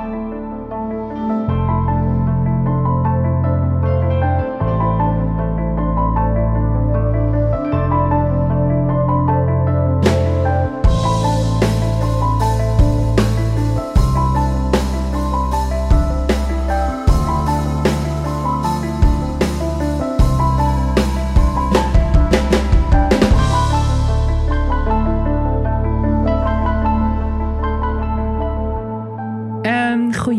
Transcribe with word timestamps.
Um, 0.00 0.49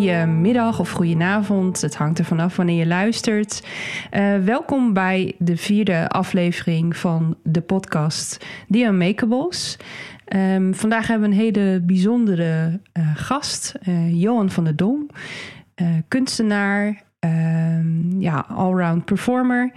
goedemiddag 0.02 0.80
of 0.80 0.92
goedenavond. 0.92 1.82
Het 1.82 1.96
hangt 1.96 2.20
er 2.20 2.26
vanaf 2.26 2.56
wanneer 2.56 2.78
je 2.78 2.88
luistert. 2.88 3.64
Uh, 4.14 4.38
welkom 4.38 4.94
bij 4.94 5.36
de 5.38 5.58
vierde 5.58 6.08
aflevering 6.08 6.98
van 6.98 7.38
de 7.44 7.62
podcast 7.62 8.46
The 8.70 8.80
Unmakables. 8.80 9.78
Um, 10.36 10.76
vandaag 10.76 11.08
hebben 11.08 11.30
we 11.30 11.36
een 11.36 11.42
hele 11.42 11.82
bijzondere 11.86 12.80
uh, 13.00 13.16
gast, 13.16 13.74
uh, 13.88 14.22
Johan 14.22 14.50
van 14.50 14.64
der 14.64 14.76
Dom. 14.76 15.10
kunstenaar, 16.08 17.02
um, 17.20 18.22
ja, 18.22 18.46
allround 18.48 19.06
performer. 19.06 19.72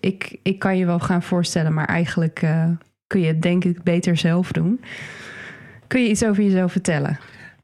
ik, 0.00 0.38
ik 0.42 0.58
kan 0.58 0.76
je 0.76 0.86
wel 0.86 1.00
gaan 1.00 1.22
voorstellen, 1.22 1.74
maar 1.74 1.86
eigenlijk 1.86 2.46
kun 3.06 3.20
je 3.20 3.26
het 3.26 3.42
denk 3.42 3.64
ik 3.64 3.82
beter 3.82 4.16
zelf 4.16 4.52
doen. 4.52 4.80
Kun 5.86 6.02
je 6.02 6.08
iets 6.08 6.24
over 6.24 6.42
jezelf 6.42 6.72
vertellen? 6.72 7.18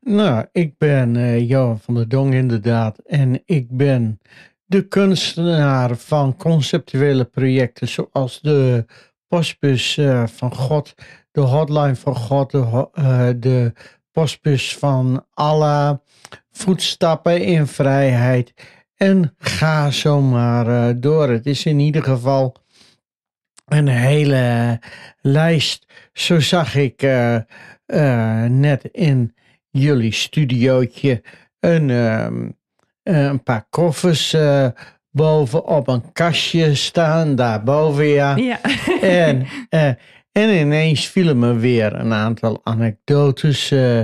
Nou, 0.08 0.46
ik 0.52 0.78
ben 0.78 1.14
uh, 1.14 1.48
Johan 1.48 1.80
van 1.80 1.94
der 1.94 2.08
Dong 2.08 2.34
inderdaad. 2.34 2.98
En 2.98 3.42
ik 3.44 3.76
ben 3.76 4.20
de 4.64 4.88
kunstenaar 4.88 5.96
van 5.96 6.36
conceptuele 6.36 7.24
projecten 7.24 7.88
zoals 7.88 8.40
de 8.40 8.84
postbus 9.28 9.96
uh, 9.96 10.26
van 10.26 10.54
God, 10.54 10.94
de 11.30 11.40
hotline 11.40 11.96
van 11.96 12.16
God, 12.16 12.50
de, 12.50 12.88
uh, 12.98 13.28
de 13.36 13.72
postbus 14.12 14.76
van 14.76 15.26
Allah, 15.34 15.96
voetstappen 16.50 17.42
in 17.42 17.66
vrijheid. 17.66 18.52
En 18.96 19.34
ga 19.38 19.90
zomaar 19.90 21.00
door. 21.00 21.28
Het 21.28 21.46
is 21.46 21.64
in 21.64 21.78
ieder 21.78 22.02
geval 22.02 22.56
een 23.64 23.88
hele 23.88 24.80
lijst. 25.20 25.86
Zo 26.12 26.40
zag 26.40 26.74
ik 26.74 27.02
net 28.48 28.88
in 28.92 29.34
jullie 29.76 30.12
studiootje 30.12 31.22
een, 31.60 31.90
um, 31.90 32.56
een 33.02 33.42
paar 33.42 33.66
koffers 33.70 34.34
uh, 34.34 34.68
boven 35.10 35.66
op 35.66 35.88
een 35.88 36.12
kastje 36.12 36.74
staan, 36.74 37.34
daarboven 37.34 38.06
ja. 38.06 38.36
ja. 38.36 38.60
en, 39.00 39.46
uh, 39.70 39.88
en 40.32 40.60
ineens 40.60 41.06
vielen 41.06 41.38
me 41.38 41.54
weer 41.54 41.94
een 41.94 42.12
aantal 42.12 42.60
anekdotes 42.62 43.70
uh, 43.70 44.02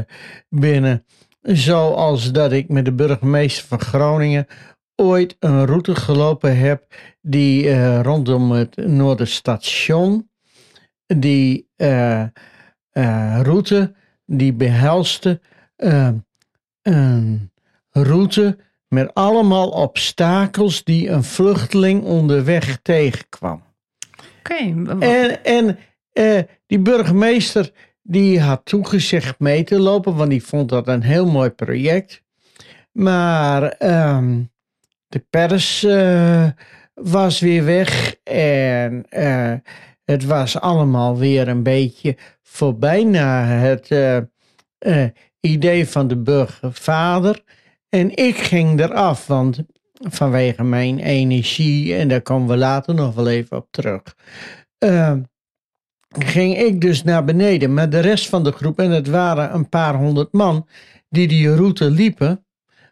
binnen. 0.48 1.05
Zoals 1.43 2.33
dat 2.33 2.53
ik 2.53 2.69
met 2.69 2.84
de 2.84 2.93
burgemeester 2.93 3.67
van 3.69 3.81
Groningen 3.81 4.47
ooit 4.97 5.37
een 5.39 5.67
route 5.67 5.95
gelopen 5.95 6.59
heb 6.59 6.84
die 7.20 8.00
rondom 8.03 8.50
het 8.50 8.77
Noorderstation, 8.77 10.31
die 11.06 11.69
route 13.43 13.95
die 14.27 14.53
behelste 14.53 15.41
uh, 15.83 16.08
een 16.83 17.50
route 17.91 18.58
met 18.88 19.14
allemaal 19.14 19.69
obstakels 19.69 20.84
die 20.84 21.08
een 21.08 21.25
vluchteling 21.25 22.02
onderweg 22.02 22.78
tegenkwam. 22.82 23.62
Oké. 24.38 24.54
En, 25.00 25.44
en 25.44 25.78
uh, 26.12 26.43
die 26.66 26.78
burgemeester 26.78 27.70
die 28.03 28.41
had 28.41 28.65
toegezegd 28.65 29.38
mee 29.38 29.65
te 29.65 29.78
lopen, 29.78 30.15
want 30.15 30.31
die 30.31 30.44
vond 30.44 30.69
dat 30.69 30.88
een 30.88 31.03
heel 31.03 31.26
mooi 31.26 31.50
project. 31.50 32.22
Maar 32.93 33.75
um, 33.78 34.50
de 35.09 35.25
pers 35.31 35.84
uh, 35.84 36.49
was 36.94 37.41
weer 37.41 37.64
weg 37.64 38.16
en 38.25 39.04
uh, 39.10 39.54
het 40.04 40.25
was 40.25 40.60
allemaal 40.60 41.19
weer 41.19 41.49
een 41.49 41.62
beetje 41.62 42.16
voorbij 42.43 43.04
na 43.04 43.44
het 43.44 43.88
idee 45.42 45.88
van 45.88 46.08
de 46.08 46.16
burgervader. 46.16 47.42
En 47.88 48.16
ik 48.16 48.36
ging 48.36 48.80
eraf, 48.80 49.26
want 49.26 49.58
vanwege 49.94 50.64
mijn 50.64 50.98
energie, 50.98 51.94
en 51.94 52.08
daar 52.08 52.22
komen 52.22 52.48
we 52.48 52.56
later 52.56 52.94
nog 52.94 53.14
wel 53.14 53.28
even 53.28 53.56
op 53.56 53.66
terug, 53.70 54.02
uh, 54.78 55.12
ging 56.08 56.58
ik 56.58 56.81
dus 56.81 57.02
naar 57.02 57.25
beneden. 57.25 57.75
Maar 57.75 57.91
de 57.91 58.00
rest 58.00 58.28
van 58.28 58.44
de 58.44 58.52
groep, 58.52 58.78
en 58.78 58.91
het 58.91 59.08
waren 59.08 59.54
een 59.54 59.69
paar 59.69 59.94
honderd 59.94 60.32
man, 60.32 60.69
die 61.08 61.28
die 61.28 61.54
route 61.54 61.91
liepen 61.91 62.44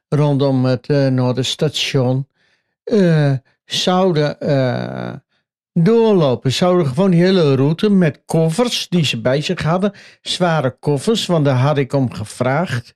rondom 0.09 0.65
het 0.65 0.89
uh, 0.89 1.06
Noorderstation, 1.06 2.28
uh, 2.84 3.33
zouden 3.65 4.37
doorlopen. 5.73 6.53
Zouden 6.53 6.87
gewoon 6.87 7.11
die 7.11 7.23
hele 7.23 7.55
route 7.55 7.91
met 7.91 8.23
koffers 8.27 8.89
die 8.89 9.05
ze 9.05 9.21
bij 9.21 9.41
zich 9.41 9.63
hadden, 9.63 9.93
zware 10.23 10.77
koffers, 10.81 11.27
want 11.27 11.45
daar 11.45 11.57
had 11.57 11.79
ik 11.79 11.93
om 11.93 12.13
gevraagd, 12.13 12.93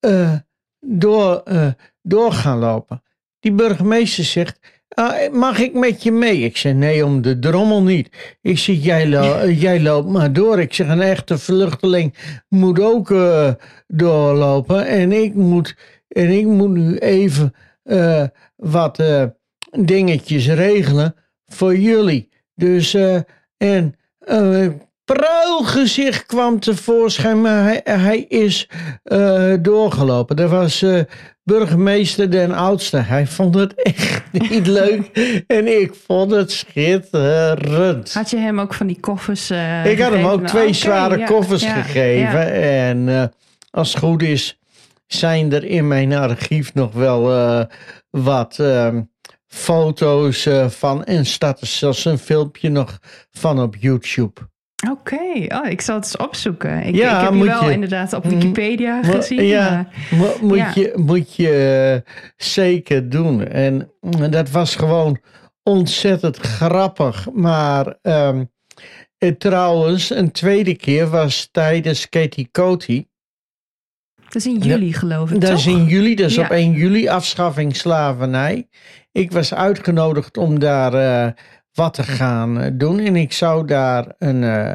uh, 0.00 0.34
door, 0.80 1.42
uh, 1.44 1.66
door 2.02 2.32
gaan 2.32 2.58
lopen. 2.58 3.02
Die 3.40 3.52
burgemeester 3.52 4.24
zegt, 4.24 4.58
ah, 4.88 5.32
mag 5.32 5.58
ik 5.58 5.74
met 5.74 6.02
je 6.02 6.12
mee? 6.12 6.38
Ik 6.38 6.56
zeg, 6.56 6.74
nee, 6.74 7.04
om 7.04 7.22
de 7.22 7.38
drommel 7.38 7.82
niet. 7.82 8.36
Ik 8.40 8.58
zeg, 8.58 8.84
jij, 8.84 9.08
lo 9.08 9.32
eh, 9.34 9.60
jij 9.60 9.80
loopt 9.80 10.08
maar 10.08 10.32
door. 10.32 10.60
Ik 10.60 10.74
zeg, 10.74 10.88
een 10.88 11.00
echte 11.00 11.38
vluchteling 11.38 12.14
moet 12.48 12.80
ook 12.80 13.08
doorlopen. 13.86 14.86
En 14.86 15.12
ik 15.12 15.34
moet, 15.34 15.76
en 16.08 16.30
ik 16.30 16.46
moet 16.46 16.70
nu 16.70 16.98
even 16.98 17.54
wat 18.56 19.02
dingetjes 19.70 20.48
regelen 20.48 21.14
voor 21.54 21.76
jullie. 21.76 22.28
Dus, 22.54 22.94
uh, 22.94 23.16
en 23.56 23.94
uh, 24.28 24.68
pruilgezicht 25.04 26.26
kwam 26.26 26.60
tevoorschijn, 26.60 27.40
maar 27.40 27.62
hij, 27.62 27.80
hij 27.84 28.18
is 28.18 28.68
uh, 29.04 29.54
doorgelopen. 29.60 30.36
Dat 30.36 30.50
was 30.50 30.84
burgemeester 31.42 32.30
Den 32.30 32.52
Oudste. 32.52 32.96
Hij 32.96 33.26
vond 33.26 33.54
het 33.54 33.74
echt 33.74 34.22
niet 34.50 34.66
leuk 34.66 35.10
en 35.46 35.80
ik 35.80 35.94
vond 36.06 36.30
het 36.30 36.52
schitterend. 36.52 38.12
Had 38.12 38.30
je 38.30 38.36
hem 38.36 38.60
ook 38.60 38.74
van 38.74 38.86
die 38.86 39.00
koffers 39.00 39.50
Ik 39.84 40.00
had 40.00 40.12
hem 40.12 40.24
ook 40.24 40.46
twee 40.46 40.62
okay, 40.62 40.74
zware 40.74 41.18
ja, 41.18 41.26
koffers 41.26 41.62
ja, 41.62 41.82
gegeven 41.82 42.40
ja. 42.40 42.50
en 42.50 43.32
als 43.70 43.92
het 43.92 44.02
goed 44.02 44.22
is 44.22 44.58
zijn 45.06 45.52
er 45.52 45.64
in 45.64 45.88
mijn 45.88 46.12
archief 46.12 46.74
nog 46.74 46.92
wel 46.92 47.22
wat 48.10 48.58
ehm, 48.58 49.00
foto's 49.50 50.46
uh, 50.46 50.68
van 50.68 51.04
en 51.04 51.26
staat 51.26 51.60
er 51.60 51.66
zelfs 51.66 52.04
een 52.04 52.18
filmpje 52.18 52.68
nog 52.68 52.98
van 53.30 53.60
op 53.60 53.76
YouTube. 53.76 54.48
Oké, 54.90 55.14
okay. 55.14 55.60
oh, 55.62 55.70
ik 55.70 55.80
zal 55.80 55.94
het 55.94 56.04
eens 56.04 56.16
opzoeken. 56.16 56.82
Ik, 56.82 56.94
ja, 56.94 57.18
ik 57.18 57.24
heb 57.24 57.34
je 57.34 57.44
wel 57.44 57.64
je, 57.64 57.72
inderdaad 57.72 58.12
op 58.12 58.24
Wikipedia 58.24 59.02
gezien. 59.02 59.44
Ja, 59.44 59.88
maar, 60.10 60.30
moet, 60.40 60.56
ja. 60.56 60.72
Je, 60.74 60.92
moet 60.96 61.34
je 61.34 62.02
uh, 62.06 62.12
zeker 62.36 63.08
doen. 63.08 63.46
En 63.48 63.90
dat 64.30 64.50
was 64.50 64.76
gewoon 64.76 65.18
ontzettend 65.62 66.36
grappig. 66.36 67.28
Maar 67.32 67.96
um, 68.02 68.50
trouwens, 69.38 70.10
een 70.10 70.30
tweede 70.30 70.76
keer 70.76 71.08
was 71.08 71.48
tijdens 71.52 72.08
Katie 72.08 72.48
Coty. 72.52 73.04
Dat 74.30 74.42
is 74.42 74.46
in 74.46 74.58
juli, 74.58 74.92
geloof 74.92 75.30
ik. 75.30 75.40
Dat 75.40 75.50
toch? 75.50 75.58
is 75.58 75.66
in 75.66 75.84
juli, 75.84 76.14
dat 76.14 76.30
is 76.30 76.34
ja. 76.34 76.42
op 76.42 76.50
1 76.50 76.72
juli 76.72 77.08
afschaffing 77.08 77.76
slavernij. 77.76 78.68
Ik 79.12 79.32
was 79.32 79.54
uitgenodigd 79.54 80.36
om 80.36 80.58
daar 80.58 80.94
uh, 80.94 81.32
wat 81.72 81.94
te 81.94 82.02
gaan 82.02 82.60
uh, 82.60 82.66
doen. 82.72 82.98
En 82.98 83.16
ik 83.16 83.32
zou 83.32 83.66
daar 83.66 84.14
een, 84.18 84.42
uh, 84.42 84.72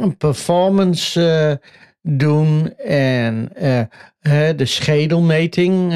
een 0.00 0.16
performance 0.16 1.60
doen. 2.02 2.76
En 2.76 3.48
de 4.56 4.64
schedelmeting 4.64 5.92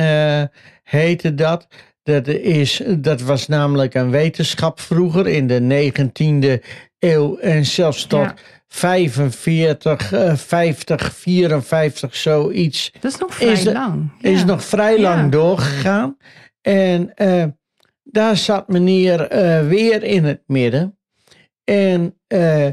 heette 0.83 1.35
dat. 1.35 1.67
Dat, 2.03 2.27
is, 2.29 2.83
dat 2.99 3.21
was 3.21 3.47
namelijk 3.47 3.95
een 3.95 4.11
wetenschap 4.11 4.81
vroeger 4.81 5.27
in 5.27 5.47
de 5.47 5.93
19e 5.93 6.65
eeuw. 6.99 7.39
En 7.39 7.65
zelfs 7.65 8.07
tot. 8.07 8.21
Ja 8.21 8.35
45, 8.69 10.13
uh, 10.13 10.37
50, 10.37 11.15
54, 11.15 12.17
zoiets. 12.17 12.93
Dat 13.01 13.13
is 13.13 13.19
nog 13.19 13.35
vrij 13.35 13.53
is, 13.53 13.65
lang. 13.65 14.11
Ja. 14.19 14.31
Is 14.31 14.45
nog 14.45 14.65
vrij 14.65 15.01
lang 15.01 15.23
ja. 15.23 15.29
doorgegaan. 15.29 16.17
En 16.61 17.13
uh, 17.17 17.45
daar 18.03 18.37
zat 18.37 18.69
meneer 18.69 19.33
uh, 19.33 19.69
weer 19.69 20.03
in 20.03 20.25
het 20.25 20.43
midden. 20.47 20.99
En 21.65 22.19
uh, 22.29 22.67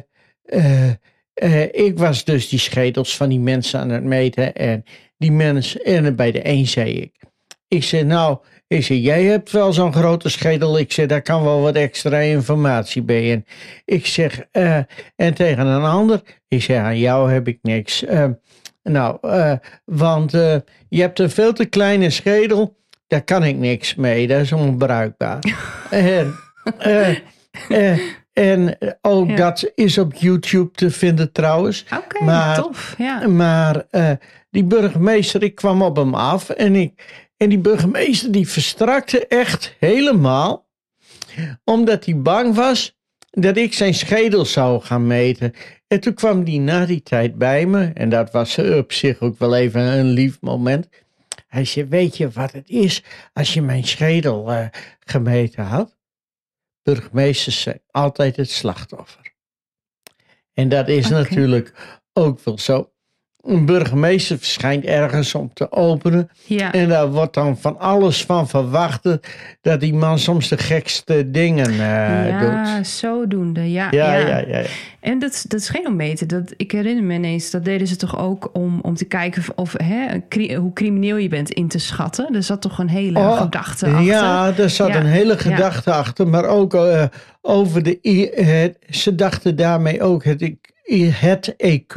ik 1.72 1.94
was 1.96 2.24
dus 2.24 2.50
die 2.50 2.60
schedels 2.60 3.18
van 3.18 3.30
die 3.30 3.40
mensen 3.40 3.80
aan 3.80 3.90
het 3.90 4.04
meten. 4.04 4.56
En 4.56 4.84
die 5.18 5.32
mens. 5.32 5.82
En 5.82 6.16
bij 6.16 6.32
de 6.32 6.48
een 6.48 6.68
zei 6.68 6.94
ik. 6.94 7.22
Ik 7.68 7.84
zei, 7.84 8.04
nou, 8.04 8.38
ik 8.74 8.84
zei, 8.84 9.02
jij 9.02 9.24
hebt 9.24 9.52
wel 9.52 9.74
zo'n 9.74 9.94
grote 9.94 10.30
schedel. 10.30 10.78
Ik 10.80 10.92
zeg, 10.92 11.06
daar 11.06 11.22
kan 11.22 11.44
wel 11.44 11.62
wat 11.62 11.76
extra 11.76 12.18
informatie 12.18 13.02
bij. 13.02 13.32
En 13.32 13.46
ik 13.86 14.06
zeg, 14.06 14.42
eh, 14.52 14.78
en 15.16 15.34
tegen 15.34 15.66
een 15.68 15.84
ander, 15.84 16.22
ik 16.48 16.64
zeg, 16.64 16.78
aan 16.78 16.98
jou 17.00 17.32
heb 17.32 17.48
ik 17.48 17.60
niks. 17.62 18.06
Eh, 18.06 18.26
nou, 18.84 19.18
eh, 19.22 19.54
want 19.86 20.32
je 20.90 21.02
hebt 21.02 21.20
een 21.20 21.30
veel 21.30 21.54
te 21.54 21.66
kleine 21.66 22.10
schedel. 22.10 22.78
Daar 23.08 23.24
kan 23.24 23.44
ik 23.44 23.56
niks 23.58 23.96
mee. 23.96 24.28
Dat 24.28 24.42
is 24.42 24.52
onbruikbaar. 24.52 25.40
en, 25.90 26.36
en 28.34 28.78
ook 29.02 29.30
Ja. 29.30 29.36
dat 29.36 29.72
is 29.76 29.98
op 29.98 30.14
YouTube 30.14 30.72
te 30.72 30.90
vinden 30.92 31.32
trouwens. 31.32 31.86
Oké, 31.98 32.24
Maar- 32.24 32.56
tof. 32.62 32.96
Ja. 32.98 33.28
Maar 33.28 33.86
die 34.50 34.64
burgemeester, 34.64 35.44
ik 35.44 35.56
kwam 35.56 35.82
op 35.82 35.96
hem 35.96 36.14
af 36.16 36.50
en, 36.50 36.76
ik, 36.76 37.06
en 37.44 37.50
die 37.50 37.60
burgemeester 37.60 38.32
die 38.32 38.48
verstrakte 38.48 39.28
echt 39.28 39.76
helemaal. 39.80 40.70
Omdat 41.64 42.06
hij 42.06 42.22
bang 42.22 42.56
was 42.56 42.98
dat 43.30 43.58
ik 43.58 43.74
zijn 43.74 43.94
schedel 43.94 44.46
zou 44.46 44.82
gaan 44.82 45.08
meten. 45.08 45.54
En 45.88 46.00
toen 46.00 46.14
kwam 46.14 46.44
die 46.44 46.60
na 46.60 46.86
die 46.86 47.02
tijd 47.02 47.38
bij 47.38 47.66
me 47.66 47.92
en 47.94 48.10
dat 48.10 48.32
was 48.32 48.58
op 48.58 48.92
zich 48.92 49.20
ook 49.20 49.38
wel 49.38 49.56
even 49.56 49.82
een 49.82 50.10
lief 50.10 50.42
moment. 50.42 50.90
Hij 51.48 51.66
zei, 51.66 51.86
weet 51.86 52.18
je 52.18 52.30
wat 52.30 52.52
het 52.52 52.70
is 52.70 53.04
als 53.34 53.54
je 53.54 53.62
mijn 53.62 53.84
schedel 53.84 54.52
eh, 54.52 54.68
gemeten 55.00 55.64
had? 55.64 55.98
Burgemeesters 56.84 57.62
zijn 57.62 57.82
altijd 57.92 58.36
het 58.36 58.50
slachtoffer. 58.50 59.34
En 60.54 60.70
dat 60.70 60.88
is 60.88 61.10
natuurlijk 61.10 62.00
ook 62.14 62.40
wel 62.44 62.60
zo. 62.60 62.93
Een 63.44 63.66
burgemeester 63.66 64.38
verschijnt 64.38 64.84
ergens 64.86 65.36
om 65.36 65.52
te 65.54 65.72
openen. 65.72 66.30
ja. 66.46 66.72
En 66.72 66.90
daar 66.90 67.12
wordt 67.12 67.34
dan 67.34 67.58
van 67.58 67.80
alles 67.80 68.26
van 68.26 68.48
verwacht. 68.50 69.08
Dat 69.62 69.80
die 69.80 69.94
man 69.94 70.20
soms 70.20 70.48
de 70.50 70.58
gekste 70.58 71.32
dingen 71.32 71.70
eh, 71.70 71.78
ja, 72.30 72.76
doet. 72.76 72.88
zodoende. 72.88 73.72
Ja, 73.72 73.88
Ja, 73.92 74.14
ja. 74.16 74.28
ja, 74.28 74.38
ja. 74.38 74.58
ja. 74.58 74.64
En 75.00 75.20
dat, 75.20 75.46
dat 75.48 75.70
genometer, 75.70 76.28
dat, 76.28 76.54
ik 76.58 76.72
herinner 76.72 77.04
me 77.04 77.14
ineens, 77.14 77.50
dat 77.52 77.66
deden 77.66 77.88
ze 77.88 77.96
toch 77.96 78.18
ook 78.20 78.50
om, 78.54 78.80
om 78.82 78.96
te 78.96 79.06
kijken 79.06 79.42
of, 79.42 79.50
of, 79.56 79.74
hè, 79.84 80.06
cri- 80.30 80.56
hoe 80.56 80.74
crimineel 80.74 81.18
je 81.18 81.30
bent 81.30 81.50
in 81.52 81.68
te 81.68 81.80
schatten. 81.80 82.36
Er 82.36 82.44
zat 82.44 82.62
toch 82.62 82.80
een 82.80 82.90
hele 82.90 83.20
Oh, 83.20 83.38
gedachte 83.42 83.86
achter. 83.86 84.02
Ja, 84.02 84.54
er 84.58 84.70
zat 84.70 84.88
Ja, 84.88 85.00
een 85.00 85.06
hele 85.06 85.34
ja. 85.34 85.38
gedachte 85.40 85.92
achter. 85.94 86.28
Maar 86.28 86.46
ook 86.46 86.74
eh, 86.74 87.04
over 87.42 87.84
de. 87.84 87.98
Het, 88.36 88.96
ze 88.96 89.16
dachten 89.16 89.56
daarmee 89.56 90.02
ook 90.02 90.24
het, 90.24 90.52
het 90.92 91.54
EQ 91.58 91.94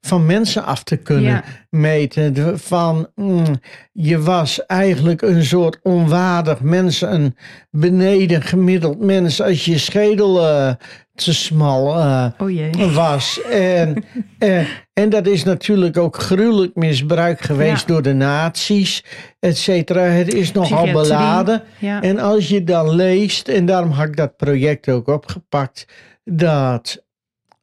van 0.00 0.26
mensen 0.26 0.64
af 0.64 0.82
te 0.82 0.96
kunnen 0.96 1.30
Ja. 1.30 1.44
meten. 1.70 2.58
Van 2.58 3.08
mm, 3.14 3.60
je 3.92 4.20
was 4.20 4.66
eigenlijk 4.66 5.22
een 5.22 5.44
soort 5.44 5.78
onwaardig 5.82 6.60
mens, 6.60 7.00
een 7.00 7.36
beneden 7.70 8.42
gemiddeld 8.42 9.00
mens 9.00 9.42
als 9.42 9.64
je 9.64 9.78
schedel 9.78 10.46
eh, 10.48 10.72
te 11.14 11.34
smal 11.34 11.98
eh, 11.98 12.26
Oh 12.38 12.94
was. 12.94 13.40
En, 13.50 14.04
eh, 14.38 14.66
en 14.92 15.08
dat 15.08 15.26
is 15.26 15.44
natuurlijk 15.44 15.96
ook 15.96 16.16
gruwelijk 16.16 16.74
misbruik 16.74 17.40
geweest 17.40 17.80
Ja. 17.80 17.86
door 17.86 18.02
de 18.02 18.12
nazi's, 18.12 19.04
et 19.38 19.56
cetera. 19.58 20.00
Het 20.02 20.34
is 20.34 20.52
nogal 20.52 20.92
beladen. 20.92 21.62
Ja. 21.78 22.02
En 22.02 22.18
als 22.18 22.48
je 22.48 22.64
dan 22.64 22.90
leest, 22.94 23.48
en 23.48 23.66
daarom 23.66 23.90
had 23.90 24.06
ik 24.06 24.16
dat 24.16 24.36
project 24.36 24.88
ook 24.88 25.08
opgepakt, 25.08 25.86
dat 26.24 27.06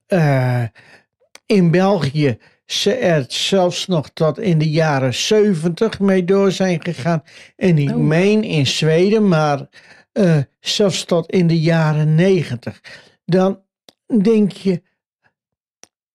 eh, 0.08 0.64
in 1.46 1.72
België 1.72 2.38
ze 2.66 2.94
er 2.94 3.26
zelfs 3.28 3.88
nog 3.88 4.10
tot 4.10 4.40
in 4.40 4.58
de 4.58 4.70
jaren 4.70 5.14
70 5.14 6.00
mee 6.00 6.26
door 6.26 6.52
zijn 6.52 6.84
gegaan. 6.84 7.24
En 7.56 7.78
ik 7.78 7.90
Oh. 7.90 7.96
meen 7.96 8.44
in 8.44 8.68
Zweden, 8.68 9.28
maar 9.28 9.68
eh, 10.12 10.38
zelfs 10.60 11.04
tot 11.04 11.32
in 11.32 11.48
de 11.48 11.60
jaren 11.60 12.16
90. 12.16 12.82
Dan 13.26 13.60
denk 14.22 14.52
je, 14.52 14.82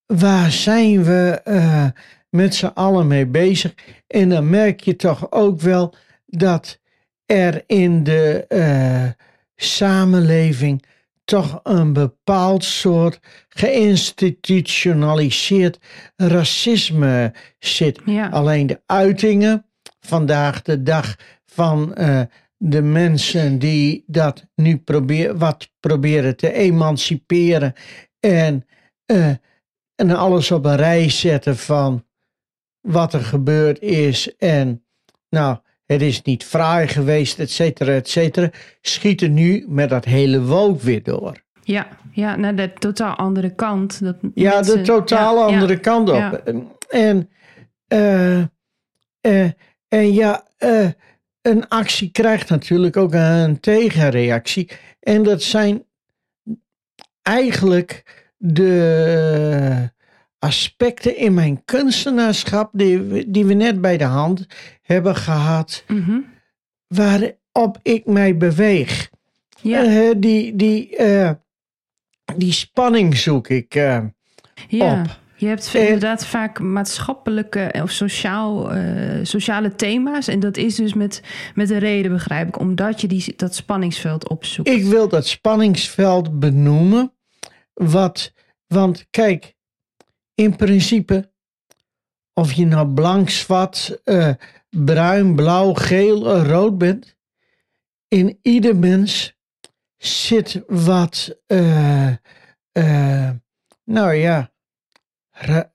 waar 0.06 0.50
zijn 0.50 1.04
we 1.04 1.40
eh, 1.44 1.86
met 2.30 2.54
z'n 2.54 2.70
allen 2.74 3.06
mee 3.06 3.26
bezig? 3.26 3.74
En 4.06 4.28
dan 4.28 4.50
merk 4.50 4.80
je 4.80 4.96
toch 4.96 5.32
ook 5.32 5.60
wel 5.60 5.94
dat 6.26 6.78
er 7.26 7.62
in 7.66 8.04
de 8.04 8.46
samenleving 9.56 10.84
toch 11.30 11.60
een 11.62 11.92
bepaald 11.92 12.64
soort 12.64 13.20
geïnstitutionaliseerd 13.48 15.78
racisme 16.16 17.34
zit. 17.58 18.00
ja. 18.04 18.28
Alleen 18.28 18.66
de 18.66 18.82
uitingen 18.86 19.66
vandaag 20.00 20.62
de 20.62 20.82
dag 20.82 21.16
van 21.44 21.94
eh, 21.94 22.20
de 22.56 22.82
mensen 22.82 23.58
die 23.58 24.04
dat 24.06 24.46
nu 24.54 24.78
probeer, 24.78 25.38
wat 25.38 25.70
proberen 25.80 26.36
te 26.36 26.52
emanciperen 26.52 27.72
en, 28.20 28.66
eh, 29.06 29.34
en 29.94 30.10
alles 30.10 30.50
op 30.50 30.64
een 30.64 30.76
rij 30.76 31.10
zetten 31.10 31.56
van 31.56 32.06
wat 32.80 33.12
er 33.12 33.24
gebeurd 33.24 33.80
is 33.80 34.36
en 34.36 34.84
nou, 35.28 35.58
het 35.92 36.02
is 36.02 36.22
niet 36.22 36.44
fraai 36.44 36.88
geweest, 36.88 37.38
et 37.38 37.50
cetera, 37.50 37.92
et 37.92 38.08
cetera, 38.08 38.50
schieten 38.80 39.34
nu 39.34 39.64
met 39.68 39.88
dat 39.88 40.04
hele 40.04 40.42
woke 40.42 40.84
weer 40.84 41.02
door. 41.02 41.42
ja, 41.62 41.86
ja, 42.12 42.36
naar 42.36 42.56
de 42.56 42.72
totaal 42.78 43.14
andere 43.16 43.54
kant. 43.54 44.00
Dat 44.04 44.16
Ja, 44.34 44.54
mensen- 44.54 44.76
de 44.76 44.82
totaal 44.82 45.34
ja, 45.38 45.46
ja. 45.48 45.52
andere 45.54 45.80
kant 45.80 46.08
op. 46.08 46.14
Ja. 46.14 46.40
En, 46.88 47.28
eh, 47.88 48.38
eh, 49.20 49.50
en 49.88 50.12
ja, 50.12 50.44
eh, 50.56 50.88
een 51.42 51.68
actie 51.68 52.10
krijgt 52.10 52.48
natuurlijk 52.48 52.96
ook 52.96 53.14
een 53.14 53.60
tegenreactie. 53.60 54.70
En 55.00 55.22
dat 55.22 55.42
zijn 55.42 55.84
eigenlijk 57.22 58.04
de 58.36 59.90
aspecten 60.44 61.16
in 61.16 61.34
mijn 61.34 61.64
kunstenaarschap 61.64 62.70
die, 62.72 62.98
we- 62.98 63.30
die 63.30 63.44
we 63.44 63.54
net 63.54 63.80
bij 63.80 63.96
de 63.96 64.04
hand 64.04 64.46
hebben 64.82 65.16
gehad, 65.16 65.84
Mhm. 65.88 66.18
waarop 66.86 67.78
ik 67.82 68.06
mij 68.06 68.36
beweeg. 68.36 69.10
Ja, 69.62 69.84
Eh, 69.84 70.10
die, 70.16 70.56
die, 70.56 70.96
eh, 70.96 71.30
die 72.36 72.52
spanning 72.52 73.16
zoek 73.16 73.48
ik. 73.48 73.74
eh. 73.74 73.98
ja. 74.68 75.00
op. 75.00 75.18
Je 75.36 75.46
hebt 75.46 75.74
inderdaad 75.74 76.26
vaak 76.26 76.60
maatschappelijke 76.60 77.70
of 77.82 77.90
sociaal, 77.90 78.70
sociale 79.22 79.74
thema's. 79.74 80.28
En 80.28 80.40
dat 80.40 80.56
is 80.56 80.74
dus 80.74 80.94
met, 80.94 81.22
met 81.54 81.70
een 81.70 81.78
reden, 81.78 82.12
begrijp 82.12 82.48
ik. 82.48 82.58
Omdat 82.58 83.00
je 83.00 83.06
die, 83.06 83.32
dat 83.36 83.54
spanningsveld 83.54 84.28
opzoekt. 84.28 84.68
Ik 84.68 84.84
wil 84.84 85.08
dat 85.08 85.26
spanningsveld 85.26 86.38
benoemen. 86.38 87.12
Wat, 87.74 88.32
want 88.66 89.06
kijk, 89.10 89.54
in 90.40 90.56
principe, 90.56 91.30
of 92.32 92.52
je 92.52 92.66
nou 92.66 92.88
blank, 92.88 93.30
zwart, 93.30 94.00
eh, 94.04 94.34
bruin, 94.70 95.34
blauw, 95.34 95.72
geel, 95.72 96.34
eh, 96.34 96.48
rood 96.48 96.78
bent, 96.78 97.16
in 98.08 98.38
ieder 98.42 98.76
mens 98.76 99.36
zit 99.96 100.62
wat, 100.66 101.38
eh, 101.46 102.10
nou 103.84 104.14
ja, 104.14 104.52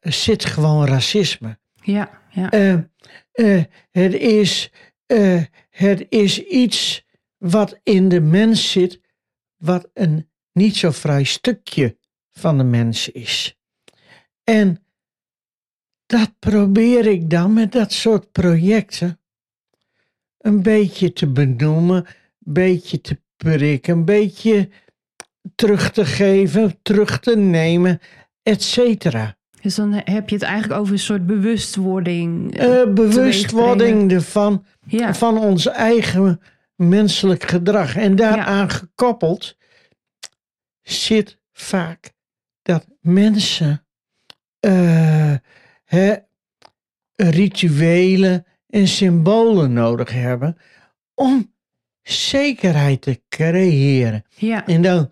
zit 0.01 0.45
gewoon 0.45 0.85
racisme. 0.85 1.57
Ja, 1.81 2.21
ja. 2.29 2.49
Het, 3.91 4.13
is, 4.13 4.71
het 5.69 6.05
is 6.09 6.43
iets 6.43 7.05
wat 7.37 7.79
in 7.83 8.09
de 8.09 8.21
mens 8.21 8.71
zit, 8.71 9.01
wat 9.57 9.89
een 9.93 10.29
niet 10.51 10.75
zo 10.75 10.91
vrij 10.91 11.23
stukje 11.23 11.97
van 12.31 12.57
de 12.57 12.63
mens 12.63 13.09
is. 13.09 13.57
En 14.45 14.83
dat 16.05 16.31
probeer 16.39 17.05
ik 17.05 17.29
dan 17.29 17.53
met 17.53 17.71
dat 17.71 17.91
soort 17.91 18.31
projecten 18.31 19.19
een 20.37 20.61
beetje 20.61 21.13
te 21.13 21.27
benoemen, 21.27 22.05
een 22.45 22.53
beetje 22.53 23.01
te 23.01 23.21
prikken, 23.37 23.93
een 23.93 24.05
beetje 24.05 24.69
terug 25.55 25.91
te 25.91 26.05
geven, 26.05 26.79
terug 26.81 27.19
te 27.19 27.37
nemen, 27.37 27.99
et 28.43 28.63
cetera. 28.63 29.37
Dus 29.61 29.75
dan 29.75 29.93
heb 29.93 30.29
je 30.29 30.35
het 30.35 30.43
eigenlijk 30.43 30.79
over 30.79 30.93
een 30.93 30.99
soort 30.99 31.25
bewustwording. 31.25 32.57
eh, 32.57 32.81
Eh, 32.81 32.93
bewustwording 32.93 34.11
ervan 34.11 34.65
ja, 34.87 35.13
van 35.13 35.37
ons 35.37 35.67
eigen 35.67 36.41
menselijk 36.75 37.43
gedrag. 37.43 37.95
En 37.95 38.15
daaraan 38.15 38.69
gekoppeld 38.69 39.57
zit 40.81 41.39
vaak 41.51 42.13
dat 42.61 42.87
mensen 43.01 43.84
eh, 44.65 45.35
hè, 45.83 46.15
rituelen 47.15 48.45
en 48.69 48.87
symbolen 48.87 49.73
nodig 49.73 50.11
hebben 50.11 50.57
om 51.13 51.53
zekerheid 52.01 53.01
te 53.01 53.21
creëren. 53.29 54.25
ja, 54.35 54.67
En 54.67 54.81
dan 54.81 55.11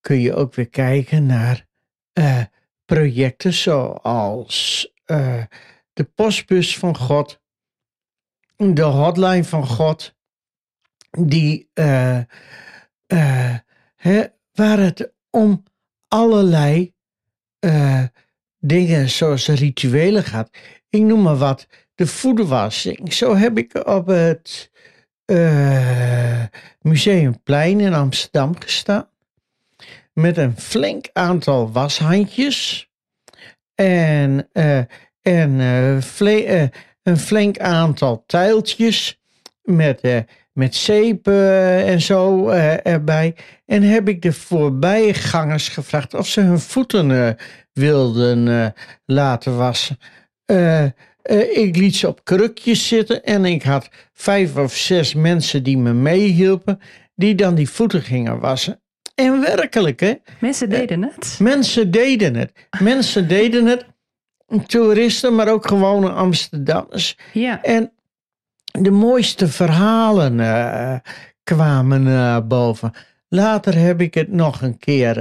kun 0.00 0.20
je 0.20 0.34
ook 0.34 0.54
weer 0.54 0.68
kijken 0.68 1.26
naar 1.26 1.66
eh, 2.12 2.42
projecten 2.84 3.52
zoals 3.52 4.92
eh, 5.04 5.44
de 5.92 6.04
postbus 6.04 6.78
van 6.78 6.96
God, 6.96 7.40
de 8.56 8.82
hotline 8.82 9.44
van 9.44 9.66
God, 9.66 10.14
die, 11.10 11.70
hè, 13.96 14.24
waar 14.52 14.78
het 14.78 15.12
om 15.30 15.62
allerlei 16.08 16.94
dingen 18.60 19.10
zoals 19.10 19.48
rituelen 19.48 20.24
gaat. 20.24 20.50
Ik 20.88 21.02
noem 21.02 21.22
maar 21.22 21.36
wat, 21.36 21.66
de 21.94 22.06
voederwassing. 22.06 23.12
Zo 23.12 23.36
heb 23.36 23.58
ik 23.58 23.86
op 23.88 24.06
het 24.06 24.70
uh, 25.26 26.42
Museumplein 26.80 27.80
in 27.80 27.94
Amsterdam 27.94 28.60
gestaan. 28.60 29.08
Met 30.12 30.36
een 30.36 30.58
flink 30.58 31.08
aantal 31.12 31.72
washandjes. 31.72 32.90
En, 33.74 34.48
uh, 34.52 34.78
en 35.22 35.50
uh, 35.50 36.68
een 37.02 37.18
flink 37.18 37.58
aantal 37.58 38.24
tuiltjes 38.26 39.20
met, 39.62 40.24
met 40.52 40.74
zeepen 40.74 41.84
en 41.84 42.00
zo 42.00 42.48
erbij. 42.48 43.34
En 43.66 43.82
heb 43.82 44.08
ik 44.08 44.22
de 44.22 44.32
voorbijgangers 44.32 45.68
gevraagd 45.68 46.14
of 46.14 46.26
ze 46.26 46.40
hun 46.40 46.60
voeten 46.60 47.36
wilden 47.72 48.72
laten 49.04 49.56
wassen. 49.56 49.98
Ik 51.52 51.76
liet 51.76 51.96
ze 51.96 52.08
op 52.08 52.24
krukjes 52.24 52.88
zitten 52.88 53.24
en 53.24 53.44
ik 53.44 53.62
had 53.62 53.88
vijf 54.12 54.56
of 54.56 54.76
zes 54.76 55.14
mensen 55.14 55.62
die 55.62 55.78
me 55.78 55.92
meehielpen, 55.92 56.80
die 57.14 57.34
dan 57.34 57.54
die 57.54 57.70
voeten 57.70 58.02
gingen 58.02 58.38
wassen. 58.38 58.80
En 59.14 59.40
werkelijk, 59.40 60.00
hè? 60.00 60.14
Mensen 60.40 60.70
deden 60.70 61.02
het. 61.02 61.36
Mensen 61.38 61.90
deden 61.90 62.34
het. 62.34 62.52
Mensen 62.78 63.28
deden 63.28 63.66
het. 63.66 63.84
Toeristen, 64.66 65.34
maar 65.34 65.48
ook 65.48 65.66
gewone 65.66 66.10
Amsterdammers. 66.10 67.18
Ja. 67.32 67.62
En 67.62 67.92
de 68.70 68.90
mooiste 68.90 69.48
verhalen 69.48 70.38
uh, 70.38 70.96
kwamen 71.42 72.06
uh, 72.06 72.40
boven. 72.40 72.92
Later 73.28 73.74
heb 73.78 74.00
ik 74.00 74.14
het 74.14 74.32
nog 74.32 74.62
een 74.62 74.78
keer 74.78 75.14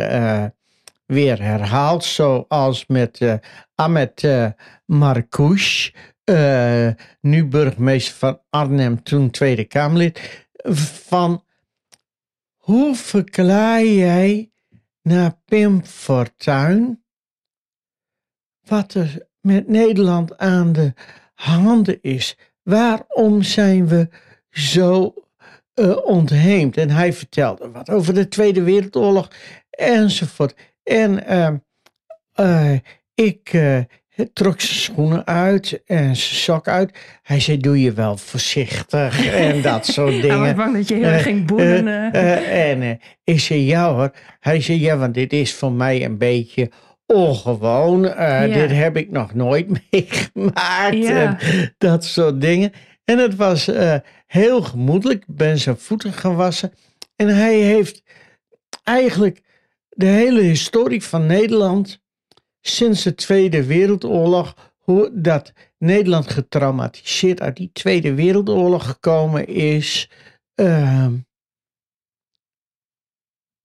weer 1.06 1.42
herhaald, 1.42 2.04
zoals 2.04 2.86
met 2.88 3.40
Ahmed 3.76 4.28
Marcouch, 4.86 5.92
nu 7.22 7.46
burgemeester 7.46 8.16
van 8.18 8.42
Arnhem, 8.50 9.04
toen 9.04 9.30
Tweede 9.30 9.64
Kamerlid, 9.64 10.46
van 11.08 11.44
hoe 12.56 12.96
verklaar 12.96 13.84
jij 13.84 14.52
naar 15.02 15.38
Pim 15.46 15.86
Fortuyn 15.86 17.04
wat 18.70 18.94
er 18.94 19.28
met 19.42 19.68
Nederland 19.68 20.38
aan 20.38 20.74
de 20.74 20.94
handen 21.34 22.02
is? 22.02 22.38
Waarom 22.70 23.44
zijn 23.44 23.88
we 23.88 24.10
zo 24.50 25.14
uh, 25.76 26.06
ontheemd? 26.06 26.78
En 26.78 26.90
hij 26.90 27.14
vertelde 27.14 27.72
wat 27.72 27.90
over 27.90 28.14
de 28.14 28.28
Tweede 28.28 28.62
Wereldoorlog 28.62 29.28
enzovoort. 29.70 30.56
En 30.84 31.24
uh, 31.30 31.50
uh, 32.40 32.78
ik 33.14 33.54
uh, 33.54 33.80
trok 34.34 34.62
zijn 34.62 34.80
schoenen 34.80 35.26
uit 35.26 35.82
en 35.86 36.16
zijn 36.16 36.16
sok 36.16 36.68
uit. 36.68 36.98
Hij 37.24 37.40
zei, 37.40 37.58
doe 37.58 37.82
je 37.82 37.94
wel 37.94 38.18
voorzichtig 38.18 39.34
en 39.34 39.62
dat 39.72 39.86
soort 39.86 40.22
dingen. 40.22 40.30
Hij 40.30 40.56
was 40.56 40.66
bang 40.66 40.76
dat 40.76 40.88
je 40.88 40.96
heel 40.96 41.04
erg 41.04 41.24
ging 41.24 41.46
boenen. 41.46 42.14
en 42.52 43.00
ik 43.24 43.40
zei, 43.40 43.66
ja 43.66 43.94
hoor. 43.94 44.12
Hij 44.40 44.62
zei, 44.62 44.80
ja, 44.80 44.98
want 44.98 45.14
dit 45.14 45.34
is 45.34 45.54
voor 45.54 45.72
mij 45.72 46.06
een 46.06 46.18
beetje 46.18 46.72
ongewoon. 47.14 48.02
Ja. 48.02 48.48
Dit 48.48 48.72
heb 48.72 48.98
ik 48.98 49.12
nog 49.12 49.34
nooit 49.34 49.68
meegemaakt. 49.92 50.98
Ja. 50.98 51.40
En 51.40 51.74
dat 51.78 52.06
soort 52.06 52.42
dingen. 52.42 52.72
En 53.06 53.18
het 53.18 53.36
was 53.36 53.70
heel 54.28 54.62
gemoedelijk. 54.62 55.20
Ik 55.28 55.36
ben 55.36 55.58
zijn 55.58 55.78
voeten 55.78 56.14
gewassen. 56.14 56.74
En 57.16 57.28
hij 57.28 57.56
heeft 57.56 58.04
eigenlijk 58.84 59.42
de 59.90 60.06
hele 60.06 60.42
historie 60.42 61.04
van 61.04 61.26
Nederland 61.26 62.02
sinds 62.62 63.04
de 63.04 63.16
Tweede 63.16 63.66
Wereldoorlog, 63.66 64.74
hoe 64.78 65.10
dat 65.14 65.54
Nederland 65.78 66.30
getraumatiseerd 66.30 67.42
uit 67.42 67.56
die 67.56 67.70
Tweede 67.74 68.14
Wereldoorlog 68.14 68.86
gekomen 68.86 69.48
is, 69.48 70.10
uh, 70.56 71.08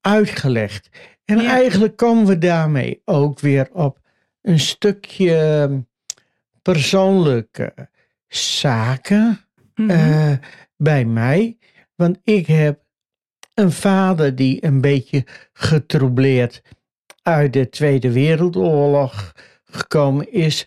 uitgelegd. 0.01 0.89
En 1.25 1.41
ja. 1.41 1.51
eigenlijk 1.51 1.97
komen 1.97 2.27
we 2.27 2.39
daarmee 2.39 3.03
ook 3.05 3.41
weer 3.41 3.69
op 3.73 4.01
een 4.43 4.61
stukje 4.61 5.37
ehm, 5.37 5.81
persoonlijke 6.63 7.75
zaken 8.29 9.41
mm 9.75 9.91
-hmm. 9.91 9.91
uh, 9.91 10.33
bij 10.77 11.05
mij. 11.05 11.59
Want 11.95 12.19
ik 12.25 12.47
heb 12.47 12.83
een 13.55 13.73
vader 13.73 14.35
die 14.35 14.65
een 14.65 14.81
beetje 14.81 15.27
getroubleerd 15.53 16.63
uit 17.23 17.53
de 17.53 17.69
Tweede 17.69 18.13
Wereldoorlog 18.13 19.33
gekomen 19.65 20.33
is, 20.33 20.67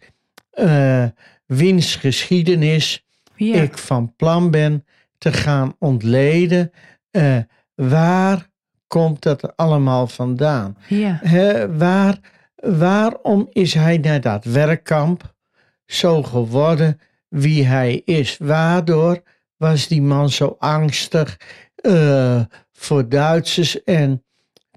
uh, 0.53 1.05
wiens 1.45 1.95
geschiedenis 1.95 3.05
ja. 3.35 3.61
ik 3.61 3.77
van 3.77 4.15
plan 4.15 4.51
ben 4.51 4.85
te 5.17 5.33
gaan 5.33 5.75
ontleden. 5.79 6.71
Uh, 7.11 7.37
waar 7.75 8.49
komt 8.87 9.21
dat 9.21 9.55
allemaal 9.55 10.07
vandaan? 10.07 10.77
Ja. 10.87 11.19
Waar, 11.77 12.19
waarom 12.55 13.47
is 13.51 13.73
hij 13.73 13.97
naar 13.97 14.21
dat 14.21 14.43
werkkamp 14.43 15.33
zo 15.85 16.23
geworden 16.23 16.99
wie 17.29 17.65
hij 17.65 18.01
is? 18.05 18.37
Waardoor 18.37 19.21
was 19.57 19.87
die 19.87 20.01
man 20.01 20.29
zo 20.29 20.55
angstig? 20.59 21.37
Uh, 21.81 22.41
voor 22.73 23.09
Duitsers 23.09 23.83
en 23.83 24.23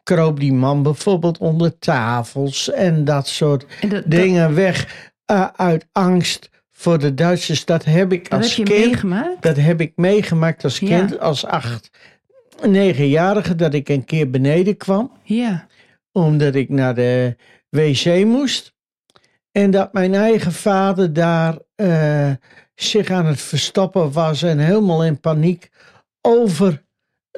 kroop 0.03 0.41
die 0.41 0.53
man 0.53 0.83
bijvoorbeeld 0.83 1.39
onder 1.39 1.79
tafels 1.79 2.71
en 2.71 3.05
dat 3.05 3.29
soort 3.29 3.67
dat, 3.89 4.03
dingen 4.07 4.47
dat... 4.47 4.57
weg 4.57 5.11
uh, 5.31 5.47
uit 5.57 5.87
angst 5.93 6.51
voor 6.71 6.99
de 6.99 7.15
Duitsers. 7.15 7.65
Dat 7.65 7.85
heb 7.85 8.13
ik 8.13 8.31
dat 8.31 8.39
als 8.39 8.57
heb 8.57 8.67
je 8.67 8.75
kind. 8.75 8.87
Meegemaakt? 8.87 9.43
Dat 9.43 9.57
heb 9.57 9.81
ik 9.81 9.93
meegemaakt 9.97 10.65
als 10.65 10.79
kind, 10.79 11.11
ja. 11.11 11.17
als 11.17 11.45
acht, 11.45 11.91
negenjarige, 12.67 13.55
dat 13.55 13.75
ik 13.75 13.89
een 13.89 14.05
keer 14.05 14.31
beneden 14.31 14.77
kwam. 14.77 15.13
Ja. 15.23 15.67
Omdat 16.13 16.55
ik 16.55 16.69
naar 16.69 16.95
de 16.95 17.37
wc 17.69 18.25
moest. 18.25 18.75
En 19.53 19.71
dat 19.71 19.93
mijn 19.93 20.15
eigen 20.15 20.53
vader 20.53 21.13
daar 21.13 21.59
uh, 21.77 22.31
zich 22.75 23.11
aan 23.11 23.27
het 23.27 23.41
verstoppen 23.41 24.13
was 24.13 24.43
en 24.43 24.59
helemaal 24.59 25.05
in 25.05 25.21
paniek 25.21 25.71
over 26.21 26.85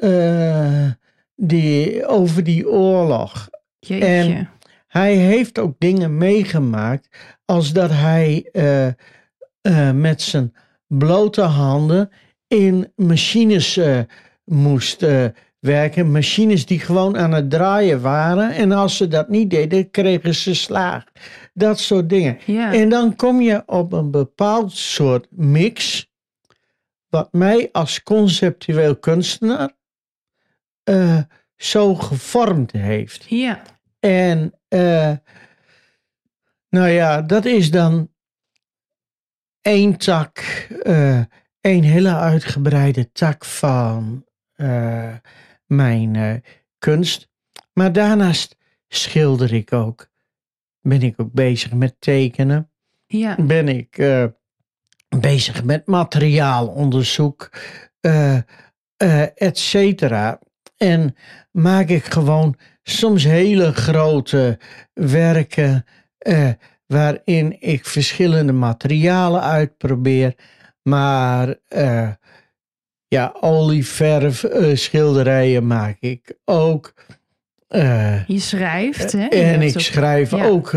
uh, 0.03 0.91
die, 1.35 2.05
over 2.07 2.43
die 2.43 2.69
oorlog. 2.69 3.49
Jeetje. 3.79 4.05
En 4.05 4.49
hij 4.87 5.15
heeft 5.15 5.59
ook 5.59 5.75
dingen 5.77 6.17
meegemaakt 6.17 7.07
als 7.45 7.71
dat 7.71 7.89
hij 7.89 8.49
uh, 8.53 9.91
met 9.91 10.21
zijn 10.21 10.55
blote 10.87 11.41
handen 11.41 12.09
in 12.47 12.91
machines 12.95 13.79
moest 14.45 15.05
werken. 15.59 16.11
Machines 16.11 16.65
die 16.65 16.79
gewoon 16.79 17.17
aan 17.17 17.31
het 17.31 17.49
draaien 17.49 18.01
waren. 18.01 18.51
En 18.51 18.71
als 18.71 18.97
ze 18.97 19.07
dat 19.07 19.29
niet 19.29 19.49
deden, 19.49 19.91
kregen 19.91 20.35
ze 20.35 20.55
slaag. 20.55 21.03
Dat 21.53 21.79
soort 21.79 22.09
dingen. 22.09 22.39
En 22.71 22.89
dan 22.89 23.15
kom 23.15 23.41
je 23.41 23.63
op 23.65 23.93
een 23.93 24.11
bepaald 24.11 24.71
soort 24.71 25.27
mix. 25.29 26.07
Wat 27.09 27.33
mij 27.33 27.69
als 27.71 28.03
conceptueel 28.03 28.95
kunstenaar 28.95 29.71
uh, 30.89 31.21
zo 31.55 31.95
gevormd 31.95 32.71
heeft. 32.71 33.25
Ja. 33.29 33.61
En 33.99 34.53
uh, 34.69 35.11
nou 36.69 36.89
ja, 36.89 37.21
dat 37.21 37.45
is 37.45 37.71
dan 37.71 38.11
één 39.61 39.97
tak, 39.97 40.67
uh, 40.83 41.21
één 41.61 41.83
hele 41.83 42.15
uitgebreide 42.15 43.11
tak 43.11 43.45
van 43.45 44.25
mijn 45.65 46.43
kunst. 46.79 47.29
Maar 47.73 47.91
daarnaast 47.91 48.55
schilder 48.87 49.53
ik 49.53 49.73
ook. 49.73 50.07
Ben 50.81 51.01
ik 51.01 51.21
ook 51.21 51.31
bezig 51.31 51.73
met 51.73 51.95
tekenen. 51.99 52.69
Ja. 53.05 53.35
Ben 53.39 53.67
ik 53.67 54.03
bezig 55.19 55.63
met 55.63 55.87
materiaalonderzoek, 55.87 57.49
et 59.35 59.57
cetera. 59.57 60.39
En 60.77 61.15
maak 61.51 61.87
ik 61.87 62.03
gewoon 62.03 62.57
soms 62.83 63.23
hele 63.23 63.73
grote 63.73 64.59
werken 64.93 65.85
eh, 66.17 66.49
waarin 66.85 67.61
ik 67.61 67.85
verschillende 67.85 68.53
materialen 68.53 69.41
uitprobeer. 69.41 70.35
Maar 70.81 71.55
eh, 71.67 72.09
ja, 73.13 73.35
olieverf 73.39 74.43
uh, 74.43 74.75
schilderijen 74.75 75.67
maak 75.67 75.97
ik 75.99 76.37
ook. 76.45 76.93
je 78.27 78.39
schrijft, 78.39 79.11
hè? 79.11 79.23
Je 79.23 79.29
en 79.29 79.61
ik 79.61 79.75
ook, 79.75 79.81
schrijf 79.81 80.31
ja. 80.31 80.45
ook 80.45 80.75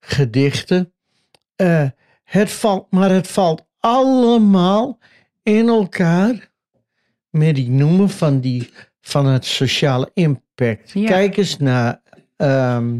gedichten. 0.00 0.92
het 2.24 2.50
valt, 2.50 2.86
maar 2.90 3.10
het 3.10 3.28
valt 3.28 3.66
allemaal 3.80 4.98
in 5.42 5.68
elkaar 5.68 6.50
met 7.30 7.54
die 7.54 7.70
noemen 7.70 8.10
van, 8.10 8.40
die, 8.40 8.70
van 9.00 9.26
het 9.26 9.44
sociale 9.44 10.10
impact. 10.14 10.90
Ja. 10.92 11.06
Kijk 11.06 11.36
eens 11.36 11.58
naar, 11.58 12.00
ehm, 12.36 12.98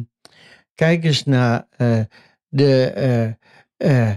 kijk 0.74 1.04
eens 1.04 1.24
naar 1.24 1.66
eh, 1.76 2.00
de 2.48 2.84
eh, 2.86 4.08
eh, 4.08 4.16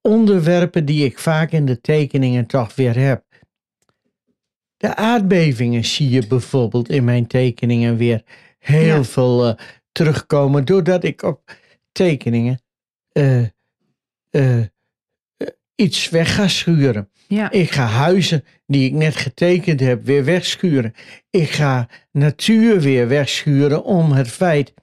onderwerpen 0.00 0.84
die 0.84 1.04
ik 1.04 1.18
vaak 1.18 1.50
in 1.50 1.64
de 1.64 1.80
tekeningen 1.80 2.46
toch 2.46 2.74
weer 2.74 2.98
heb. 2.98 3.24
De 4.86 4.94
aardbevingen 4.96 5.84
zie 5.84 6.10
je 6.10 6.26
bijvoorbeeld 6.26 6.88
in 6.88 7.04
mijn 7.04 7.26
tekeningen 7.26 7.96
weer 7.96 8.22
heel 8.58 8.84
Ja. 8.84 9.04
veel 9.04 9.46
eh, 9.46 9.54
terugkomen, 9.92 10.64
doordat 10.64 11.04
ik 11.04 11.22
op 11.22 11.56
tekeningen 11.92 12.60
eh, 13.12 13.42
eh, 14.30 14.62
iets 15.74 16.08
weg 16.08 16.34
ga 16.34 16.48
schuren. 16.48 17.10
Ja, 17.28 17.50
Ik 17.50 17.70
ga 17.70 17.84
huizen 17.86 18.44
die 18.66 18.84
ik 18.86 18.92
net 18.92 19.16
getekend 19.16 19.80
heb 19.80 20.04
weer 20.04 20.24
wegschuren. 20.24 20.94
Ik 21.30 21.50
ga 21.50 21.88
natuur 22.12 22.80
weer 22.80 23.08
wegschuren 23.08 23.84
om 23.84 24.12
het 24.12 24.28
feit 24.28 24.74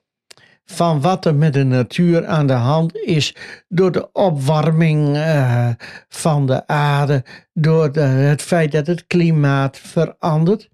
van 0.65 1.01
wat 1.01 1.25
er 1.25 1.35
met 1.35 1.53
de 1.53 1.63
natuur 1.63 2.25
aan 2.25 2.47
de 2.47 2.53
hand 2.53 2.95
is 2.95 3.35
door 3.67 3.91
de 3.91 4.11
opwarming 4.11 5.15
eh, 5.15 5.69
van 6.09 6.45
de 6.47 6.67
aarde, 6.67 7.23
door 7.53 7.91
de- 7.91 7.99
het 8.01 8.41
feit 8.41 8.71
dat 8.71 8.87
het 8.87 9.07
klimaat 9.07 9.77
verandert. 9.77 10.69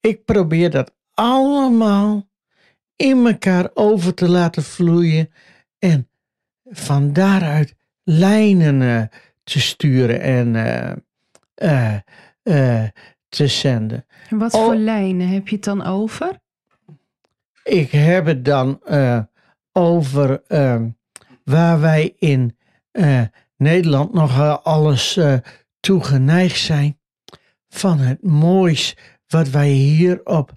Ik 0.00 0.24
probeer 0.24 0.70
dat 0.70 0.92
allemaal 1.14 2.28
in 2.96 3.26
elkaar 3.26 3.70
over 3.74 4.14
te 4.14 4.28
laten 4.28 4.62
vloeien 4.62 5.30
en 5.78 6.08
van 6.64 7.12
daaruit 7.12 7.74
lijnen 8.04 8.82
eh, 8.82 9.18
te 9.44 9.60
sturen 9.60 10.20
en 10.20 10.56
eh, 11.54 12.84
te 13.28 13.46
zenden. 13.46 14.06
en 14.30 14.38
wat 14.38 14.50
voor 14.50 14.74
lijnen 14.74 15.28
heb 15.28 15.48
je 15.48 15.54
het 15.56 15.64
dan 15.64 15.84
over? 15.84 16.40
Ik 17.66 17.90
heb 17.90 18.26
het 18.26 18.44
dan 18.44 18.80
eh, 18.84 19.20
over 19.72 20.42
ehm, 20.48 20.88
waar 21.44 21.80
wij 21.80 22.14
in 22.18 22.56
eh, 22.90 23.22
Nederland 23.56 24.12
alles 24.62 25.16
eh 25.16 25.34
toe 25.80 26.04
geneigd 26.04 26.58
zijn 26.58 26.98
van 27.68 27.98
het 27.98 28.22
moois 28.22 28.96
wat 29.26 29.48
wij 29.48 29.68
hier 29.68 30.20
op 30.24 30.52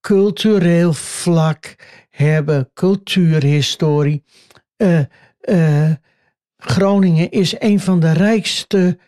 cultureel 0.00 0.92
vlak 0.92 1.74
hebben, 2.10 2.70
cultuurhistorie. 2.74 4.24
Groningen 6.56 7.30
is 7.30 7.60
een 7.60 7.80
van 7.80 8.00
de 8.00 8.12
rijkste 8.12 8.98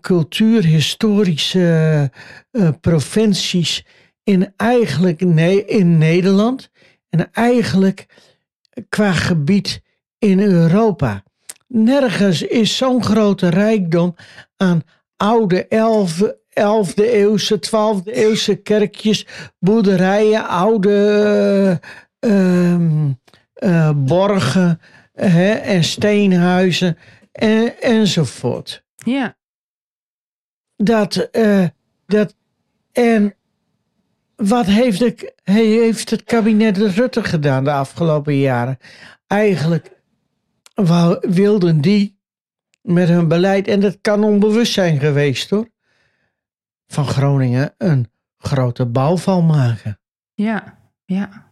cultuurhistorische 0.00 2.10
provincies 2.80 3.84
in 4.24 4.52
eigenlijk 4.56 5.20
in 5.66 5.98
Nederland 5.98 6.70
en 7.08 7.32
eigenlijk 7.32 8.06
qua 8.88 9.12
gebied 9.12 9.82
in 10.18 10.40
Europa. 10.40 11.22
Nergens 11.66 12.42
is 12.42 12.76
zo'n 12.76 13.04
grote 13.04 13.48
rijkdom 13.48 14.14
aan 14.56 14.82
oude 15.16 15.64
11e, 15.64 16.40
11e 16.48 16.94
eeuwse, 16.94 17.58
12e 17.66 18.12
eeuwse 18.12 18.56
kerkjes, 18.56 19.26
boerderijen, 19.58 20.48
oude 20.48 21.80
eh, 22.20 22.70
ehm, 22.72 23.10
eh, 23.52 23.90
borgen 23.96 24.80
hè, 25.12 25.52
en 25.52 25.84
steenhuizen 25.84 26.98
en, 27.32 27.80
enzovoort 27.80 28.84
Ja, 28.96 29.36
dat, 30.76 31.16
eh, 31.16 31.66
dat 32.06 32.34
en 32.92 33.34
wat 34.48 34.66
heeft, 34.66 34.98
de, 34.98 35.34
heeft 35.42 36.10
het 36.10 36.24
kabinet 36.24 36.76
Rutte 36.76 37.24
gedaan 37.24 37.64
de 37.64 37.72
afgelopen 37.72 38.36
jaren? 38.36 38.78
Eigenlijk 39.26 40.00
wilden 41.20 41.80
die 41.80 42.20
met 42.82 43.08
hun 43.08 43.28
beleid, 43.28 43.68
en 43.68 43.80
dat 43.80 43.98
kan 44.00 44.24
onbewust 44.24 44.72
zijn 44.72 44.98
geweest 44.98 45.50
hoor, 45.50 45.68
van 46.86 47.06
Groningen 47.06 47.74
een 47.78 48.10
grote 48.38 48.86
bouwval 48.86 49.42
maken. 49.42 50.00
ja, 50.34 50.78
ja. 51.04 51.51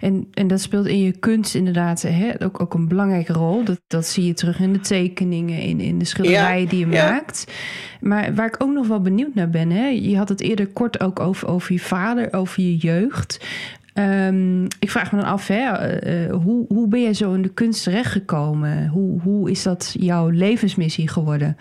En, 0.00 0.28
en 0.32 0.46
dat 0.46 0.60
speelt 0.60 0.86
in 0.86 1.00
je 1.00 1.12
kunst 1.12 1.54
inderdaad 1.54 2.02
hè, 2.02 2.44
ook, 2.44 2.60
ook 2.60 2.74
een 2.74 2.88
belangrijke 2.88 3.32
rol. 3.32 3.64
Dat, 3.64 3.80
dat 3.86 4.06
zie 4.06 4.26
je 4.26 4.34
terug 4.34 4.60
in 4.60 4.72
de 4.72 4.80
tekeningen, 4.80 5.60
in, 5.60 5.80
in 5.80 5.98
de 5.98 6.04
schilderijen 6.04 6.68
die 6.68 6.86
je 6.86 6.92
ja. 6.92 7.10
maakt. 7.10 7.52
Maar 8.00 8.34
waar 8.34 8.46
ik 8.46 8.62
ook 8.62 8.72
nog 8.72 8.86
wel 8.86 9.00
benieuwd 9.00 9.34
naar 9.34 9.50
ben, 9.50 9.70
hè, 9.70 9.86
je 9.86 10.16
had 10.16 10.28
het 10.28 10.40
eerder 10.40 10.66
kort 10.66 11.00
ook 11.00 11.20
over, 11.20 11.48
over 11.48 11.72
je 11.72 11.78
vader, 11.78 12.32
over 12.32 12.62
je 12.62 12.76
jeugd. 12.76 13.46
Ehm, 13.92 14.64
ik 14.64 14.90
vraag 14.90 15.12
me 15.12 15.20
dan 15.20 15.30
af, 15.30 15.46
hè, 15.46 15.72
eh, 15.72 16.24
eh, 16.24 16.32
hoe, 16.42 16.64
hoe 16.68 16.88
ben 16.88 17.02
jij 17.02 17.14
zo 17.14 17.32
in 17.32 17.42
de 17.42 17.52
kunst 17.52 17.82
terechtgekomen? 17.82 18.88
Hoe, 18.88 19.20
hoe 19.20 19.50
is 19.50 19.62
dat 19.62 19.94
jouw 19.98 20.28
levensmissie 20.28 21.08
geworden? 21.08 21.56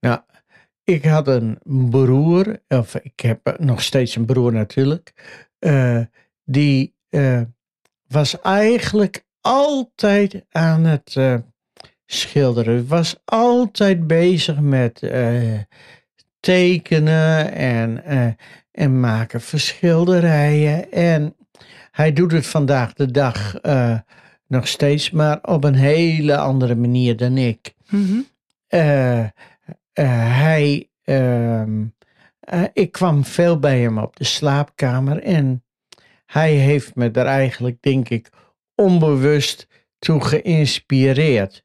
Nou, 0.00 0.20
ik 0.84 1.04
had 1.04 1.28
een 1.28 1.58
broer, 1.90 2.58
of 2.68 2.94
ik 2.94 3.20
heb 3.20 3.56
nog 3.58 3.82
steeds 3.82 4.16
een 4.16 4.24
broer 4.24 4.52
natuurlijk, 4.52 5.12
eh, 5.58 6.00
die 6.44 6.94
eh, 7.12 7.40
was 8.08 8.40
eigenlijk 8.40 9.24
altijd 9.40 10.44
aan 10.50 10.84
het 10.84 11.16
eh, 11.16 11.34
schilderen. 12.06 12.86
Was 12.86 13.20
altijd 13.24 14.06
bezig 14.06 14.60
met 14.60 15.02
eh, 15.02 15.58
tekenen 16.40 17.52
en, 17.52 18.04
en 18.70 19.00
maken 19.00 19.40
van 19.40 19.58
schilderijen. 19.58 20.92
En 20.92 21.36
hij 21.90 22.12
doet 22.12 22.32
het 22.32 22.46
vandaag 22.46 22.92
de 22.92 23.10
dag 23.10 23.54
nog 24.46 24.68
steeds, 24.68 25.10
maar 25.10 25.38
op 25.42 25.64
een 25.64 25.74
hele 25.74 26.36
andere 26.36 26.74
manier 26.74 27.16
dan 27.16 27.36
ik. 27.36 27.74
Mhm. 27.88 28.20
Hij, 29.92 30.90
ehm, 31.02 31.84
eh, 32.42 32.62
ik 32.72 32.92
kwam 32.92 33.24
veel 33.24 33.58
bij 33.58 33.80
hem 33.80 33.98
op 33.98 34.16
de 34.16 34.24
slaapkamer 34.24 35.22
en 35.22 35.64
hij 36.32 36.52
heeft 36.52 36.94
me 36.94 37.10
er 37.10 37.26
eigenlijk, 37.26 37.76
denk 37.80 38.08
ik, 38.08 38.28
onbewust 38.74 39.66
toe 39.98 40.24
geïnspireerd. 40.24 41.62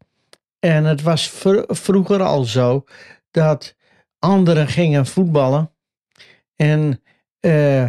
En 0.60 0.84
het 0.84 1.02
was 1.02 1.30
vr- 1.30 1.64
vroeger 1.68 2.22
al 2.22 2.44
zo 2.44 2.84
dat 3.32 3.76
anderen 4.20 4.68
gingen 4.68 5.06
voetballen 5.06 5.72
en 6.56 7.02
eh, 7.40 7.84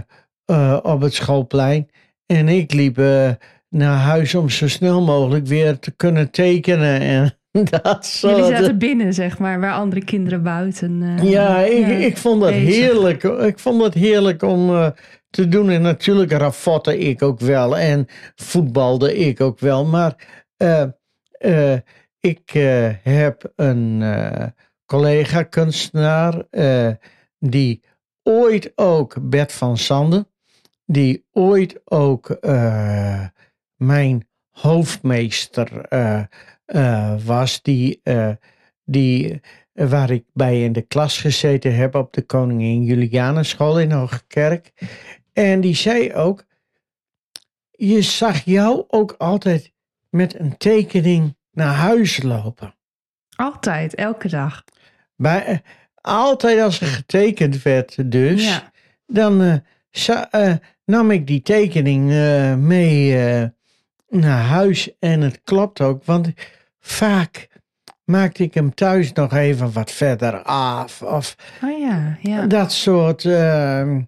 eh, 0.45 0.79
op 0.83 1.01
het 1.01 1.15
schoolplein 1.15 1.89
en 2.27 2.49
ik 2.49 2.73
liep 2.73 2.99
eh, 2.99 3.31
naar 3.69 3.97
huis 3.97 4.35
om 4.35 4.51
zo 4.51 4.69
snel 4.69 5.03
mogelijk 5.03 5.47
weer 5.47 5.79
te 5.79 5.91
kunnen 5.91 6.31
tekenen 6.31 7.01
en 7.01 7.39
dat 7.83 8.07
soort 8.07 8.37
Jullie 8.37 8.57
zaten 8.57 8.79
binnen, 8.79 9.15
zeg 9.15 9.39
maar, 9.39 9.61
waar 9.61 9.73
andere 9.73 10.05
kinderen 10.05 10.43
buiten. 10.43 11.19
ja, 11.23 11.59
ik, 11.59 11.87
ja, 11.87 11.87
ik 11.87 12.17
vond 12.17 12.41
dat 12.41 12.51
bezig. 12.51 12.75
heerlijk. 12.75 13.23
Ik 13.23 13.59
vond 13.59 13.81
dat 13.81 13.95
heerlijk 13.95 14.43
om 14.43 14.93
te 15.31 15.49
doen. 15.49 15.71
En 15.71 15.83
natuurlijk 15.83 16.33
raffotte 16.33 16.99
ik 16.99 17.23
ook 17.23 17.41
wel. 17.41 17.79
En 17.79 18.07
voetbalde 18.35 19.17
ik 19.17 19.41
ook 19.41 19.59
wel. 19.59 19.85
Maar 19.85 20.17
eh, 20.57 20.83
eh, 21.31 21.79
ik 22.21 22.55
eh, 22.55 22.91
heb 23.03 23.53
een 23.57 24.03
collega 24.87 25.43
kunstenaar. 25.43 26.45
die 27.39 27.83
ooit 28.23 28.73
ook, 28.75 29.17
Bert 29.31 29.53
van 29.53 29.79
Sande. 29.79 30.27
Die 30.87 31.25
ooit 31.33 31.81
ook 31.85 32.39
mijn 33.77 34.29
hoofdmeester 34.51 35.89
was. 37.25 37.63
Die, 37.63 38.03
die 38.85 39.41
waar 39.87 40.11
ik 40.11 40.25
bij 40.33 40.63
in 40.63 40.73
de 40.73 40.83
klas 40.83 41.21
gezeten 41.21 41.75
heb 41.75 41.95
op 41.95 42.13
de 42.13 42.23
Koningin 42.23 42.85
Julianenschool 42.85 43.81
in 43.81 43.91
Hoogkerk. 43.91 44.73
En 45.39 45.61
die 45.61 45.75
zei 45.75 46.15
ook, 46.15 46.45
je 47.71 48.03
zag 48.03 48.45
jou 48.45 48.85
ook 48.89 49.15
altijd 49.19 49.73
met 50.11 50.39
een 50.39 50.57
tekening 50.57 51.37
naar 51.53 51.75
huis 51.75 52.23
lopen. 52.23 52.75
Altijd, 53.37 53.95
elke 53.95 54.29
dag. 54.29 54.65
Bij, 55.17 55.45
eh, 55.45 55.59
altijd 56.01 56.61
als 56.61 56.81
er 56.81 56.87
getekend 56.87 57.63
werd 57.63 58.11
dus, 58.11 58.45
Ja. 58.49 58.71
dan 59.07 59.43
eh, 59.43 59.55
za- 59.91 60.31
eh, 60.31 60.55
nam 60.85 61.11
ik 61.11 61.27
die 61.27 61.43
tekening 61.43 62.05
mee 62.59 63.13
naar 64.09 64.43
huis. 64.45 64.91
En 64.99 65.21
het 65.21 65.41
klopt 65.45 65.81
ook, 65.81 66.05
want 66.05 66.33
vaak 66.81 67.49
maakte 68.05 68.43
ik 68.43 68.55
hem 68.55 68.75
thuis 68.75 69.13
nog 69.13 69.33
even 69.33 69.73
wat 69.73 69.91
verder 69.91 70.43
af. 70.43 71.03
Of 71.03 71.35
Oh 71.65 71.79
ja, 71.81 72.19
ja. 72.23 72.47
dat 72.47 72.73
soort 72.73 73.25
ehm, 73.25 74.01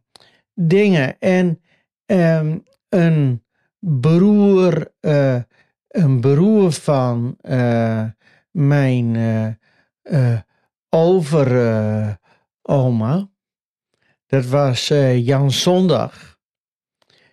dingen. 0.67 1.19
En 1.19 1.61
ehm, 2.07 2.57
een 2.89 3.43
broer, 3.79 4.93
eh, 5.01 5.41
een 5.89 6.21
broer 6.21 6.73
van 6.73 7.37
eh, 7.41 8.05
mijn 8.51 9.15
uh, 9.15 9.47
uh, 10.03 10.39
overoma. 10.89 12.19
dat 14.27 14.47
was 14.47 14.89
Jan 15.15 15.51
Zondag. 15.51 16.39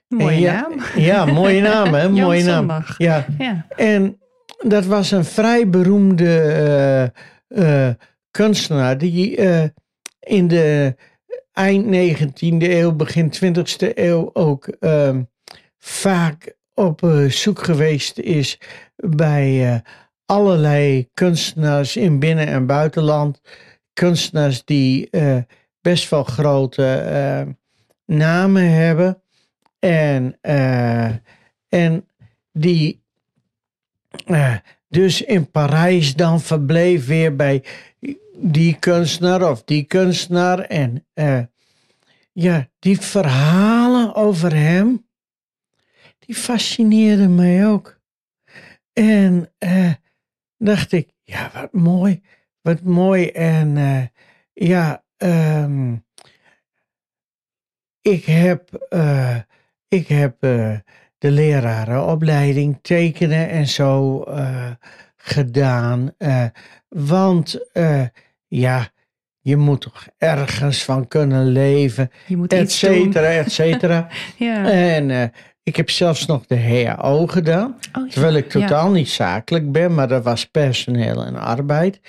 Mooie 0.07 0.39
ja, 0.39 0.61
naam. 0.61 0.79
Ja, 0.95 1.25
mooie 1.25 1.61
naam, 1.61 1.93
hè? 1.93 2.09
mooie 2.21 2.43
naam. 2.43 2.57
Zondag. 2.57 2.97
Ja. 2.97 3.25
ja. 3.37 3.65
En 3.75 4.19
dat 4.57 4.85
was 4.85 5.11
een 5.11 5.25
vrij 5.25 5.69
beroemde 5.69 7.13
kunstenaar 8.31 8.97
die 8.97 9.35
in 10.19 10.47
de 10.47 10.95
eind 11.57 11.85
19e 11.85 12.57
eeuw, 12.59 12.91
begin 12.91 13.33
20e 13.33 13.91
eeuw 13.93 14.29
ook 14.33 14.67
ehm, 14.67 15.23
vaak 15.77 16.55
op 16.73 17.25
zoek 17.27 17.63
geweest 17.63 18.17
is 18.17 18.59
bij 18.95 19.73
uh, 19.73 19.79
allerlei 20.25 21.09
kunstenaars 21.13 21.95
in 21.95 22.19
binnen- 22.19 22.47
en 22.47 22.65
buitenland. 22.65 23.41
Kunstenaars 23.93 24.65
die 24.65 25.07
uh, 25.11 25.37
best 25.81 26.09
wel 26.09 26.23
grote 26.23 27.55
namen 28.05 28.71
hebben. 28.71 29.21
En, 29.79 30.37
en 31.69 32.07
die 32.51 33.01
dus 34.89 35.21
in 35.21 35.51
Parijs 35.51 36.15
dan 36.15 36.41
verbleef 36.41 37.05
weer 37.05 37.35
bij 37.35 37.63
die 38.39 38.75
kunstenaar 38.79 39.49
of 39.49 39.63
die 39.63 39.83
kunstenaar. 39.83 40.59
En 40.59 41.05
ja, 42.31 42.67
die 42.79 42.99
verhalen 43.01 44.15
over 44.15 44.55
hem 44.55 45.07
die 46.27 46.35
fascineerde 46.35 47.27
mij 47.27 47.67
ook. 47.67 47.99
En 48.93 49.51
uh, 49.59 49.93
dacht 50.57 50.91
ik, 50.91 51.09
ja, 51.23 51.51
wat 51.53 51.73
mooi, 51.73 52.21
wat 52.61 52.81
mooi. 52.81 53.29
En 53.29 53.75
uh, 53.75 54.03
ja, 54.53 55.03
um, 55.17 56.05
ik 58.01 58.25
heb, 58.25 58.87
ik 59.87 60.07
heb 60.07 60.39
de 61.17 61.31
lerarenopleiding 61.31 62.79
tekenen 62.81 63.49
en 63.49 63.67
zo 63.67 64.23
gedaan. 65.15 66.15
want 66.87 67.59
ja, 68.47 68.91
je 69.39 69.57
moet 69.57 69.81
toch 69.81 70.07
ergens 70.17 70.83
van 70.83 71.07
kunnen 71.07 71.47
leven, 71.47 72.11
je 72.27 72.37
moet 72.37 72.53
et 72.53 72.71
cetera, 72.71 73.27
et 73.27 73.51
cetera. 73.51 74.07
ja. 74.37 74.71
En 74.71 75.31
ik 75.63 75.75
heb 75.75 75.89
zelfs 75.89 76.25
nog 76.25 76.45
de 76.45 76.59
HAO 76.59 77.27
gedaan. 77.27 77.77
Oh, 77.97 78.09
terwijl 78.09 78.35
ik 78.35 78.49
totaal 78.49 78.91
niet 78.91 79.09
zakelijk 79.09 79.71
ben, 79.71 79.93
maar 79.93 80.07
dat 80.07 80.23
was 80.23 80.45
personeel 80.45 81.25
en 81.25 81.35
arbeid. 81.35 81.99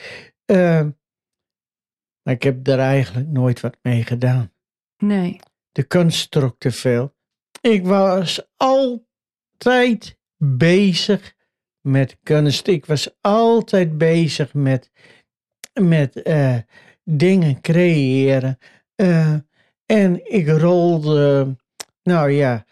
Uh, 0.46 0.80
maar 2.22 2.34
ik 2.34 2.42
heb 2.42 2.64
daar 2.64 2.78
eigenlijk 2.78 3.28
nooit 3.28 3.60
wat 3.60 3.78
mee 3.82 4.04
gedaan. 4.04 4.52
Nee. 4.96 5.40
De 5.72 5.82
kunst 5.82 6.30
trok 6.30 6.58
te 6.58 6.70
veel. 6.70 7.14
Ik 7.60 7.86
was 7.86 8.48
altijd 8.56 10.18
bezig 10.36 11.34
met 11.80 12.18
kunst. 12.22 12.66
Ik 12.66 12.86
was 12.86 13.16
altijd 13.20 13.98
bezig 13.98 14.54
met, 14.54 14.90
met 15.80 16.20
uh, 16.24 16.56
dingen 17.04 17.60
creëren. 17.60 18.58
Uh, 18.96 19.34
en 19.86 20.32
ik 20.32 20.48
rolde, 20.48 21.56
nou 22.02 22.30
ja, 22.30 22.64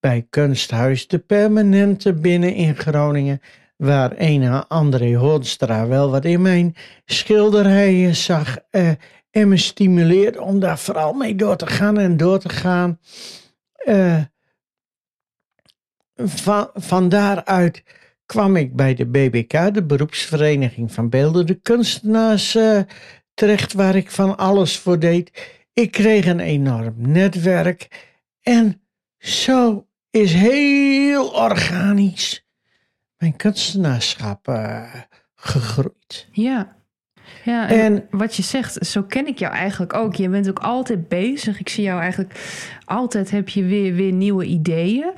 bij 0.00 0.26
Kunsthuis 0.30 1.06
de 1.06 1.18
Permanente 1.18 2.12
binnen 2.12 2.54
in 2.54 2.76
Groningen, 2.76 3.40
waar 3.76 4.12
een 4.16 4.68
André 4.68 5.16
Hoornstra 5.16 5.86
wel 5.86 6.10
wat 6.10 6.24
in 6.24 6.42
mijn 6.42 6.76
schilderijen 7.04 8.16
zag 8.16 8.58
en 9.30 9.48
me 9.48 9.56
stimuleerde 9.56 10.42
om 10.42 10.60
daar 10.60 10.78
vooral 10.78 11.12
mee 11.12 11.34
door 11.34 11.56
te 11.56 11.66
gaan 11.66 11.98
en 11.98 12.16
door 12.16 12.38
te 12.38 12.48
gaan. 12.48 12.98
Van, 16.16 16.70
van 16.74 17.08
daaruit 17.08 17.82
kwam 18.26 18.56
ik 18.56 18.76
bij 18.76 18.94
de 18.94 19.06
BBK, 19.06 19.74
de 19.74 19.84
beroepsvereniging 19.84 20.92
van 20.92 21.08
beeldende 21.08 21.54
kunstenaars, 21.54 22.56
uh, 22.56 22.80
terecht, 23.34 23.72
waar 23.72 23.96
ik 23.96 24.10
van 24.10 24.36
alles 24.36 24.78
voor 24.78 24.98
deed. 24.98 25.52
Ik 25.72 25.90
kreeg 25.90 26.26
een 26.26 26.40
enorm 26.40 26.94
netwerk 26.96 27.88
en 28.42 28.82
zo 29.18 29.86
is 30.10 30.32
heel 30.32 31.28
organisch 31.28 32.44
mijn 33.24 33.36
kunstenaarschap 33.36 34.48
uh, 34.48 34.94
gegroeid. 35.34 36.28
Ja. 36.32 36.76
Ja, 37.44 37.68
en, 37.68 38.06
wat 38.10 38.36
je 38.36 38.42
zegt, 38.42 38.86
zo 38.86 39.02
ken 39.02 39.26
ik 39.26 39.38
jou 39.38 39.54
eigenlijk 39.54 39.94
ook. 39.94 40.14
Je 40.14 40.28
bent 40.28 40.48
ook 40.48 40.58
altijd 40.58 41.08
bezig. 41.08 41.60
Ik 41.60 41.68
zie 41.68 41.84
jou 41.84 42.00
eigenlijk 42.00 42.34
altijd 42.84 43.30
heb 43.30 43.48
je 43.48 43.64
weer, 43.64 43.94
weer 43.94 44.12
nieuwe 44.12 44.44
ideeën. 44.44 45.12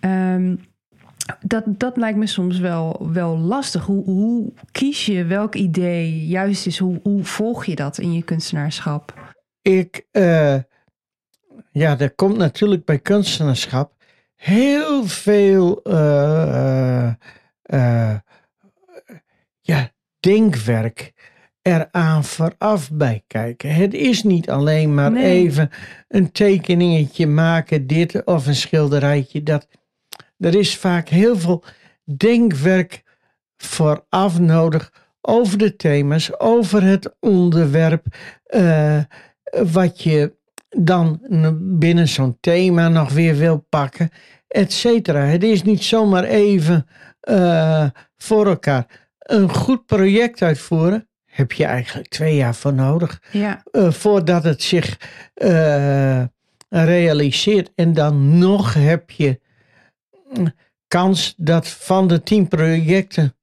Um, 0.00 0.60
dat, 1.40 1.64
dat 1.66 1.96
lijkt 1.96 2.18
me 2.18 2.26
soms 2.26 2.58
wel, 2.58 3.08
wel 3.12 3.38
lastig. 3.38 3.84
Hoe, 3.84 4.04
hoe 4.04 4.52
kies 4.72 5.06
je 5.06 5.24
welk 5.24 5.54
idee 5.54 6.26
juist 6.26 6.66
is? 6.66 6.78
Hoe, 6.78 7.00
hoe 7.02 7.24
volg 7.24 7.64
je 7.64 7.74
dat 7.74 7.98
in 7.98 8.12
je 8.12 8.22
kunstenaarschap? 8.22 9.34
Ik, 9.62 10.06
uh, 10.12 10.56
ja, 11.70 11.98
er 11.98 12.14
komt 12.14 12.36
natuurlijk 12.36 12.84
bij 12.84 12.98
kunstenaarschap 12.98 13.92
heel 14.34 15.06
veel 15.06 15.80
uh, 15.84 17.12
uh, 17.66 18.14
ja, 19.60 19.90
denkwerk 20.20 21.12
eraan 21.62 22.24
vooraf 22.24 22.90
bij 22.92 23.22
kijken. 23.26 23.74
Het 23.74 23.94
is 23.94 24.22
niet 24.22 24.50
alleen 24.50 24.94
maar 24.94 25.12
Nee. 25.12 25.44
even 25.44 25.70
een 26.08 26.32
tekeningetje 26.32 27.26
maken, 27.26 27.86
dit 27.86 28.24
of 28.24 28.46
een 28.46 28.54
schilderijtje, 28.54 29.42
dat. 29.42 29.68
Er 30.42 30.54
is 30.54 30.76
vaak 30.76 31.08
heel 31.08 31.36
veel 31.36 31.64
denkwerk 32.16 33.02
vooraf 33.56 34.40
nodig 34.40 34.92
over 35.20 35.58
de 35.58 35.76
thema's, 35.76 36.40
over 36.40 36.82
het 36.82 37.16
onderwerp, 37.20 38.06
eh, 38.44 38.98
wat 39.72 40.02
je 40.02 40.34
dan 40.68 41.20
binnen 41.60 42.08
zo'n 42.08 42.36
thema 42.40 42.88
nog 42.88 43.12
weer 43.12 43.36
wil 43.36 43.66
pakken, 43.68 44.10
et 44.48 44.72
cetera. 44.72 45.24
Het 45.24 45.42
is 45.42 45.62
niet 45.62 45.82
zomaar 45.82 46.24
even 46.24 46.86
uh, 47.28 47.86
voor 48.16 48.46
elkaar. 48.46 48.86
Een 49.18 49.54
goed 49.54 49.86
project 49.86 50.42
uitvoeren 50.42 51.08
heb 51.24 51.52
je 51.52 51.64
eigenlijk 51.64 52.08
twee 52.08 52.36
jaar 52.36 52.54
voor 52.54 52.74
nodig. 52.74 53.22
Ja. 53.30 53.62
Uh, 53.72 53.90
voordat 53.90 54.44
het 54.44 54.62
zich 54.62 54.98
realiseert. 56.68 57.72
En 57.74 57.92
dan 57.92 58.38
nog 58.38 58.74
heb 58.74 59.10
je 59.10 59.40
kans 60.88 61.34
dat 61.36 61.68
van 61.68 62.08
de 62.08 62.22
tien 62.22 62.48
projecten 62.48 63.36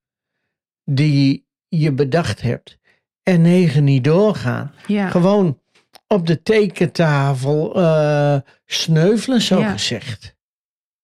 die 0.84 1.48
je 1.68 1.92
bedacht 1.92 2.42
hebt, 2.42 2.78
er 3.24 3.40
negen 3.40 3.84
niet 3.84 4.04
doorgaan. 4.04 4.74
Ja. 4.88 5.10
Gewoon 5.10 5.62
op 6.08 6.28
de 6.28 6.42
tekentafel 6.42 7.80
uh, 7.80 8.38
sneuvelen, 8.66 9.42
zo 9.42 9.60
Ja. 9.60 9.72
gezegd. 9.72 10.36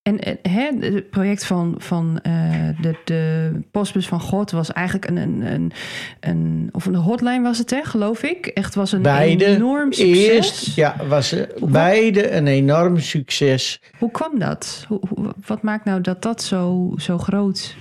En 0.05 0.19
eh, 0.19 0.33
hè, 0.51 0.69
het 0.79 1.09
project 1.09 1.45
van, 1.45 1.75
van 1.77 2.19
eh, 2.21 2.33
de, 2.81 2.95
de 3.05 3.51
postbus 3.71 4.07
van 4.07 4.19
God 4.19 4.51
was 4.51 4.71
eigenlijk 4.73 5.07
een, 5.09 5.17
een, 5.17 5.41
een, 5.41 5.71
een... 6.19 6.69
Of 6.71 6.85
een 6.85 6.95
hotline 6.95 7.41
was 7.41 7.57
het, 7.57 7.69
hè, 7.69 7.83
geloof 7.83 8.23
ik. 8.23 8.45
Echt 8.45 8.75
was 8.75 8.91
een 8.91 9.01
Beide 9.01 9.45
enorm 9.45 9.93
succes. 9.93 10.27
Eerst, 10.27 10.75
ja, 10.75 10.95
was 11.07 11.31
eh, 11.31 11.63
beide 11.69 12.31
een 12.31 12.47
enorm 12.47 12.99
succes. 12.99 13.81
Hoe 13.99 14.11
kwam 14.11 14.39
dat? 14.39 14.85
Hoe, 14.87 14.99
hoe- 15.09 15.33
wat 15.45 15.61
maakt 15.61 15.85
nou 15.85 16.01
dat 16.01 16.21
dat 16.21 16.41
zo, 16.43 16.93
zo 16.97 17.17
groot... 17.17 17.75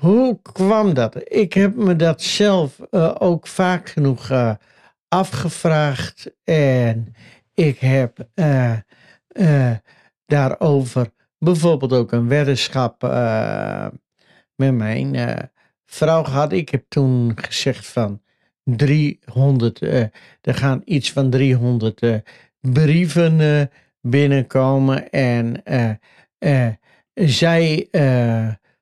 Hoe 0.00 0.38
kwam 0.42 0.94
dat? 0.94 1.16
Ik 1.32 1.52
heb 1.52 1.74
me 1.76 1.96
dat 1.96 2.22
zelf 2.22 2.80
ook 3.18 3.46
vaak 3.46 3.88
genoeg 3.88 4.30
afgevraagd. 5.08 6.30
En 6.44 7.14
ik 7.54 7.78
heb 7.78 8.26
daarover 10.30 11.10
bijvoorbeeld 11.38 11.92
ook 11.92 12.12
een 12.12 12.28
weddenschap 12.28 13.04
eh, 13.04 13.86
met 14.54 14.74
mijn 14.74 15.14
eh, 15.14 15.36
vrouw 15.86 16.22
gehad. 16.24 16.52
Ik 16.52 16.68
heb 16.68 16.84
toen 16.88 17.32
gezegd 17.34 17.86
van 17.86 18.20
300, 18.64 19.82
eh, 19.82 20.00
er 20.40 20.54
gaan 20.54 20.82
iets 20.84 21.12
van 21.12 21.30
300 21.30 22.00
eh, 22.00 22.14
brieven 22.60 23.70
binnenkomen. 24.00 25.10
En 25.10 25.62
zij 27.14 27.88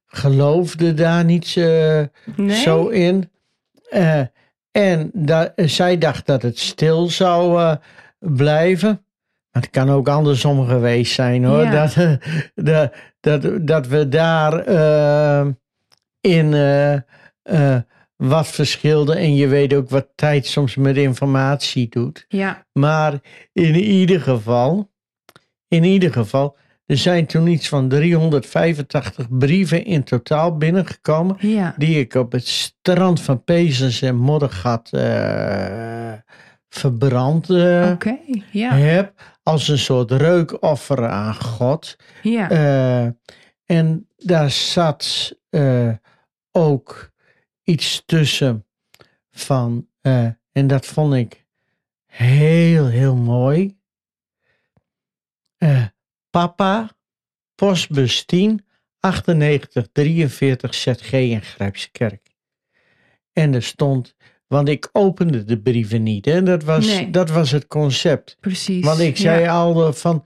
geloofde 0.07 0.95
daar 0.95 1.25
niet 1.25 1.57
Nee? 2.37 2.57
zo 2.57 2.89
in. 2.89 3.31
En 4.71 5.11
da- 5.13 5.53
zij 5.57 5.99
dacht 5.99 6.27
dat 6.27 6.43
het 6.43 6.59
stil 6.59 7.09
zou 7.09 7.77
blijven. 8.19 9.03
Het 9.61 9.71
kan 9.71 9.91
ook 9.91 10.09
andersom 10.09 10.67
geweest 10.67 11.15
zijn 11.15 11.45
hoor. 11.45 11.63
Ja. 11.63 11.87
Dat, 11.87 12.19
dat, 12.55 12.93
dat, 13.21 13.67
dat 13.67 13.87
we 13.87 14.09
daar 14.09 14.59
eh, 14.59 15.47
in, 16.21 16.55
eh, 16.55 16.95
eh, 17.43 17.81
wat 18.17 18.49
verschilde. 18.49 19.15
En 19.15 19.35
je 19.35 19.47
weet 19.47 19.75
ook 19.75 19.91
wat 19.91 20.09
tijd 20.15 20.47
soms 20.47 20.77
met 20.77 20.97
informatie 20.97 21.89
doet. 21.89 22.25
Ja. 22.29 22.67
Maar 22.73 23.21
in 23.53 23.75
ieder 23.75 24.21
geval, 24.21 24.91
in 25.69 25.85
ieder 25.85 26.13
geval, 26.13 26.57
er 26.87 26.97
zijn 26.97 27.27
toen 27.27 27.47
iets 27.47 27.69
van 27.69 27.89
385 27.89 29.27
brieven 29.31 29.85
in 29.85 30.05
totaal 30.05 30.57
binnengekomen. 30.57 31.37
Ja. 31.41 31.75
Die 31.77 31.99
ik 31.99 32.15
op 32.15 32.33
het 32.33 32.47
strand 32.47 33.21
van 33.21 33.45
Pezens 33.45 34.03
en 34.03 34.17
Moddergat 34.17 34.91
verbrand 36.69 37.49
heb. 37.49 39.13
Als 39.49 39.69
een 39.69 39.79
soort 39.79 40.11
reukoffer 40.11 41.09
aan 41.09 41.35
God. 41.35 41.97
Ja. 42.23 42.51
Eh, 42.51 43.13
en 43.65 44.09
daar 44.17 44.51
zat 44.51 45.37
eh, 45.51 45.93
ook 46.53 47.13
iets 47.63 48.03
tussen 48.07 48.67
van, 49.31 49.89
eh, 50.01 50.29
en 50.53 50.67
dat 50.67 50.87
vond 50.87 51.15
ik 51.15 51.47
heel, 52.07 52.87
heel 52.87 53.17
mooi. 53.17 53.77
Papa, 56.31 56.91
postbus 57.55 58.25
10, 58.25 58.67
98 59.01 59.89
43 59.93 60.75
ZG 60.75 61.13
in 61.13 61.43
Grijpskerk. 61.43 62.37
En 63.33 63.55
er 63.55 63.63
stond, 63.63 64.15
want 64.49 64.69
ik 64.69 64.89
opende 64.93 65.45
de 65.45 65.59
brieven 65.61 66.03
niet, 66.03 66.25
hè? 66.25 66.43
Dat, 66.43 66.63
was, 66.65 66.87
Nee. 66.87 67.11
dat 67.11 67.31
was 67.31 67.51
het 67.51 67.67
concept. 67.67 68.37
Precies. 68.41 68.85
Want 68.85 68.99
ik 69.01 69.17
zei 69.17 69.41
Ja. 69.43 69.53
al 69.61 69.87
eh, 69.87 69.93
van, 69.93 70.25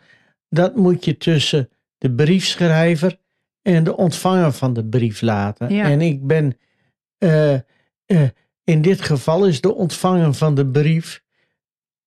dat 0.48 0.76
moet 0.76 1.04
je 1.04 1.16
tussen 1.16 1.68
de 1.98 2.10
briefschrijver 2.14 3.16
en 3.62 3.84
de 3.84 3.96
ontvanger 3.96 4.52
van 4.52 4.72
de 4.72 4.84
brief 4.84 5.20
laten. 5.20 5.74
Ja. 5.74 5.84
En 5.84 6.00
ik 6.00 6.26
ben, 6.26 6.56
eh, 7.18 7.54
eh, 7.54 7.60
in 8.64 8.82
dit 8.82 9.00
geval 9.00 9.46
is 9.46 9.60
de 9.60 9.74
ontvanger 9.74 10.34
van 10.34 10.54
de 10.54 10.66
brief 10.66 11.22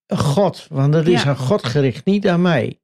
God. 0.08 0.68
Want 0.70 0.94
dat 0.94 1.08
is 1.08 1.24
Ja. 1.24 1.30
aan 1.30 1.38
God 1.38 1.64
gericht, 1.66 2.06
niet 2.06 2.28
aan 2.28 2.42
mij. 2.42 2.80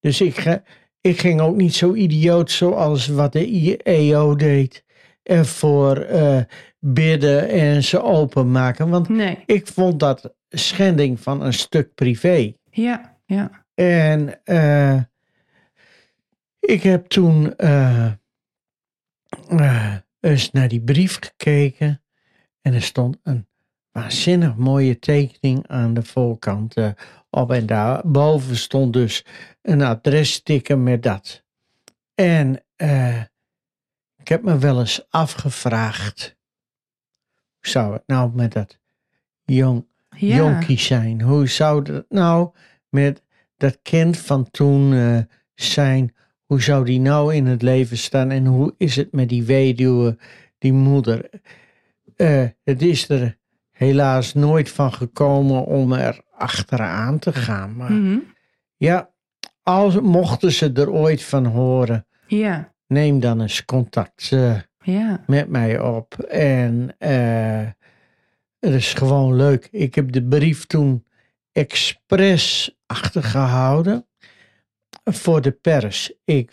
Dus 0.00 0.20
ik, 0.20 0.36
ga- 0.36 0.62
ik 1.00 1.20
ging 1.20 1.40
ook 1.40 1.56
niet 1.56 1.74
zo 1.74 1.94
idioot 1.94 2.50
zoals 2.50 3.06
wat 3.06 3.32
de 3.32 3.46
IEO 3.46 4.34
deed. 4.36 4.84
Ervoor 5.22 5.96
eh 5.96 6.40
bidden 6.84 7.48
en 7.48 7.84
ze 7.84 8.02
openmaken. 8.02 8.88
Want 8.88 9.08
Nee. 9.08 9.42
ik 9.46 9.66
vond 9.66 10.00
dat 10.00 10.34
schending 10.48 11.20
van 11.20 11.42
een 11.42 11.52
stuk 11.52 11.94
privé. 11.94 12.52
Ja. 12.70 13.16
Ja. 13.26 13.64
En 13.74 14.44
eh, 14.44 15.00
ik 16.60 16.82
heb 16.82 17.06
toen 17.06 17.56
eh, 17.56 18.12
eh, 19.48 19.94
eens 20.20 20.50
naar 20.50 20.68
die 20.68 20.80
brief 20.82 21.18
gekeken. 21.20 22.02
En 22.60 22.74
er 22.74 22.82
stond 22.82 23.18
een 23.22 23.46
waanzinnig 23.90 24.56
mooie 24.56 24.98
tekening 24.98 25.68
aan 25.68 25.94
de 25.94 26.02
voorkant 26.02 26.74
op. 27.30 27.52
En 27.52 27.66
daarboven 27.66 28.56
stond 28.56 28.92
dus 28.92 29.24
een 29.62 29.82
adressticker 29.82 30.78
met 30.78 31.02
dat. 31.02 31.44
En 32.14 32.64
ik 34.16 34.28
heb 34.28 34.42
me 34.42 34.58
wel 34.58 34.78
eens 34.78 35.06
afgevraagd. 35.10 36.36
Zou 37.66 37.92
het 37.92 38.02
nou 38.06 38.30
met 38.34 38.52
dat 38.52 38.78
jong 39.44 39.86
Ja. 40.16 40.36
jonkie 40.36 40.78
zijn. 40.78 41.20
Hoe 41.22 41.46
zou 41.48 41.82
dat 41.82 42.04
nou 42.08 42.50
met 42.88 43.22
dat 43.56 43.78
kind 43.82 44.16
van 44.18 44.50
toen 44.50 44.92
eh, 44.94 45.18
zijn? 45.54 46.14
Hoe 46.46 46.62
zou 46.62 46.84
die 46.84 47.00
nou 47.00 47.34
in 47.34 47.46
het 47.46 47.62
leven 47.62 47.98
staan? 47.98 48.30
En 48.30 48.46
hoe 48.46 48.74
is 48.78 48.96
het 48.96 49.12
met 49.12 49.28
die 49.28 49.44
weduwe, 49.44 50.18
die 50.58 50.72
moeder? 50.72 51.30
Eh, 52.16 52.44
het 52.64 52.82
is 52.82 53.08
er 53.08 53.38
helaas 53.70 54.34
nooit 54.34 54.70
van 54.70 54.92
gekomen 54.92 55.64
om 55.64 55.92
er 55.92 56.20
achteraan 56.36 57.18
te 57.18 57.32
gaan. 57.32 57.76
Maar 57.76 57.92
Mhm. 57.92 58.18
ja, 58.76 59.10
als 59.62 60.00
mochten 60.00 60.52
ze 60.52 60.72
er 60.72 60.90
ooit 60.90 61.22
van 61.22 61.46
horen, 61.46 62.06
Ja. 62.26 62.72
neem 62.86 63.20
dan 63.20 63.40
eens 63.40 63.64
contact 63.64 64.28
eh, 64.32 64.58
Ja. 64.82 65.24
met 65.26 65.48
mij 65.48 65.80
op. 65.80 66.14
En 66.28 66.94
eh, 66.98 67.66
het 68.60 68.72
is 68.74 68.94
gewoon 68.94 69.36
leuk. 69.36 69.68
Ik 69.70 69.94
heb 69.94 70.12
de 70.12 70.22
brief 70.22 70.66
toen 70.66 71.04
expres 71.52 72.76
achtergehouden 72.86 74.06
voor 75.04 75.40
de 75.40 75.50
pers. 75.50 76.12
Ik, 76.24 76.50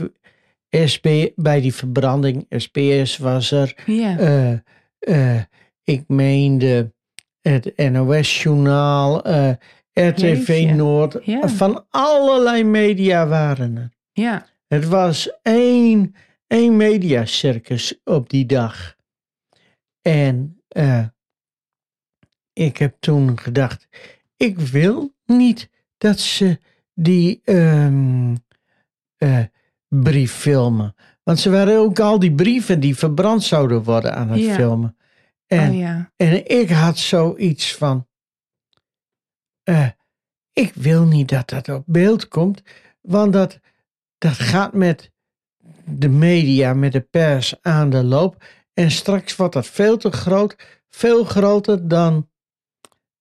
SP, 0.91 1.07
bij 1.35 1.61
die 1.61 1.73
verbranding, 1.73 2.45
SPS 2.49 3.17
was 3.17 3.51
er. 3.51 3.75
Ja. 3.85 4.17
eh, 4.17 4.51
eh, 4.99 5.43
ik 5.83 6.03
meende 6.07 6.93
het 7.41 7.73
NOS-journaal, 7.91 9.23
eh, 9.23 9.51
RTV 9.93 10.47
Jeetje. 10.47 10.73
Noord. 10.73 11.17
Ja. 11.25 11.47
Van 11.47 11.85
allerlei 11.89 12.63
media 12.63 13.27
waren 13.27 13.77
er. 13.77 13.89
Ja. 14.11 14.45
Het 14.67 14.87
was 14.87 15.31
één, 15.41 16.15
één 16.49 16.77
mediacircus 16.77 17.99
op 18.03 18.29
die 18.29 18.45
dag. 18.45 18.95
En 20.01 20.61
eh, 20.67 21.05
ik 22.53 22.77
heb 22.77 22.95
toen 22.99 23.39
gedacht, 23.39 23.87
ik 24.37 24.59
wil 24.59 25.13
niet 25.25 25.69
dat 25.97 26.19
ze 26.19 26.59
die 26.93 27.41
ehm, 27.43 28.35
eh, 29.17 29.43
brief 29.87 30.33
filmen. 30.33 30.95
Want 31.23 31.39
ze 31.39 31.49
waren 31.49 31.77
ook 31.77 31.99
al 31.99 32.19
die 32.19 32.35
brieven 32.35 32.79
die 32.79 32.95
verbrand 32.95 33.43
zouden 33.43 33.83
worden 33.83 34.15
aan 34.15 34.29
het 34.29 34.39
Ja. 34.39 34.53
filmen. 34.53 34.97
En, 35.45 35.69
oh 35.69 35.77
ja. 35.77 36.11
en 36.15 36.49
ik 36.59 36.69
had 36.69 36.97
zoiets 36.97 37.75
van, 37.75 38.07
eh, 39.63 39.89
ik 40.53 40.73
wil 40.73 41.05
niet 41.05 41.29
dat 41.29 41.49
dat 41.49 41.69
op 41.69 41.83
beeld 41.85 42.27
komt, 42.27 42.61
want 43.01 43.33
dat, 43.33 43.59
dat 44.17 44.33
gaat 44.33 44.73
met 44.73 45.11
de 45.89 46.09
media, 46.09 46.73
met 46.73 46.91
de 46.91 47.01
pers 47.01 47.55
aan 47.61 47.89
de 47.89 48.03
loop. 48.03 48.43
En 48.73 48.91
straks 48.91 49.35
wordt 49.35 49.53
dat 49.53 49.67
veel 49.67 49.97
te 49.97 50.11
groot, 50.11 50.55
veel 50.89 51.23
groter 51.23 51.87
dan 51.87 52.29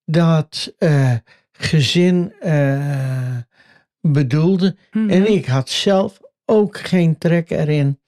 dat 0.04 0.74
eh, 0.78 1.14
gezin 1.52 2.32
eh, 2.40 3.36
bedoelde. 4.00 4.76
Mhm. 4.90 5.10
En 5.10 5.32
ik 5.32 5.46
had 5.46 5.68
zelf 5.68 6.20
ook 6.44 6.78
geen 6.78 7.18
trek 7.18 7.50
erin 7.50 8.00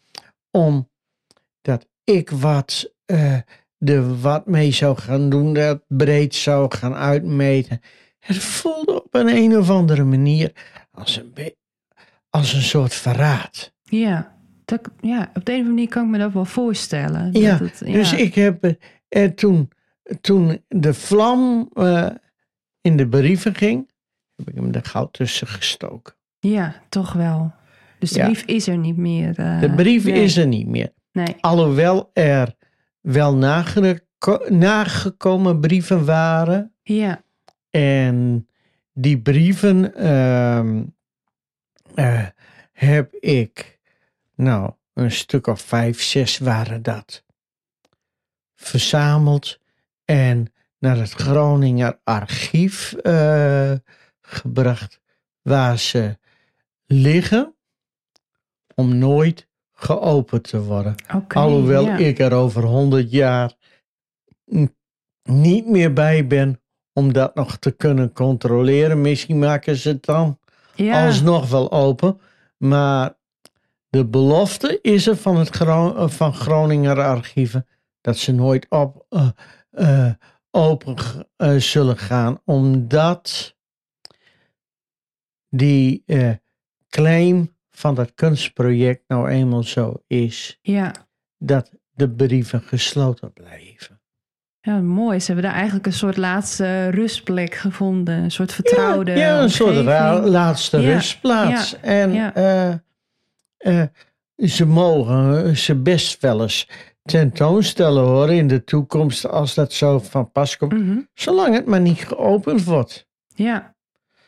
om 0.51 0.91
dat 1.61 1.87
ik 2.05 2.31
wat 2.31 2.93
eh 3.05 3.39
er 3.81 4.21
wat 4.21 4.47
mee 4.47 4.73
zou 4.73 4.99
gaan 4.99 5.31
doen, 5.31 5.53
dat 5.53 5.83
breed 5.89 6.35
zou 6.35 6.75
gaan 6.75 6.95
uitmeten. 6.95 7.81
Het 8.19 8.39
voelde 8.39 9.03
op 9.05 9.15
een, 9.15 9.29
een 9.29 9.57
of 9.57 9.71
andere 9.71 10.05
manier 10.05 10.53
als 10.91 11.17
een, 11.17 11.55
als 12.31 12.53
een 12.53 12.63
soort 12.63 12.95
verraad. 12.95 13.73
Ja. 13.83 14.39
Dat, 14.71 14.91
ja, 15.01 15.31
op 15.35 15.45
de 15.45 15.53
een 15.53 15.59
of 15.59 15.67
andere 15.67 15.69
manier 15.69 15.89
kan 15.89 16.05
ik 16.05 16.11
me 16.11 16.19
dat 16.19 16.33
wel 16.33 16.45
voorstellen. 16.45 17.33
Ja, 17.33 17.59
Dus 17.85 18.13
ik 18.13 18.35
heb 18.35 18.77
eh, 19.09 19.25
toen, 19.29 19.71
toen 20.21 20.63
de 20.69 20.95
vlam 20.95 21.71
eh, 21.75 22.09
in 22.81 22.97
de 22.97 23.09
brieven 23.09 23.55
ging, 23.55 23.91
heb 24.37 24.49
ik 24.49 24.55
hem 24.55 24.73
er 24.73 24.85
gauw 24.85 25.09
tussen 25.11 25.47
gestoken. 25.47 26.15
Ja, 26.39 26.75
toch 26.89 27.13
wel. 27.13 27.53
Dus 27.99 28.11
de 28.11 28.19
Ja. 28.19 28.25
brief 28.25 28.43
is 28.45 28.69
er 28.69 28.79
niet 28.79 28.97
meer. 28.97 29.39
eh, 29.39 29.61
De 29.61 29.71
brief 29.71 30.05
nee. 30.05 30.23
is 30.23 30.37
er 30.37 30.47
niet 30.47 30.67
meer. 30.67 30.93
Nee. 31.13 31.37
Alhoewel 31.41 32.11
er 32.13 32.55
wel 33.01 33.35
nageko- 33.37 34.45
nagekomen 34.49 35.61
brieven 35.61 36.05
waren. 36.05 36.73
Ja. 36.83 37.23
En 37.71 38.49
die 38.93 39.21
brieven 39.21 39.95
ehm, 39.95 40.83
eh, 41.95 42.27
heb 42.73 43.15
ik, 43.15 43.79
nou, 44.41 44.73
een 44.93 45.13
stuk 45.13 45.47
of 45.47 45.61
vijf, 45.61 46.03
zes 46.03 46.39
waren 46.39 46.83
dat, 46.83 47.25
verzameld 48.55 49.59
en 50.05 50.53
naar 50.79 50.97
het 50.97 51.13
Groninger 51.13 52.01
archief 52.05 52.93
eh, 52.93 53.73
gebracht, 54.21 55.01
waar 55.43 55.79
ze 55.79 56.19
liggen 56.87 57.55
om 58.75 58.99
nooit 58.99 59.49
geopend 59.73 60.43
te 60.43 60.63
worden. 60.63 60.95
Oké. 61.15 61.39
Alhoewel 61.39 61.85
ja. 61.85 61.97
ik 61.97 62.19
er 62.19 62.33
over 62.33 62.63
honderd 62.63 63.11
jaar 63.11 63.55
niet 65.23 65.67
meer 65.67 65.93
bij 65.93 66.27
ben 66.27 66.61
om 66.93 67.13
dat 67.13 67.35
nog 67.35 67.57
te 67.57 67.71
kunnen 67.71 68.13
controleren. 68.13 69.01
Misschien 69.01 69.39
maken 69.39 69.77
ze 69.77 69.89
het 69.89 70.05
dan 70.05 70.39
ja. 70.75 71.07
alsnog 71.07 71.51
wel 71.51 71.73
open. 71.73 72.21
Maar 72.57 73.19
de 73.91 74.07
belofte 74.07 74.79
is 74.83 75.07
er 75.07 75.17
van 75.17 75.37
het 75.37 75.49
Gro- 75.49 75.97
eh, 75.97 76.09
van 76.09 76.35
Groninger 76.35 77.03
archieven 77.03 77.67
dat 78.01 78.17
ze 78.17 78.33
nooit 78.33 78.67
op, 78.69 79.07
eh, 79.09 79.29
eh, 79.71 80.13
open 80.51 80.97
zullen 81.61 81.97
gaan. 81.99 82.41
Omdat 82.45 83.57
die 85.49 86.05
claim 86.89 87.57
van 87.71 87.95
dat 87.95 88.15
kunstproject 88.15 89.03
nou 89.09 89.29
eenmaal 89.29 89.63
zo 89.63 90.03
is 90.07 90.59
Ja. 90.63 90.93
dat 91.39 91.71
de 91.91 92.11
brieven 92.11 92.61
gesloten 92.61 93.33
blijven. 93.33 94.01
Ja, 94.61 94.81
mooi. 94.81 95.21
Ze 95.21 95.27
hebben 95.27 95.45
daar 95.45 95.55
eigenlijk 95.55 95.87
een 95.87 95.93
soort 95.93 96.17
laatste 96.17 96.89
rustplek 96.89 97.55
gevonden. 97.55 98.15
Een 98.15 98.31
soort 98.31 98.53
vertrouwde 98.53 99.11
Ja, 99.11 99.17
ja 99.19 99.43
een 99.43 99.51
soort 99.51 99.77
omgeving. 99.79 100.25
laatste 100.27 100.79
Ja, 100.81 100.93
rustplaats. 100.93 101.71
ja, 101.71 101.79
en 101.83 102.13
eh, 103.61 103.81
eh, 103.81 103.89
ze 104.37 104.67
mogen 104.67 105.57
ze 105.57 105.75
best 105.75 106.21
wel 106.21 106.43
eens 106.43 106.69
tentoonstellen 107.03 108.03
hoor 108.03 108.33
in 108.33 108.49
de 108.49 108.65
toekomst 108.65 109.29
als 109.29 109.55
dat 109.55 109.73
zo 109.73 109.99
van 109.99 110.33
pas 110.33 110.57
komt. 110.57 110.73
Mhm. 110.73 110.99
Zolang 111.15 111.55
het 111.55 111.67
maar 111.67 111.81
niet 111.81 112.07
geopend 112.07 112.65
wordt. 112.65 113.09
Ja, 113.35 113.75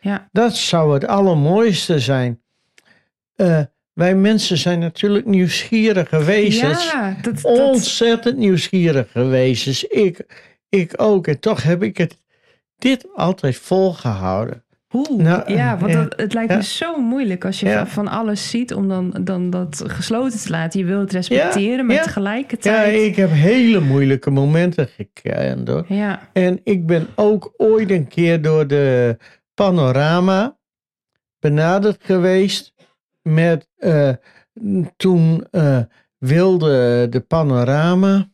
ja, 0.01 0.29
Dat 0.33 0.57
zou 0.57 0.95
het 0.95 1.07
allermooiste 1.07 1.99
zijn. 1.99 2.43
Eh, 3.35 3.61
wij 3.93 4.15
mensen 4.15 4.59
zijn 4.59 4.79
natuurlijk 4.79 5.27
nieuwsgierige 5.27 6.25
wezens. 6.25 6.91
ja 6.91 7.17
dat, 7.23 7.35
dat, 7.35 7.45
Ontzettend 7.45 8.37
nieuwsgierige 8.37 9.25
wezens. 9.25 9.85
Ik, 9.85 10.27
ik 10.69 10.93
ook. 10.97 11.27
En 11.27 11.41
toch 11.41 11.63
heb 11.63 11.83
ik 11.83 11.97
het 11.97 12.17
dit 12.79 13.07
altijd 13.15 13.57
volgehouden. 13.57 14.65
Hoe? 14.93 15.17
Nou, 15.23 15.53
ja, 15.53 15.79
want 15.79 15.93
ja. 15.93 16.03
dat, 16.03 16.21
het 16.21 16.33
lijkt 16.35 16.51
Ja. 16.51 16.57
me 16.57 16.63
zo 16.63 17.01
moeilijk 17.01 17.45
als 17.45 17.61
je 17.61 17.67
Ja. 17.69 17.87
van- 17.87 18.09
alles 18.09 18.51
ziet 18.51 18.75
om 18.75 18.89
dan, 18.89 19.15
dan 19.21 19.51
dat 19.51 19.85
gesloten 19.87 20.39
te 20.39 20.51
laten. 20.51 20.81
Je 20.81 20.87
wil 20.87 21.01
het 21.01 21.13
respecteren, 21.13 21.87
maar 21.87 21.95
ja. 21.95 22.01
Ja, 22.01 22.07
tegelijkertijd... 22.07 22.95
ik 23.03 23.17
heb 23.17 23.31
hele 23.31 23.81
moeilijke 23.81 24.31
momenten 24.31 24.89
gekend 24.89 25.69
hoor. 25.69 25.85
Ja, 25.89 26.29
En 26.33 26.61
ik 26.65 26.87
ben 26.87 27.07
ook 27.15 27.55
ooit 27.57 27.91
een 27.91 28.09
keer 28.09 28.43
door 28.43 28.67
de 28.67 29.17
panorama 29.55 30.57
benaderd 31.39 32.05
geweest 32.05 32.75
met 33.23 33.69
eh, 33.77 34.11
toen 34.97 35.47
eh, 35.51 35.79
wilde 36.19 37.07
de 37.11 37.21
panorama 37.21 38.31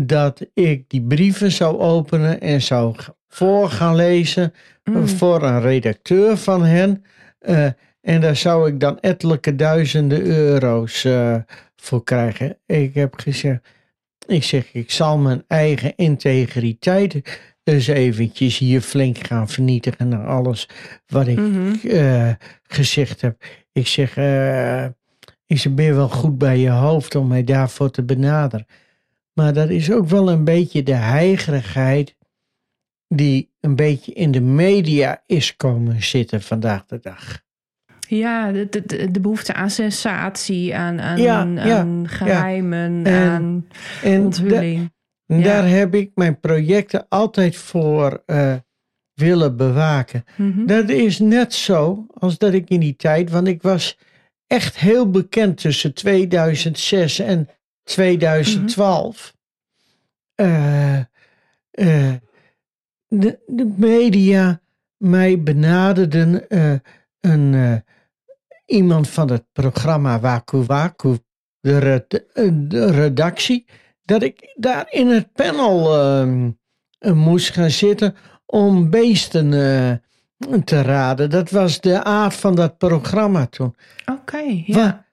dat 0.00 0.46
ik 0.54 0.88
die 0.88 1.02
brieven 1.02 1.52
zou 1.52 1.78
openen 1.78 2.40
en 2.40 2.62
zou 2.62 2.94
voor 3.30 3.70
gaan 3.70 3.94
lezen 3.94 4.52
Mm. 4.84 5.08
voor 5.08 5.42
een 5.42 5.60
redacteur 5.60 6.36
van 6.36 6.64
hen. 6.64 7.04
Eh, 7.38 7.66
en 8.00 8.20
daar 8.20 8.36
zou 8.36 8.68
ik 8.68 8.80
dan 8.80 9.00
ettelijke 9.00 9.56
duizenden 9.56 10.20
euro's 10.22 11.04
eh, 11.04 11.36
voor 11.76 12.04
krijgen. 12.04 12.58
Ik 12.66 12.94
heb 12.94 13.14
gezegd, 13.20 13.60
ik 14.26 14.42
zeg, 14.44 14.72
ik 14.72 14.90
zal 14.90 15.18
mijn 15.18 15.44
eigen 15.46 15.92
integriteit 15.96 17.40
eens 17.64 17.86
eventjes 17.86 18.58
hier 18.58 18.80
flink 18.80 19.26
gaan 19.26 19.48
vernietigen 19.48 20.08
naar 20.08 20.26
alles 20.26 20.68
wat 21.06 21.26
ik 21.26 21.38
Mhm. 21.38 21.86
eh, 21.88 22.30
gezegd 22.62 23.20
heb. 23.20 23.42
Ik 23.72 23.86
zeg, 23.86 24.16
eh, 24.16 24.84
ik 25.46 25.58
zeg, 25.58 25.74
ben 25.74 25.84
je 25.84 25.94
wel 25.94 26.08
goed 26.08 26.38
bij 26.38 26.58
je 26.58 26.70
hoofd 26.70 27.14
om 27.14 27.26
mij 27.26 27.44
daarvoor 27.44 27.90
te 27.90 28.02
benaderen. 28.04 28.66
Maar 29.32 29.52
dat 29.52 29.68
is 29.68 29.92
ook 29.92 30.08
wel 30.08 30.30
een 30.30 30.44
beetje 30.44 30.82
de 30.82 30.94
heigerigheid 30.94 32.14
die 33.14 33.50
een 33.60 33.76
beetje 33.76 34.12
in 34.12 34.30
de 34.30 34.40
media 34.40 35.22
is 35.26 35.56
komen 35.56 36.02
zitten 36.02 36.42
vandaag 36.42 36.86
de 36.86 36.98
dag. 37.02 37.42
ja 38.08 38.52
de, 38.52 38.68
de- 38.68 39.10
de, 39.10 39.20
behoefte 39.20 39.54
aan 39.54 39.70
sensatie, 39.70 40.74
aan, 40.76 41.00
aan, 41.00 41.20
Ja, 41.20 41.42
ja, 41.44 41.78
aan 41.78 42.08
geheimen, 42.08 43.06
En- 43.06 43.30
aan 43.30 43.66
En 44.02 44.20
onthulling. 44.20 44.92
Daar 45.26 45.68
heb 45.68 45.94
ik 45.94 46.10
mijn 46.14 46.40
projecten 46.40 47.06
altijd 47.08 47.56
voor 47.56 48.22
eh, 48.26 48.54
willen 49.14 49.56
bewaken. 49.56 50.24
Mhm. 50.36 50.66
Dat 50.66 50.88
is 50.88 51.18
net 51.18 51.54
zo 51.54 52.06
als 52.14 52.38
dat 52.38 52.52
ik 52.52 52.68
in 52.68 52.80
die 52.80 52.96
tijd, 52.96 53.30
want 53.30 53.46
ik 53.46 53.62
was 53.62 53.98
echt 54.46 54.78
heel 54.78 55.10
bekend 55.10 55.56
tussen 55.60 55.94
2006 55.94 57.18
en 57.18 57.48
2012. 57.84 59.34
Eh, 60.34 60.96
eh, 61.70 62.14
de, 63.10 63.38
de 63.46 63.74
media 63.76 64.60
mij 64.96 65.42
benaderden 65.42 66.48
eh, 66.48 66.72
een, 67.20 67.54
eh, 67.54 67.74
iemand 68.66 69.08
van 69.08 69.30
het 69.30 69.44
programma 69.52 70.20
Waku 70.20 70.62
Waku, 70.62 71.18
de, 71.60 71.78
red- 71.78 72.24
de 72.70 72.90
redactie, 72.90 73.64
dat 74.02 74.22
ik 74.22 74.52
daar 74.54 74.86
in 74.90 75.06
het 75.08 75.32
panel 75.32 75.98
ehm, 76.00 76.50
eh, 76.98 77.12
moest 77.12 77.50
gaan 77.52 77.70
zitten 77.70 78.14
om 78.46 78.90
beesten 78.90 79.50
te 80.64 80.82
raden. 80.82 81.30
Dat 81.30 81.50
was 81.50 81.80
de 81.80 82.04
aard 82.04 82.34
van 82.34 82.54
dat 82.54 82.78
programma 82.78 83.46
toen. 83.46 83.74
Oké, 84.06 84.62
ja. 84.66 84.74
Wa- 84.76 85.06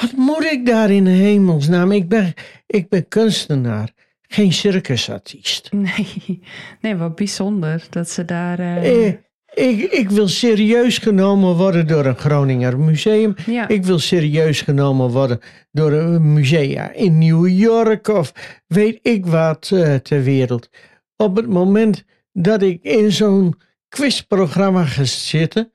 wat 0.00 0.12
moet 0.12 0.44
ik 0.44 0.66
daar 0.66 0.90
in 0.90 1.06
hemelsnaam? 1.06 1.92
Ik 1.92 2.08
ben, 2.08 2.34
ik 2.66 2.88
ben 2.88 3.08
kunstenaar, 3.08 3.92
geen 4.28 4.52
circusartiest. 4.52 5.72
Nee, 5.72 6.42
nee, 6.80 6.96
wat 6.96 7.14
bijzonder 7.14 7.86
dat 7.90 8.10
ze 8.10 8.24
daar... 8.24 8.58
eh, 8.58 9.06
Eh, 9.06 9.14
ik, 9.54 9.92
ik 9.92 10.10
wil 10.10 10.28
serieus 10.28 10.98
genomen 10.98 11.54
worden 11.56 11.86
door 11.86 12.04
een 12.06 12.16
Groninger 12.16 12.78
museum. 12.78 13.34
ja. 13.46 13.68
Ik 13.68 13.84
wil 13.84 13.98
serieus 13.98 14.60
genomen 14.60 15.10
worden 15.10 15.40
door 15.70 15.92
een 15.92 16.32
musea 16.32 16.92
in 16.92 17.18
New 17.18 17.48
York 17.48 18.08
of 18.08 18.32
weet 18.66 18.98
ik 19.02 19.26
wat 19.26 19.70
eh, 19.74 19.94
ter 19.94 20.22
wereld. 20.22 20.68
Op 21.16 21.36
het 21.36 21.46
moment 21.48 22.04
dat 22.32 22.62
ik 22.62 22.82
in 22.82 23.12
zo'n 23.12 23.54
quizprogramma 23.88 24.84
ga 24.84 25.04
zitten, 25.04 25.72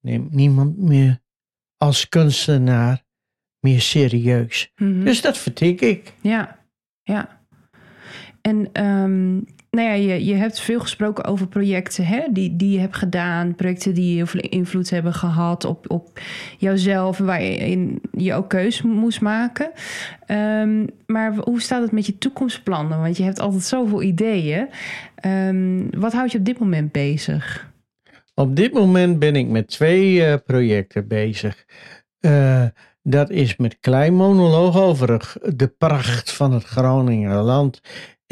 neemt 0.00 0.32
niemand 0.34 0.78
meer 0.78 1.20
als 1.76 2.08
kunstenaar 2.08 3.04
meer 3.60 3.80
serieus. 3.80 4.72
Mhm. 4.76 5.04
Dus 5.04 5.20
dat 5.20 5.38
vertik 5.38 5.80
ik. 5.80 6.12
Ja, 6.20 6.58
ja. 7.02 7.39
En 8.42 8.68
ehm, 8.72 9.32
nou 9.70 9.88
ja, 9.88 9.92
je, 9.92 10.24
je 10.24 10.34
hebt 10.34 10.60
veel 10.60 10.80
gesproken 10.80 11.24
over 11.24 11.48
projecten 11.48 12.06
hè, 12.06 12.20
die, 12.30 12.56
die 12.56 12.72
je 12.72 12.78
hebt 12.78 12.96
gedaan. 12.96 13.54
Projecten 13.54 13.94
die 13.94 14.16
heel 14.16 14.26
veel 14.26 14.40
invloed 14.40 14.90
hebben 14.90 15.12
gehad 15.12 15.64
op, 15.64 15.90
op 15.90 16.20
jouzelf. 16.58 17.18
Waarin 17.18 18.00
je 18.12 18.34
ook 18.34 18.48
keus 18.48 18.82
moest 18.82 19.20
maken. 19.20 19.70
Ehm, 20.26 20.86
maar 21.06 21.34
hoe 21.34 21.60
staat 21.60 21.82
het 21.82 21.92
met 21.92 22.06
je 22.06 22.18
toekomstplannen? 22.18 23.00
Want 23.00 23.16
je 23.16 23.22
hebt 23.22 23.40
altijd 23.40 23.62
zoveel 23.62 24.02
ideeën. 24.02 24.68
Ehm, 25.14 25.82
wat 25.90 26.12
houdt 26.12 26.32
je 26.32 26.38
op 26.38 26.44
dit 26.44 26.58
moment 26.58 26.92
bezig? 26.92 27.68
Op 28.34 28.56
dit 28.56 28.72
moment 28.72 29.18
ben 29.18 29.36
ik 29.36 29.48
met 29.48 29.68
twee 29.68 30.24
eh, 30.24 30.34
projecten 30.46 31.08
bezig. 31.08 31.64
Eh, 32.20 32.64
dat 33.02 33.30
is 33.30 33.56
met 33.56 33.80
klein 33.80 34.14
monoloog 34.14 34.76
over 34.80 35.36
de 35.56 35.68
pracht 35.68 36.32
van 36.32 36.52
het 36.52 36.64
Groninger 36.64 37.34
land. 37.34 37.80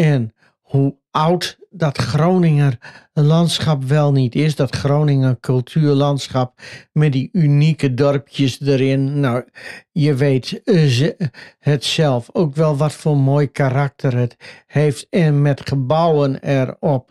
En 0.00 0.32
hoe 0.60 0.94
oud 1.10 1.58
dat 1.70 1.98
Groninger 1.98 2.78
landschap 3.12 3.84
wel 3.84 4.12
niet 4.12 4.34
is. 4.34 4.56
Dat 4.56 4.74
Groninger 4.74 5.40
cultuurlandschap 5.40 6.60
met 6.92 7.12
die 7.12 7.28
unieke 7.32 7.94
dorpjes 7.94 8.60
erin. 8.60 9.20
Nou, 9.20 9.44
je 9.92 10.14
weet 10.14 10.62
eh, 10.64 11.08
het 11.58 11.84
zelf 11.84 12.28
ook 12.32 12.54
wel 12.54 12.76
wat 12.76 12.92
voor 12.92 13.16
mooi 13.16 13.50
karakter 13.50 14.16
het 14.16 14.36
heeft. 14.66 15.06
En 15.10 15.42
met 15.42 15.68
gebouwen 15.68 16.42
erop 16.42 17.10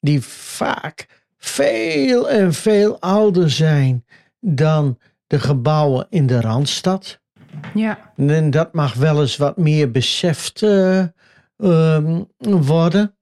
die 0.00 0.20
vaak 0.24 1.06
veel 1.38 2.30
en 2.30 2.52
veel 2.52 3.00
ouder 3.00 3.50
zijn 3.50 4.04
dan 4.40 4.98
de 5.26 5.40
gebouwen 5.40 6.06
in 6.10 6.26
de 6.26 6.40
Randstad. 6.40 7.20
Ja, 7.74 8.12
En 8.16 8.50
dat 8.50 8.72
mag 8.72 8.94
wel 8.94 9.20
eens 9.20 9.36
wat 9.36 9.56
meer 9.56 9.90
beseft 9.90 10.62
eh, 10.62 11.04
ehm, 11.62 12.22
worden. 12.64 13.16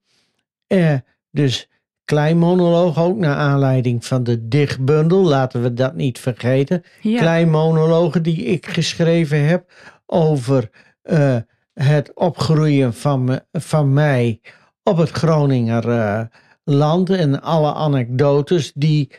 Eh, 0.67 0.95
dus 1.31 1.69
klein 2.05 2.37
monoloog 2.37 2.99
ook 2.99 3.17
naar 3.17 3.35
aanleiding 3.35 4.05
van 4.05 4.23
de 4.23 4.47
dichtbundel, 4.47 5.23
laten 5.23 5.61
we 5.61 5.73
dat 5.73 5.95
niet 5.95 6.19
vergeten. 6.19 6.83
ja. 7.01 7.19
Klein 7.19 7.49
monologen 7.49 8.23
die 8.23 8.43
ik 8.43 8.65
geschreven 8.65 9.45
heb 9.45 9.71
over 10.05 10.69
eh, 11.01 11.37
het 11.73 12.13
opgroeien 12.13 12.93
van, 12.93 13.23
me, 13.23 13.45
van 13.51 13.93
mij 13.93 14.41
op 14.83 14.97
het 14.97 15.09
Groninger 15.09 15.89
eh, 15.89 16.21
land 16.63 17.09
en 17.09 17.41
alle 17.41 17.73
anekdotes 17.73 18.71
die 18.73 19.11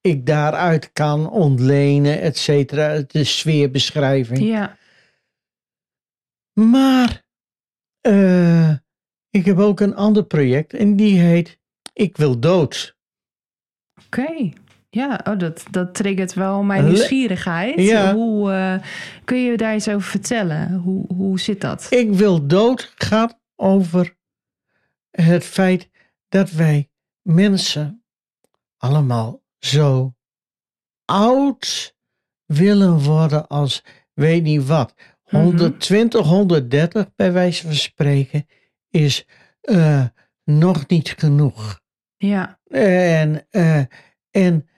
ik 0.00 0.26
daaruit 0.26 0.92
kan 0.92 1.30
ontlenen, 1.30 2.20
et 2.20 2.36
cetera. 2.36 3.02
De 3.06 3.24
sfeerbeschrijving. 3.24 4.38
ja. 4.40 4.76
Maar 6.52 7.26
eh, 8.08 8.70
ik 9.30 9.44
heb 9.44 9.58
ook 9.58 9.80
een 9.80 9.94
ander 9.94 10.24
project 10.24 10.74
en 10.74 10.96
die 10.96 11.20
heet 11.20 11.58
Ik 11.92 12.16
wil 12.16 12.38
dood. 12.38 12.96
Oké. 14.06 14.52
Ja, 14.90 15.20
oh, 15.24 15.38
dat, 15.38 15.64
dat 15.70 15.94
triggert 15.94 16.34
wel 16.34 16.62
mijn 16.62 16.84
nieuwsgierigheid. 16.84 17.80
Ja. 17.80 18.14
Hoe, 18.14 18.52
eh, 18.52 18.86
kun 19.24 19.38
je 19.38 19.56
daar 19.56 19.74
iets 19.74 19.88
over 19.88 20.10
vertellen? 20.10 20.74
Hoe, 20.74 21.04
hoe 21.14 21.40
zit 21.40 21.60
dat? 21.60 21.86
Ik 21.90 22.12
wil 22.12 22.46
dood 22.46 22.92
gaat 22.94 23.40
over 23.56 24.16
het 25.10 25.44
feit 25.44 25.90
dat 26.28 26.50
wij 26.50 26.90
mensen 27.22 28.04
allemaal 28.76 29.42
zo 29.58 30.14
oud 31.04 31.96
willen 32.44 32.98
worden 32.98 33.46
als 33.46 33.84
weet 34.14 34.42
niet 34.42 34.66
wat. 34.66 34.94
120, 35.28 36.26
130 36.26 37.14
bij 37.16 37.32
wijze 37.32 37.62
van 37.62 37.74
spreken 37.74 38.46
is 38.90 39.26
eh, 39.60 40.04
nog 40.44 40.86
niet 40.86 41.14
genoeg. 41.16 41.80
Ja. 42.16 42.60
En, 42.70 43.46
eh, 43.50 43.82
en 44.30 44.68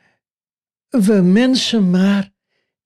we 0.88 1.20
mensen 1.22 1.90
maar 1.90 2.30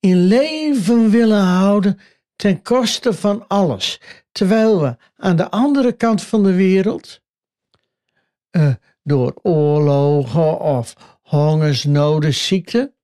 in 0.01 0.17
leven 0.27 1.11
willen 1.11 1.43
houden 1.43 1.99
ten 2.37 2.63
koste 2.63 3.13
van 3.13 3.49
alles. 3.49 4.01
Terwijl 4.33 4.81
we 4.81 4.97
aan 5.17 5.37
de 5.37 5.51
andere 5.51 5.93
kant 5.93 6.23
van 6.23 6.43
de 6.43 6.55
wereld, 6.55 7.23
eh, 8.51 8.75
door 9.03 9.35
oorlogen 9.43 10.61
of 10.61 11.19
hongersnoden, 11.23 12.35
ziekte, 12.35 12.95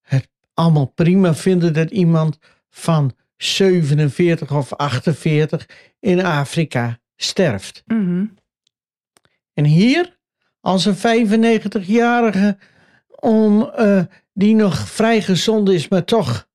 het 0.00 0.28
allemaal 0.54 0.86
prima 0.86 1.34
vinden 1.34 1.72
dat 1.72 1.90
iemand 1.90 2.38
van 2.70 3.12
47 3.38 4.50
of 4.50 4.72
48 4.76 5.68
in 6.00 6.24
Afrika 6.24 6.98
sterft. 7.16 7.82
Mhm. 7.86 8.26
En 9.54 9.64
hier, 9.64 10.18
als 10.60 10.84
een 10.84 10.96
95-jarige, 10.96 12.58
om, 13.08 13.62
eh, 13.62 14.02
die 14.32 14.54
nog 14.54 14.88
vrij 14.88 15.22
gezond 15.22 15.68
is, 15.68 15.88
maar 15.88 16.04
toch 16.04 16.48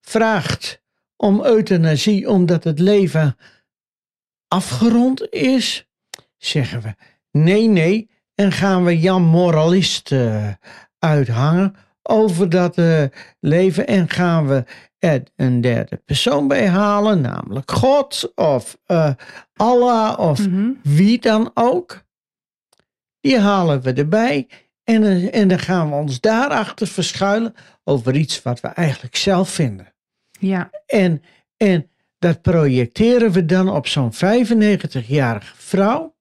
vraagt 0.00 0.82
om 1.16 1.44
euthanasie 1.44 2.28
omdat 2.28 2.64
het 2.64 2.78
leven 2.78 3.36
afgerond 4.48 5.30
is, 5.30 5.88
zeggen 6.36 6.80
we 6.82 6.94
nee, 7.30 7.68
nee. 7.68 8.10
En 8.34 8.52
gaan 8.52 8.84
we 8.84 8.98
Jan 8.98 9.22
Moralist 9.22 10.10
uh, 10.10 10.52
uithangen 10.98 11.74
over 12.08 12.48
dat 12.48 12.78
uh, 12.78 13.02
leven 13.40 13.86
en 13.86 14.08
gaan 14.08 14.46
we 14.46 14.64
er 14.98 15.22
een 15.36 15.60
derde 15.60 15.96
persoon 15.96 16.48
bij 16.48 16.68
halen, 16.68 17.20
namelijk 17.20 17.70
God 17.70 18.32
of 18.34 18.78
uh, 18.86 19.10
Allah 19.56 20.18
of 20.18 20.46
Mhm. 20.48 20.70
wie 20.82 21.18
dan 21.20 21.50
ook. 21.54 22.06
Die 23.20 23.38
halen 23.38 23.80
we 23.82 23.92
erbij 23.92 24.48
en, 24.84 25.02
eh, 25.04 25.34
en 25.34 25.48
dan 25.48 25.58
gaan 25.58 25.88
we 25.88 25.94
ons 25.94 26.20
daarachter 26.20 26.86
verschuilen 26.86 27.54
over 27.84 28.14
iets 28.16 28.42
wat 28.42 28.60
we 28.60 28.68
eigenlijk 28.68 29.16
zelf 29.16 29.50
vinden. 29.50 29.94
Ja. 30.40 30.70
En, 30.86 31.22
en 31.56 31.90
dat 32.18 32.42
projecteren 32.42 33.30
we 33.30 33.44
dan 33.44 33.68
op 33.68 33.86
zo'n 33.86 34.12
95-jarige 34.12 35.54
vrouw. 35.56 36.16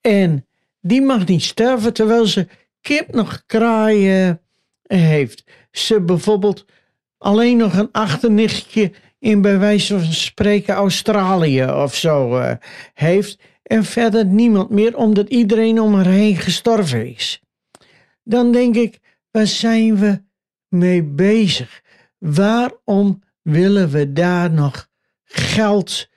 En 0.00 0.46
die 0.80 1.02
mag 1.02 1.26
niet 1.26 1.42
sterven 1.42 1.92
terwijl 1.92 2.26
ze 2.26 2.48
kip 2.80 3.14
nog 3.14 3.42
kraaien 3.46 4.40
heeft. 4.88 5.44
Ze 5.70 6.00
bijvoorbeeld 6.00 6.64
alleen 7.18 7.56
nog 7.56 7.74
een 7.74 7.92
achternichtje 7.92 8.92
in 9.18 9.42
bij 9.42 9.58
wijze 9.58 9.98
van 10.00 10.12
spreken 10.12 10.74
Australië 10.74 11.64
of 11.64 11.94
zo 11.94 12.36
eh, 12.38 12.56
heeft. 12.94 13.38
En 13.62 13.84
verder 13.84 14.26
niemand 14.26 14.70
meer 14.70 14.96
omdat 14.96 15.28
iedereen 15.28 15.80
om 15.80 15.94
haar 15.94 16.06
heen 16.06 16.36
gestorven 16.36 17.06
is. 17.14 17.42
Dan 18.22 18.52
denk 18.52 18.74
ik, 18.74 18.98
waar 19.30 19.46
zijn 19.46 19.96
we 19.96 20.22
mee 20.68 21.02
bezig? 21.02 21.82
Waarom 22.18 23.22
willen 23.42 23.90
we 23.90 24.12
daar 24.12 24.50
nog 24.50 24.88
geld 25.24 26.08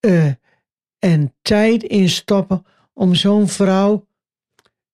eh, 0.00 0.32
en 0.98 1.34
tijd 1.42 1.82
in 1.82 2.08
stoppen 2.08 2.66
om 2.92 3.14
zo'n 3.14 3.48
vrouw 3.48 4.06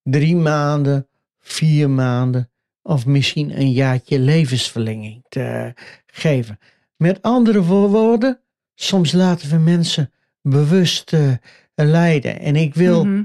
drie 0.03 0.37
maanden, 0.37 1.09
vier 1.41 1.91
maanden 1.91 2.53
of 2.87 3.07
misschien 3.07 3.61
een 3.61 3.73
jaartje 3.73 4.19
levensverlenging 4.19 5.25
te 5.29 5.73
geven? 6.07 6.59
Met 6.97 7.23
andere 7.23 7.63
woorden, 7.63 8.41
soms 8.75 9.13
laten 9.13 9.51
we 9.51 9.57
mensen 9.59 10.13
bewust 10.43 11.13
eh, 11.13 11.33
lijden. 11.75 12.41
En 12.41 12.57
ik 12.57 12.75
wil 12.75 13.05
Mhm. 13.05 13.23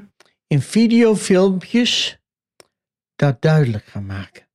in 0.48 0.62
videofilmpjes 0.62 2.20
dat 3.16 3.42
duidelijk 3.42 3.86
gaan 3.86 4.06
maken. 4.06 4.48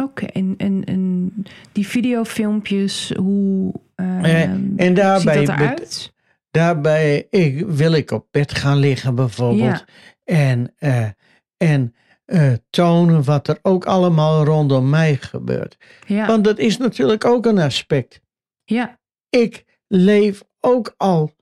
Oké, 0.00 0.26
en, 0.26 0.54
en, 0.56 0.84
en 0.84 1.32
die 1.72 1.86
videofilmpjes, 1.86 3.12
hoe 3.16 3.72
ehm, 3.94 4.76
en 4.76 4.94
daarbij 4.94 5.38
ziet 5.38 5.46
dat 5.46 5.56
eruit? 5.58 6.12
Daarbij 6.50 7.26
ik, 7.30 7.64
wil 7.66 7.92
ik 7.92 8.10
op 8.10 8.26
bed 8.30 8.54
gaan 8.54 8.78
liggen 8.78 9.14
bijvoorbeeld. 9.14 9.84
En, 10.24 10.72
eh, 10.78 11.08
en 11.56 11.94
eh, 12.32 12.52
tonen 12.70 13.24
wat 13.24 13.48
er 13.48 13.58
ook 13.62 13.84
allemaal 13.84 14.44
rondom 14.44 14.88
mij 14.90 15.16
gebeurt. 15.16 15.76
Ja, 16.06 16.26
Want 16.26 16.44
dat 16.44 16.58
is 16.58 16.76
natuurlijk 16.76 17.24
ook 17.24 17.46
een 17.46 17.58
aspect. 17.58 18.20
ja, 18.64 18.98
Ik 19.28 19.64
leef 19.88 20.42
ook 20.60 20.94
al 20.96 21.34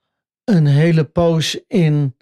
een 0.44 0.66
hele 0.66 1.04
poos 1.04 1.60
in 1.66 2.16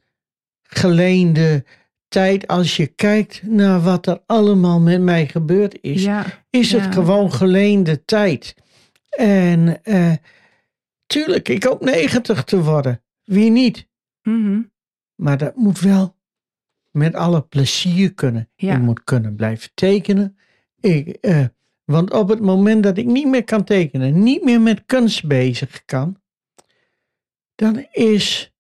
geleende 0.63 1.65
tijd. 2.09 2.47
Als 2.47 2.77
je 2.77 2.87
kijkt 2.87 3.43
naar 3.43 3.81
wat 3.81 4.07
er 4.07 4.23
allemaal 4.27 4.81
met 4.81 5.01
mij 5.01 5.27
gebeurd 5.27 5.79
is, 5.81 6.03
ja, 6.05 6.25
is 6.51 6.71
ja. 6.71 6.79
het 6.79 6.95
gewoon 6.95 7.33
geleende 7.33 8.05
tijd. 8.05 8.55
En 9.09 9.85
eh, 9.85 10.13
tuurlijk, 11.07 11.49
ik 11.49 11.65
hoop 11.65 11.81
90 11.85 12.45
te 12.45 12.63
worden. 12.63 13.03
Wie 13.25 13.51
niet? 13.51 13.89
mhm, 14.23 14.61
Maar 15.15 15.39
dat 15.39 15.57
moet 15.57 15.81
wel 15.81 16.18
met 16.91 17.15
alle 17.15 17.43
plezier 17.43 18.15
kunnen. 18.15 18.49
Ja. 18.55 18.75
Ik 18.75 18.81
moet 18.81 19.05
kunnen 19.05 19.35
blijven 19.37 19.71
tekenen. 19.75 20.39
Ik, 20.81 21.09
eh, 21.09 21.45
want 21.85 22.13
op 22.13 22.29
het 22.29 22.41
moment 22.41 22.83
dat 22.83 22.99
ik 22.99 23.07
niet 23.07 23.27
meer 23.27 23.45
kan 23.45 23.65
tekenen, 23.65 24.23
niet 24.23 24.45
meer 24.45 24.61
met 24.61 24.83
kunst 24.87 25.27
bezig 25.27 25.85
kan, 25.85 26.21
dan 27.55 27.87
is 27.93 28.53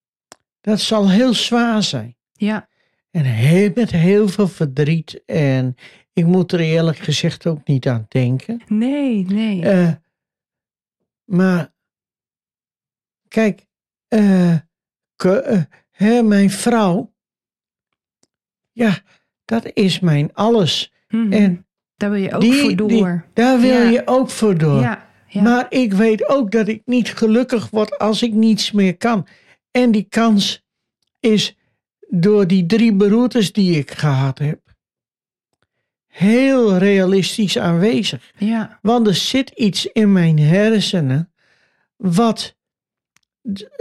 dat 0.61 0.81
zal 0.81 1.11
heel 1.11 1.35
zwaar 1.35 1.83
zijn. 1.83 2.17
ja, 2.33 2.69
En 3.11 3.25
heel, 3.25 3.71
met 3.75 3.91
heel 3.91 4.29
veel 4.29 4.49
verdriet. 4.49 5.23
En 5.27 5.75
ik 6.13 6.25
moet 6.27 6.53
er 6.53 6.61
eerlijk 6.61 6.99
gezegd 6.99 7.47
ook 7.47 7.67
niet 7.67 7.89
aan 7.89 8.07
denken. 8.09 8.63
nee, 8.67 9.25
nee, 9.27 9.63
Eh, 9.63 9.93
maar 11.25 11.73
kijk, 13.29 13.67
ke- 15.17 15.39
eh, 15.41 15.63
hè, 15.91 16.23
mijn 16.23 16.51
vrouw, 16.51 17.13
ja, 18.79 18.99
dat 19.45 19.71
is 19.73 20.01
mijn 20.01 20.31
alles. 20.35 20.93
Mhm. 21.09 21.33
En 21.33 21.67
daar 21.97 22.11
wil 22.11 22.21
je 22.23 22.33
ook 22.35 22.41
die, 22.41 22.53
voor 22.55 22.69
die- 22.69 22.77
door. 22.99 23.25
daar 23.35 23.61
wil 23.61 23.83
Ja. 23.83 23.89
je 23.91 24.03
ook 24.05 24.31
voor 24.31 24.59
door. 24.59 24.81
ja, 24.81 25.07
ja, 25.27 25.43
Maar 25.43 25.67
ik 25.69 25.93
weet 25.93 26.29
ook 26.29 26.51
dat 26.51 26.69
ik 26.69 26.83
niet 26.85 27.09
gelukkig 27.15 27.71
word 27.71 27.99
als 27.99 28.23
ik 28.23 28.33
niets 28.33 28.73
meer 28.73 28.97
kan. 28.97 29.27
En 29.71 29.91
die 29.91 30.07
kans 30.09 30.65
is 31.21 31.57
door 32.09 32.47
die 32.47 32.67
drie 32.67 32.93
beroertes 32.95 33.53
die 33.53 33.77
ik 33.79 33.91
gehad 33.91 34.39
heb, 34.39 34.61
heel 36.07 36.77
realistisch 36.77 37.59
aanwezig. 37.59 38.33
ja, 38.39 38.79
Want 38.83 39.07
er 39.07 39.15
zit 39.15 39.51
iets 39.51 39.87
in 39.87 40.13
mijn 40.13 40.39
hersenen 40.39 41.33
wat 41.97 42.57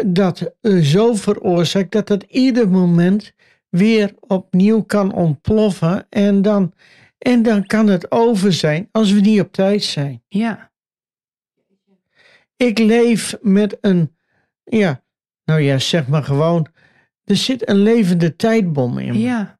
dat 0.05 0.53
eh, 0.61 0.77
zo 0.81 1.13
veroorzaakt 1.13 1.91
dat 1.91 2.09
het 2.09 2.23
ieder 2.23 2.69
moment 2.69 3.33
weer 3.69 4.13
opnieuw 4.19 4.81
kan 4.83 5.13
ontploffen. 5.13 6.05
En 6.09 6.41
dan, 6.41 6.73
en 7.17 7.43
dan 7.43 7.65
kan 7.65 7.87
het 7.87 8.11
over 8.11 8.53
zijn 8.53 8.89
als 8.91 9.11
we 9.11 9.19
niet 9.19 9.41
op 9.41 9.51
tijd 9.53 9.83
zijn. 9.83 10.23
ja, 10.27 10.71
Ik 12.55 12.77
leef 12.79 13.37
met 13.41 13.77
een, 13.81 14.15
ja, 14.63 15.03
nou 15.43 15.61
ja, 15.61 15.79
zeg 15.79 16.07
maar 16.07 16.23
gewoon, 16.23 16.67
er 17.23 17.35
zit 17.35 17.69
een 17.69 17.75
levende 17.77 18.35
tijdbom 18.35 18.97
in 18.97 19.13
me. 19.13 19.19
ja. 19.19 19.55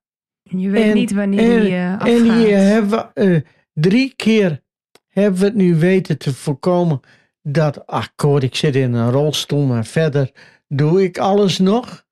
Je 0.49 0.70
weet 0.70 0.84
En- 0.89 0.93
niet 0.93 1.12
wanneer 1.12 1.55
en- 1.58 1.62
die 1.64 1.76
eh, 1.76 1.93
afgaat. 1.93 2.08
En 2.08 2.38
hier 2.38 2.58
hebben 2.58 2.89
we 2.89 3.22
eh, 3.22 3.41
drie 3.74 4.14
keer 4.16 4.62
hebben 5.08 5.39
we 5.39 5.45
het 5.45 5.55
nu 5.55 5.76
weten 5.76 6.18
te 6.18 6.34
voorkomen 6.34 6.99
dat, 7.41 7.86
ach 7.88 8.16
Cor, 8.16 8.43
ik 8.43 8.55
zit 8.55 8.76
in 8.76 8.93
een 8.93 9.12
rolstoel, 9.12 9.66
maar 9.66 9.86
verder 9.86 10.32
doe 10.68 11.03
ik 11.03 11.18
alles 11.18 11.60
nog. 11.60 12.05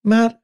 Maar 0.00 0.40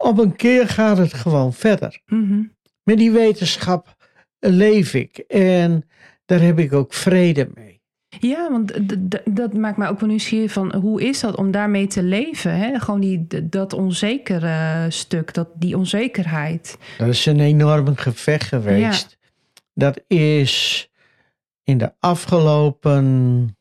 op 0.00 0.18
een 0.18 0.36
keer 0.36 0.68
gaat 0.68 0.98
het 0.98 1.14
gewoon 1.14 1.52
verder. 1.52 2.00
Mhm. 2.06 2.42
Met 2.82 2.98
die 2.98 3.10
wetenschap 3.10 3.96
leef 4.38 4.94
ik 4.94 5.18
en 5.28 5.88
daar 6.24 6.40
heb 6.40 6.58
ik 6.58 6.72
ook 6.72 6.94
vrede 6.94 7.50
mee. 7.54 7.80
Ja, 8.20 8.50
want 8.50 8.72
dat 9.24 9.54
maakt 9.54 9.76
mij 9.76 9.88
ook 9.88 10.00
wel 10.00 10.08
nieuwsgierig 10.08 10.52
van 10.52 10.74
hoe 10.74 11.02
is 11.02 11.20
dat 11.20 11.36
om 11.36 11.50
daarmee 11.50 11.86
te 11.86 12.02
leven? 12.02 12.56
Hè? 12.56 12.78
Gewoon 12.78 13.00
die, 13.00 13.26
dat 13.48 13.72
onzekere 13.72 14.86
stuk, 14.90 15.34
dat, 15.34 15.48
die 15.54 15.76
onzekerheid. 15.76 16.78
Dat 16.98 17.08
is 17.08 17.26
een 17.26 17.40
enorm 17.40 17.96
gevecht 17.96 18.48
geweest. 18.48 19.18
Dat 19.74 20.00
is 20.06 20.88
in 21.64 21.78
de 21.78 21.92
afgelopen 21.98 23.56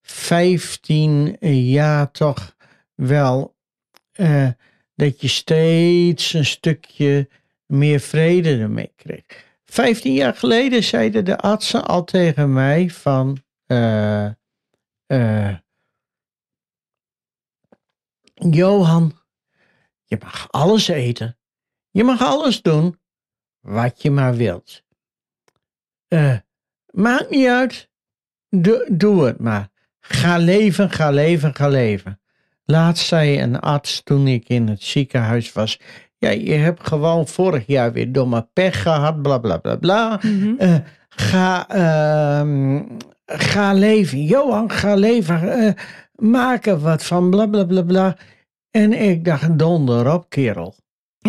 15 0.00 1.36
jaar 1.70 2.10
toch 2.10 2.56
wel 2.94 3.56
eh, 4.12 4.48
dat 4.98 5.20
je 5.20 5.28
steeds 5.28 6.32
een 6.32 6.44
stukje 6.44 7.28
meer 7.66 8.00
vrede 8.00 8.58
ermee 8.58 8.92
kreeg. 8.96 9.24
15 9.64 10.12
jaar 10.12 10.34
geleden 10.34 10.84
zeiden 10.84 11.24
de 11.24 11.38
artsen 11.38 11.86
al 11.86 12.04
tegen 12.04 12.52
mij 12.52 12.90
van 12.90 13.42
eh, 13.66 14.26
eh, 15.06 15.56
Johan, 18.34 19.18
je 20.04 20.16
mag 20.20 20.50
alles 20.50 20.88
eten. 20.88 21.38
Je 21.90 22.04
mag 22.04 22.22
alles 22.22 22.62
doen 22.62 23.00
wat 23.60 24.02
je 24.02 24.10
maar 24.10 24.34
wilt. 24.34 24.82
Eh, 26.08 26.38
maakt 26.86 27.30
niet 27.30 27.46
uit. 27.46 27.90
Doe 28.88 29.24
het 29.24 29.38
maar. 29.38 29.68
Ga 30.00 30.36
leven, 30.36 30.90
ga 30.90 31.10
leven, 31.10 31.54
ga 31.54 31.68
leven. 31.68 32.17
Laatst 32.70 33.06
zei 33.06 33.40
een 33.40 33.60
arts 33.60 34.02
toen 34.02 34.26
ik 34.26 34.48
in 34.48 34.68
het 34.68 34.82
ziekenhuis 34.82 35.52
was. 35.52 35.80
Ja, 36.18 36.30
je 36.30 36.52
hebt 36.54 36.86
gewoon 36.86 37.26
vorig 37.28 37.66
jaar 37.66 37.92
weer 37.92 38.12
domme 38.12 38.48
pech 38.52 38.82
gehad, 38.82 39.22
bla 39.22 39.38
bla 39.38 39.56
bla 39.56 39.76
bla. 39.76 40.20
Mhm. 40.22 40.54
Eh, 40.58 40.74
ga, 41.08 41.68
ehm, 41.68 42.82
ga 43.26 43.72
leven. 43.72 44.22
Johan, 44.24 44.70
ga 44.70 44.94
leven. 44.94 45.52
eh, 45.52 45.72
maak 46.14 46.66
er 46.66 46.78
wat 46.80 47.04
van, 47.04 47.30
bla 47.30 47.46
bla 47.46 47.64
bla 47.64 47.82
bla. 47.82 48.16
En 48.70 48.92
ik 48.92 49.24
dacht, 49.24 49.58
donder 49.58 50.12
op, 50.14 50.28
kerel. 50.28 50.74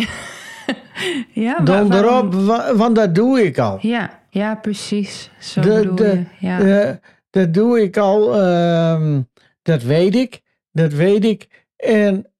ja, 1.32 1.58
Donder 1.60 2.18
op, 2.18 2.34
wa- 2.34 2.74
want 2.76 2.96
dat 2.96 3.14
doe 3.14 3.44
ik 3.44 3.58
al. 3.58 3.78
Ja, 3.80 4.18
ja, 4.30 4.54
precies. 4.54 5.30
Zo 5.40 5.60
De- 5.60 5.68
bedoel 5.68 5.94
de- 5.94 6.24
je. 6.38 6.46
Ja. 6.46 6.60
Eh, 6.60 6.94
dat 7.30 7.54
doe 7.54 7.82
ik 7.82 7.96
al, 7.96 8.40
ehm, 8.40 9.20
dat 9.62 9.82
weet 9.82 10.14
ik, 10.14 10.40
dat 10.72 10.92
weet 10.92 11.24
ik. 11.24 11.66
En 11.76 12.32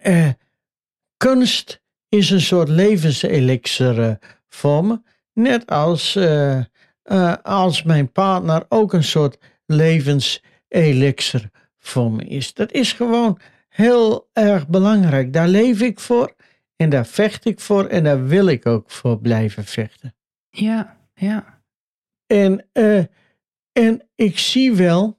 eh, 0.00 0.28
kunst 1.16 1.82
is 2.08 2.30
een 2.30 2.40
soort 2.40 2.68
levenselixer 2.68 4.02
eh, 4.02 4.14
voor 4.48 4.84
me. 4.84 5.00
Net 5.32 5.66
als, 5.66 6.16
eh, 6.16 6.58
eh, 7.02 7.34
als 7.42 7.82
mijn 7.82 8.12
partner 8.12 8.64
ook 8.68 8.92
een 8.92 9.04
soort 9.04 9.38
levenselixer 9.66 11.50
voor 11.78 12.12
me 12.12 12.24
is. 12.24 12.54
Dat 12.54 12.72
is 12.72 12.92
gewoon 12.92 13.38
heel 13.68 14.28
erg 14.32 14.68
belangrijk. 14.68 15.32
Daar 15.32 15.48
leef 15.48 15.80
ik 15.80 16.00
voor 16.00 16.34
en 16.76 16.90
daar 16.90 17.06
vecht 17.06 17.44
ik 17.44 17.60
voor 17.60 17.86
en 17.86 18.04
daar 18.04 18.26
wil 18.26 18.46
ik 18.46 18.66
ook 18.66 18.90
voor 18.90 19.20
blijven 19.20 19.64
vechten. 19.64 20.14
ja, 20.50 20.96
ja. 21.14 21.54
En, 22.26 22.66
eh, 22.72 23.04
en 23.72 24.08
ik 24.14 24.38
zie 24.38 24.74
wel 24.74 25.15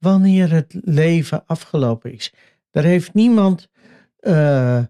wanneer 0.00 0.50
het 0.52 0.74
leven 0.80 1.46
afgelopen 1.46 2.12
is. 2.12 2.32
Daar 2.70 2.84
heeft 2.84 3.14
niemand 3.14 3.68
eh, 4.16 4.84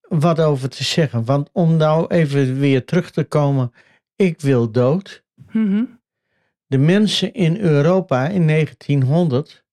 wat 0.00 0.40
over 0.40 0.68
te 0.68 0.84
zeggen. 0.84 1.24
Want 1.24 1.50
om 1.52 1.76
nou 1.76 2.06
even 2.06 2.58
weer 2.58 2.84
terug 2.84 3.10
te 3.10 3.24
komen, 3.24 3.72
ik 4.16 4.40
wil 4.40 4.70
dood. 4.70 5.24
Mhm. 5.52 5.84
De 6.66 6.78
mensen 6.78 7.32
in 7.32 7.56
Europa 7.56 8.28
in 8.28 8.46
1900 8.46 9.64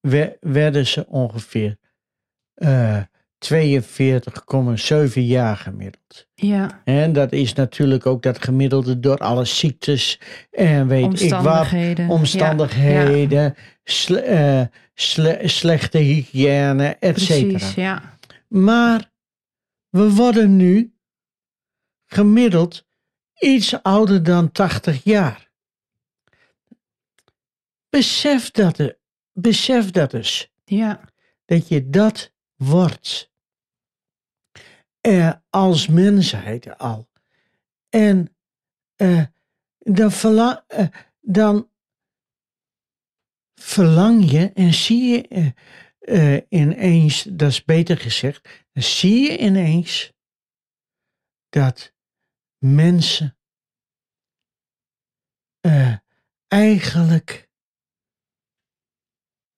we- 0.00 0.36
werden 0.40 0.86
ze 0.86 1.06
ongeveer 1.06 1.76
eh 2.54 3.02
42,7 3.52 5.12
jaar 5.22 5.56
gemiddeld. 5.56 6.26
Ja, 6.34 6.82
En 6.84 7.12
dat 7.12 7.32
is 7.32 7.52
natuurlijk 7.52 8.06
ook 8.06 8.22
dat 8.22 8.42
gemiddelde 8.44 9.00
door 9.00 9.18
alle 9.18 9.44
ziektes 9.44 10.20
en 10.50 10.86
weet 10.86 11.20
ik 11.22 11.30
wat 11.34 11.66
omstandigheden. 12.08 13.54
sle- 13.84 14.18
eh, 14.20 14.66
sle- 14.94 15.40
slechte 15.48 15.98
hygiëne, 15.98 16.82
Ja, 16.82 16.96
et 16.98 17.20
cetera. 17.20 17.48
precies, 17.58 17.74
ja. 17.74 18.18
Maar 18.48 19.10
we 19.88 20.10
worden 20.10 20.56
nu 20.56 20.94
gemiddeld 22.06 22.84
iets 23.38 23.82
ouder 23.82 24.22
dan 24.22 24.52
80 24.52 25.04
jaar. 25.04 25.50
Besef 27.90 28.50
dat, 28.50 28.78
e- 28.78 28.92
besef 29.32 29.90
dat 29.90 30.14
eens, 30.14 30.52
Ja, 30.64 31.00
dat 31.44 31.68
je 31.68 31.90
dat 31.90 32.32
wordt. 32.56 33.32
Eh, 35.04 35.32
als 35.50 35.88
mensheid 35.88 36.78
al. 36.78 37.08
En 37.88 38.36
eh, 38.94 39.26
dan, 39.78 40.10
eh, 40.66 40.86
dan 41.20 41.70
verlang 43.60 44.30
je 44.30 44.50
en 44.54 44.74
zie 44.74 45.08
je 45.08 45.28
eh, 45.28 46.36
eh, 46.36 46.42
ineens, 46.48 47.22
dat 47.22 47.50
is 47.50 47.64
beter 47.64 47.96
gezegd, 47.96 48.64
dan 48.72 48.82
zie 48.82 49.30
je 49.30 49.38
ineens 49.38 50.12
dat 51.48 51.94
mensen 52.58 53.38
eh, 55.60 55.96
eigenlijk. 56.48 57.48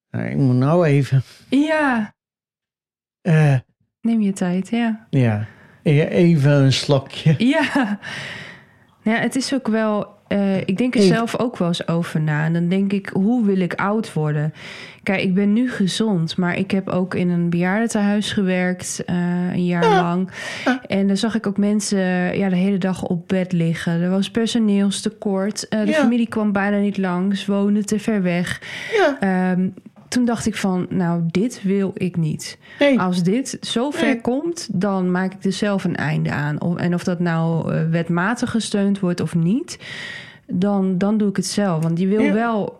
Nou, 0.08 0.28
ik 0.28 0.36
moet 0.36 0.54
nou 0.56 0.86
even. 0.86 1.22
ja. 1.48 2.14
Neem 4.06 4.20
je 4.20 4.32
tijd, 4.32 4.68
ja. 4.70 5.06
ja, 5.10 5.46
even 5.82 6.52
een 6.52 6.72
slokje. 6.72 7.34
Ja. 7.54 7.98
Ja, 9.02 9.14
het 9.14 9.36
is 9.36 9.54
ook 9.54 9.68
wel. 9.68 10.06
eh, 10.28 10.56
ik 10.60 10.76
denk 10.78 10.94
er 10.94 11.02
zelf 11.02 11.38
ook 11.38 11.56
wel 11.56 11.68
eens 11.68 11.88
over 11.88 12.20
na. 12.20 12.44
En 12.44 12.52
dan 12.52 12.68
denk 12.68 12.92
ik, 12.92 13.08
hoe 13.12 13.44
wil 13.46 13.60
ik 13.60 13.74
oud 13.74 14.12
worden? 14.12 14.52
Kijk, 15.02 15.22
ik 15.22 15.34
ben 15.34 15.52
nu 15.52 15.70
gezond, 15.70 16.36
maar 16.36 16.56
ik 16.58 16.70
heb 16.70 16.88
ook 16.88 17.14
in 17.14 17.28
een 17.28 17.50
bejaardentehuis 17.50 18.32
gewerkt, 18.32 19.02
eh, 19.06 19.16
een 19.52 19.64
jaar 19.66 19.84
Ja. 19.88 20.02
lang. 20.02 20.30
En 20.86 21.06
dan 21.06 21.16
zag 21.16 21.34
ik 21.34 21.46
ook 21.46 21.56
mensen 21.56 21.98
ja, 22.38 22.48
de 22.48 22.56
hele 22.56 22.78
dag 22.78 23.02
op 23.04 23.28
bed 23.28 23.52
liggen. 23.52 24.00
Er 24.00 24.10
was 24.10 24.30
personeelstekort. 24.30 25.68
Eh, 25.68 25.80
de 25.80 25.86
Ja. 25.90 25.92
familie 25.92 26.28
kwam 26.28 26.52
bijna 26.52 26.78
niet 26.78 26.98
langs, 26.98 27.46
woonde 27.46 27.84
te 27.84 27.98
ver 27.98 28.22
weg. 28.22 28.60
Ja, 28.96 29.16
Ehm, 29.20 29.68
toen 30.08 30.24
dacht 30.24 30.46
ik 30.46 30.56
van, 30.56 30.86
nou, 30.90 31.22
dit 31.26 31.62
wil 31.62 31.90
ik 31.94 32.16
niet. 32.16 32.58
nee. 32.78 33.00
Als 33.00 33.22
dit 33.22 33.58
zo 33.60 33.90
ver 33.90 34.06
Nee. 34.06 34.20
komt, 34.20 34.68
dan 34.72 35.10
maak 35.10 35.32
ik 35.34 35.44
er 35.44 35.52
zelf 35.52 35.84
een 35.84 35.96
einde 35.96 36.30
aan. 36.30 36.60
Of, 36.60 36.76
en 36.76 36.94
of 36.94 37.04
dat 37.04 37.20
nou 37.20 37.72
eh, 37.74 37.88
wetmatig 37.90 38.50
gesteund 38.50 39.00
wordt 39.00 39.20
of 39.20 39.34
niet, 39.34 39.78
dan, 40.46 40.98
dan 40.98 41.18
doe 41.18 41.28
ik 41.28 41.36
het 41.36 41.46
zelf. 41.46 41.82
Want 41.82 41.98
je 41.98 42.06
wil 42.06 42.20
Ja. 42.22 42.32
wel, 42.32 42.78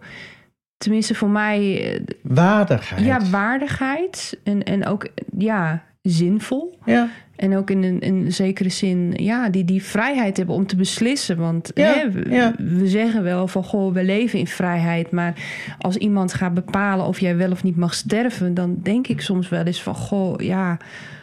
tenminste 0.76 1.14
voor 1.14 1.28
mij, 1.30 1.92
eh, 1.94 2.00
Waardigheid. 2.22 3.04
ja, 3.04 3.20
waardigheid 3.30 4.38
en, 4.44 4.62
en 4.64 4.86
ook 4.86 5.06
ja, 5.38 5.82
zinvol. 6.02 6.78
ja. 6.84 7.08
En 7.36 7.56
ook 7.56 7.70
in 7.70 7.82
een, 7.82 8.00
in 8.00 8.14
een 8.14 8.32
zekere 8.32 8.68
zin, 8.68 9.12
ja, 9.16 9.48
die, 9.48 9.64
die 9.64 9.82
vrijheid 9.82 10.36
hebben 10.36 10.54
om 10.54 10.66
te 10.66 10.76
beslissen. 10.76 11.36
Want 11.36 11.70
Ja, 11.74 11.94
hè, 11.94 12.10
we, 12.10 12.30
ja. 12.30 12.54
we 12.58 12.88
zeggen 12.88 13.22
wel 13.22 13.48
van, 13.48 13.64
goh, 13.64 13.94
we 13.94 14.04
leven 14.04 14.38
in 14.38 14.46
vrijheid. 14.46 15.10
Maar 15.10 15.34
als 15.78 15.96
iemand 15.96 16.34
gaat 16.34 16.54
bepalen 16.54 17.06
of 17.06 17.20
jij 17.20 17.36
wel 17.36 17.50
of 17.50 17.62
niet 17.62 17.76
mag 17.76 17.94
sterven... 17.94 18.54
dan 18.54 18.78
denk 18.82 19.06
ik 19.06 19.20
soms 19.20 19.48
wel 19.48 19.64
eens 19.64 19.82
van, 19.82 19.94
goh, 19.94 20.40
ja, 20.40 20.76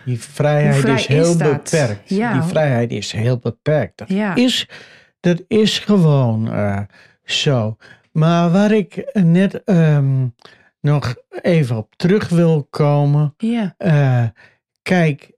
Die 0.06 0.20
vrijheid 0.20 0.76
vrij 0.76 0.96
is 0.96 1.08
heel 1.08 1.30
is 1.30 1.38
beperkt. 1.38 2.10
Ja. 2.10 2.34
Die 2.34 2.42
vrijheid 2.42 2.92
is 2.92 3.12
heel 3.12 3.38
beperkt. 3.38 3.98
Dat, 3.98 4.38
is, 4.38 4.70
dat 5.20 5.44
is 5.48 5.80
gewoon 5.80 6.52
eh, 6.52 6.80
zo. 7.24 7.78
Maar 8.12 8.52
waar 8.52 8.72
ik 8.72 9.12
net 9.14 9.64
ehm, 9.64 10.26
nog 10.82 11.16
even 11.42 11.78
op 11.78 11.96
terug 11.96 12.30
wil 12.30 12.68
komen. 12.70 13.34
ja, 13.38 13.76
eh, 13.78 14.24
kijk, 14.82 15.32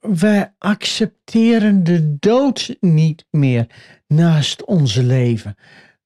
wij 0.00 0.54
accepteren 0.58 1.84
de 1.84 2.18
dood 2.18 2.76
niet 2.80 3.26
meer 3.30 3.66
naast 4.06 4.64
ons 4.64 4.94
leven. 4.94 5.54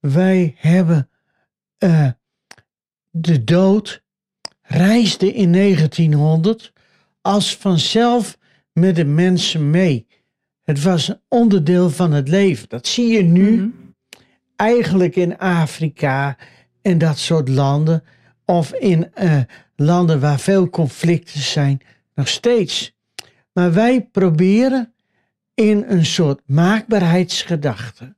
Wij 0.01 0.55
hebben 0.57 1.09
eh, 1.79 2.09
de 3.11 3.45
dood 3.45 4.03
reisde 4.63 5.33
in 5.33 5.53
1900 5.53 6.73
als 7.21 7.57
vanzelf 7.57 8.39
met 8.73 8.97
de 8.97 9.05
mensen 9.05 9.71
mee. 9.71 10.07
Het 10.63 10.83
was 10.83 11.09
een 11.09 11.21
onderdeel 11.29 11.91
van 11.91 12.13
het 12.13 12.29
leven. 12.29 12.69
Dat 12.69 12.87
zie 12.87 13.13
je 13.13 13.23
nu 13.23 13.57
mhm. 13.57 13.69
eigenlijk 14.57 15.17
in 15.17 15.39
Afrika 15.39 16.37
en 16.83 16.99
dat 16.99 17.19
soort 17.19 17.49
landen. 17.49 18.05
Of 18.45 18.73
in 18.73 19.15
eh, 19.15 19.41
landen 19.77 20.21
waar 20.21 20.41
veel 20.41 20.71
conflicten 20.71 21.41
zijn, 21.41 21.81
nog 22.15 22.29
steeds. 22.29 22.94
Maar 23.55 23.73
wij 23.73 24.07
proberen 24.07 24.95
in 25.55 25.85
een 25.87 26.07
soort 26.07 26.41
maakbaarheidsgedachte 26.47 28.17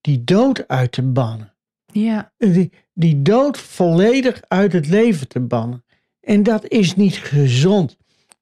die 0.00 0.24
dood 0.24 0.68
uit 0.68 0.92
te 0.92 1.02
bannen. 1.02 1.54
ja, 1.86 2.32
Die, 2.38 2.72
die 2.92 3.22
dood 3.22 3.58
volledig 3.58 4.42
uit 4.48 4.72
het 4.72 4.86
leven 4.86 5.28
te 5.28 5.40
bannen. 5.40 5.84
En 6.20 6.42
dat 6.42 6.68
is 6.68 6.96
niet 6.96 7.16
gezond. 7.16 7.96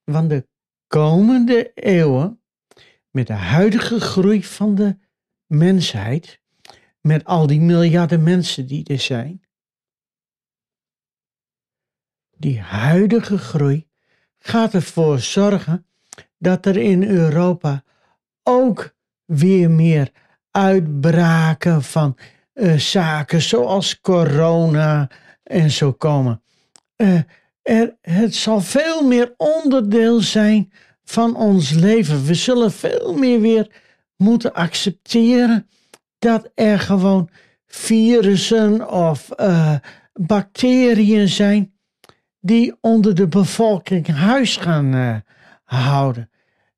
Want 0.05 0.31
de 0.31 0.49
komende 0.87 1.73
eeuwen, 1.75 2.43
met 3.11 3.27
de 3.27 3.33
huidige 3.33 4.01
groei 4.01 4.45
van 4.45 4.75
de 4.75 4.97
mensheid, 5.47 6.41
met 7.01 7.25
al 7.25 7.47
die 7.47 7.61
miljarden 7.61 8.23
mensen 8.23 8.67
die 8.67 8.85
er 8.85 8.99
zijn, 9.01 9.43
die 12.37 12.61
huidige 12.61 13.39
groei 13.39 13.91
gaat 14.43 14.75
ervoor 14.75 15.19
zorgen 15.19 15.87
dat 16.39 16.67
er 16.67 16.77
in 16.77 17.03
Europa 17.03 17.83
ook 18.43 18.95
weer 19.25 19.71
meer 19.71 20.11
uitbraken 20.51 21.83
van 21.83 22.17
eh, 22.53 22.75
zaken 22.77 23.43
zoals 23.43 24.01
corona 24.01 25.11
en 25.43 25.71
zo 25.71 25.93
komen. 25.93 26.43
Eh, 26.97 27.19
er, 27.63 27.97
het 28.01 28.35
zal 28.35 28.61
veel 28.61 29.07
meer 29.07 29.35
onderdeel 29.37 30.21
zijn 30.21 30.73
van 31.05 31.37
ons 31.37 31.71
leven. 31.71 32.25
We 32.25 32.35
zullen 32.35 32.73
veel 32.73 33.15
meer 33.15 33.41
weer 33.41 33.71
moeten 34.17 34.53
accepteren 34.53 35.69
dat 36.19 36.51
er 36.55 36.79
gewoon 36.79 37.29
virussen 37.67 38.91
of 38.91 39.29
uh, 39.41 39.75
bacteriën 40.13 41.29
zijn 41.29 41.72
die 42.43 42.75
onder 42.81 43.15
de 43.15 43.29
bevolking 43.29 44.07
huis 44.07 44.57
gaan 44.57 44.95
uh, 44.95 45.17
houden. 45.65 46.31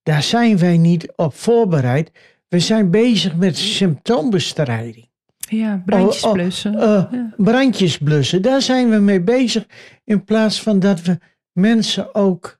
Daar 0.02 0.22
zijn 0.22 0.58
wij 0.58 0.76
niet 0.76 1.12
op 1.16 1.34
voorbereid. 1.34 2.10
We 2.48 2.60
zijn 2.60 2.90
bezig 2.90 3.36
met 3.36 3.56
symptoombestrijding. 3.56 5.08
Ja, 5.36 5.82
brandjes 5.86 6.32
blussen. 6.32 6.74
Oh, 6.74 6.82
oh, 6.82 6.88
uh, 6.88 7.12
ja. 7.12 7.34
Brandjes 7.36 7.98
blussen, 7.98 8.42
daar 8.42 8.62
zijn 8.62 8.90
we 8.90 8.96
mee 8.96 9.20
bezig. 9.20 9.66
In 10.04 10.24
plaats 10.24 10.62
van 10.62 10.78
dat 10.78 11.02
we 11.02 11.18
mensen 11.52 12.14
ook 12.14 12.58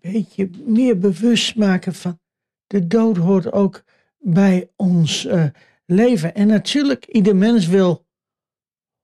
een 0.00 0.12
beetje 0.12 0.50
meer 0.64 0.98
bewust 0.98 1.56
maken 1.56 1.94
van 1.94 2.20
de 2.66 2.86
dood 2.86 3.16
hoort 3.16 3.52
ook 3.52 3.82
bij 4.18 4.70
ons 4.76 5.26
uh, 5.26 5.44
leven. 5.86 6.34
En 6.34 6.46
natuurlijk, 6.46 7.06
ieder 7.06 7.36
mens 7.36 7.66
wil 7.66 8.06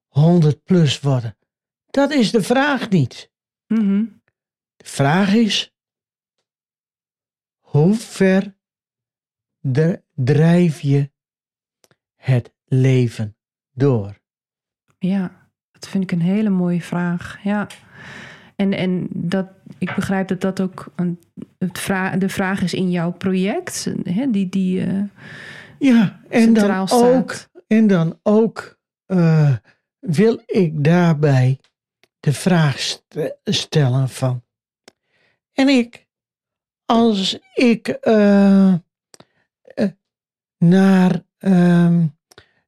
100 0.08 0.64
plus 0.64 1.00
worden. 1.00 1.37
Dat 1.90 2.10
is 2.10 2.30
de 2.30 2.42
vraag 2.42 2.88
niet. 2.88 3.30
Mm 3.66 3.78
-hmm. 3.78 4.22
De 4.76 4.86
vraag 4.86 5.34
is, 5.34 5.74
hoe 7.58 7.94
ver 7.94 8.56
de, 9.58 10.02
drijf 10.14 10.80
je 10.80 11.10
het 12.16 12.52
leven 12.64 13.36
door? 13.70 14.20
Ja, 14.98 15.50
dat 15.70 15.88
vind 15.88 16.02
ik 16.02 16.12
een 16.12 16.20
hele 16.20 16.50
mooie 16.50 16.82
vraag. 16.82 17.38
Ja. 17.42 17.66
En, 18.56 18.72
en 18.72 19.08
dat, 19.10 19.48
ik 19.78 19.94
begrijp 19.94 20.28
dat 20.28 20.40
dat 20.40 20.60
ook 20.60 20.92
een, 20.96 21.18
het 21.58 21.78
vraag, 21.78 22.18
de 22.18 22.28
vraag 22.28 22.62
is 22.62 22.74
in 22.74 22.90
jouw 22.90 23.12
project, 23.12 23.92
hè, 24.02 24.30
die, 24.30 24.48
die 24.48 24.86
uh, 24.86 25.02
ja, 25.78 26.20
en 26.28 26.52
dan 26.52 26.88
staat. 26.88 27.02
ook, 27.02 27.34
en 27.66 27.86
dan 27.86 28.18
ook 28.22 28.78
uh, 29.06 29.56
wil 29.98 30.42
ik 30.46 30.84
daarbij 30.84 31.58
de 32.20 32.32
vraag 32.32 32.78
st 32.78 33.04
stellen 33.44 34.08
van, 34.08 34.42
en 35.52 35.68
ik, 35.68 36.06
als 36.84 37.38
ik 37.54 37.98
uh, 38.02 38.74
naar 40.58 41.22
ehm, 41.38 42.06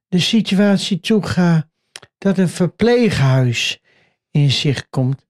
de 0.07 0.19
situatie 0.19 0.99
toe 0.99 1.23
ga 1.23 1.69
dat 2.17 2.37
een 2.37 2.49
verpleeghuis 2.49 3.81
in 4.31 4.51
zicht 4.51 4.87
komt, 4.89 5.25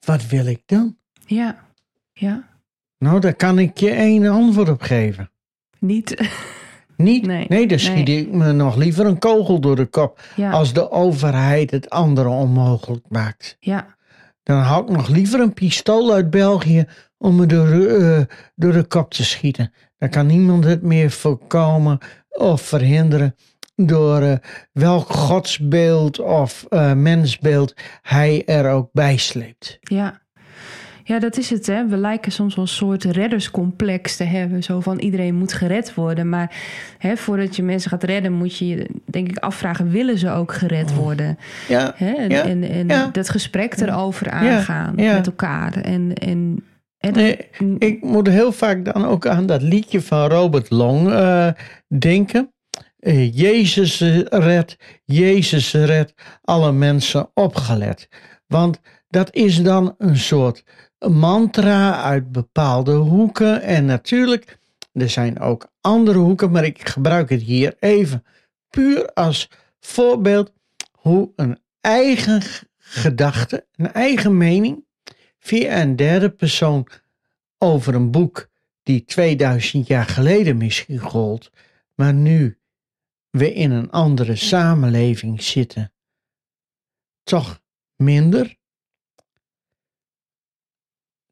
wat 0.00 0.26
wil 0.26 0.46
ik 0.46 0.62
dan? 0.66 0.98
Ja, 1.26 1.66
ja. 2.12 2.60
Nou, 2.98 3.20
daar 3.20 3.34
kan 3.34 3.58
ik 3.58 3.78
je 3.78 3.90
één 3.90 4.26
antwoord 4.26 4.68
op 4.68 4.82
geven. 4.82 5.30
Niet? 5.78 6.16
Niet? 6.98 7.26
Nee, 7.26 7.46
nee 7.48 7.66
dan 7.66 7.78
schiet 7.78 8.06
nee. 8.06 8.20
ik 8.20 8.32
me 8.32 8.52
nog 8.52 8.76
liever 8.76 9.06
een 9.06 9.18
kogel 9.18 9.60
door 9.60 9.76
de 9.76 9.86
kop. 9.86 10.20
Ja. 10.36 10.50
Als 10.50 10.72
de 10.72 10.90
overheid 10.90 11.70
het 11.70 11.90
andere 11.90 12.28
onmogelijk 12.28 13.04
maakt. 13.08 13.56
Ja, 13.60 13.96
Dan 14.42 14.58
hou 14.58 14.82
ik 14.82 14.90
nog 14.90 15.08
liever 15.08 15.40
een 15.40 15.52
pistool 15.52 16.12
uit 16.12 16.30
België 16.30 16.86
om 17.18 17.36
me 17.36 17.46
door, 17.46 17.68
eh, 17.68 18.20
door 18.54 18.72
de 18.72 18.84
kop 18.84 19.10
te 19.14 19.24
schieten. 19.24 19.72
Dan 19.98 20.08
kan 20.08 20.26
niemand 20.26 20.64
het 20.64 20.82
meer 20.82 21.10
voorkomen 21.10 21.98
of 22.28 22.62
verhinderen 22.62 23.34
door 23.76 24.20
eh, 24.22 24.36
welk 24.72 25.12
godsbeeld 25.12 26.18
of 26.18 26.66
eh, 26.68 26.92
mensbeeld 26.92 27.74
hij 28.02 28.42
er 28.46 28.70
ook 28.70 28.88
bij 28.92 29.16
sleept. 29.16 29.78
ja. 29.80 30.26
Ja, 31.08 31.18
dat 31.18 31.36
is 31.36 31.50
het. 31.50 31.66
Hè. 31.66 31.86
We 31.86 31.96
lijken 31.96 32.32
soms 32.32 32.54
wel 32.54 32.64
een 32.64 32.70
soort 32.70 33.04
redderscomplex 33.04 34.16
te 34.16 34.24
hebben. 34.24 34.62
Zo 34.62 34.80
van 34.80 34.98
iedereen 34.98 35.34
moet 35.34 35.52
gered 35.52 35.94
worden. 35.94 36.28
Maar 36.28 36.56
hè, 36.98 37.16
voordat 37.16 37.56
je 37.56 37.62
mensen 37.62 37.90
gaat 37.90 38.02
redden, 38.02 38.32
moet 38.32 38.58
je 38.58 38.66
je 38.66 38.86
denk 39.04 39.28
ik 39.28 39.38
afvragen: 39.38 39.90
willen 39.90 40.18
ze 40.18 40.30
ook 40.30 40.52
gered 40.52 40.94
worden? 40.94 41.38
Ja, 41.68 41.92
Hè? 41.96 42.12
En, 42.12 42.30
Ja, 42.30 42.44
en, 42.44 42.62
en 42.62 42.88
ja. 42.88 43.08
dat 43.12 43.28
gesprek 43.28 43.76
erover 43.76 44.30
aangaan 44.30 44.92
ja. 44.96 45.14
met 45.14 45.26
elkaar. 45.26 45.72
En, 45.72 46.14
en, 46.14 46.64
en 46.98 47.12
Nee, 47.12 47.48
ik 47.78 48.02
moet 48.02 48.28
heel 48.28 48.52
vaak 48.52 48.84
dan 48.84 49.04
ook 49.04 49.26
aan 49.26 49.46
dat 49.46 49.62
liedje 49.62 50.00
van 50.00 50.28
Robert 50.28 50.70
Long 50.70 51.10
eh, 51.10 51.48
denken. 51.98 52.52
Eh, 52.98 53.34
Jezus 53.36 54.00
red, 54.28 54.76
Jezus 55.04 55.72
red, 55.72 56.14
alle 56.42 56.72
mensen 56.72 57.30
opgelet. 57.34 58.08
Want 58.46 58.80
dat 59.08 59.34
is 59.34 59.62
dan 59.62 59.94
een 59.98 60.16
soort 60.16 60.64
mantra 60.98 62.02
uit 62.02 62.32
bepaalde 62.32 62.92
hoeken. 62.92 63.62
En 63.62 63.84
natuurlijk, 63.84 64.58
er 64.92 65.10
zijn 65.10 65.40
ook 65.40 65.68
andere 65.80 66.18
hoeken, 66.18 66.50
maar 66.50 66.64
ik 66.64 66.88
gebruik 66.88 67.30
het 67.30 67.42
hier 67.42 67.76
even 67.80 68.24
puur 68.70 69.12
als 69.12 69.50
voorbeeld 69.80 70.52
hoe 70.92 71.32
een 71.36 71.58
eigen 71.80 72.42
gedachte, 72.76 73.66
een 73.74 73.92
eigen 73.92 74.36
mening, 74.36 74.84
via 75.38 75.82
een 75.82 75.96
derde 75.96 76.30
persoon 76.30 76.88
over 77.58 77.94
een 77.94 78.10
boek 78.10 78.48
die 78.82 79.04
2000 79.04 79.86
jaar 79.86 80.04
geleden 80.04 80.56
misschien 80.56 80.98
gold, 80.98 81.50
maar 81.94 82.14
nu 82.14 82.58
we 83.30 83.54
in 83.54 83.70
een 83.70 83.90
andere 83.90 84.36
samenleving 84.36 85.42
zitten, 85.42 85.92
toch 87.22 87.62
minder. 87.96 88.57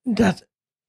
Dat, 0.09 0.47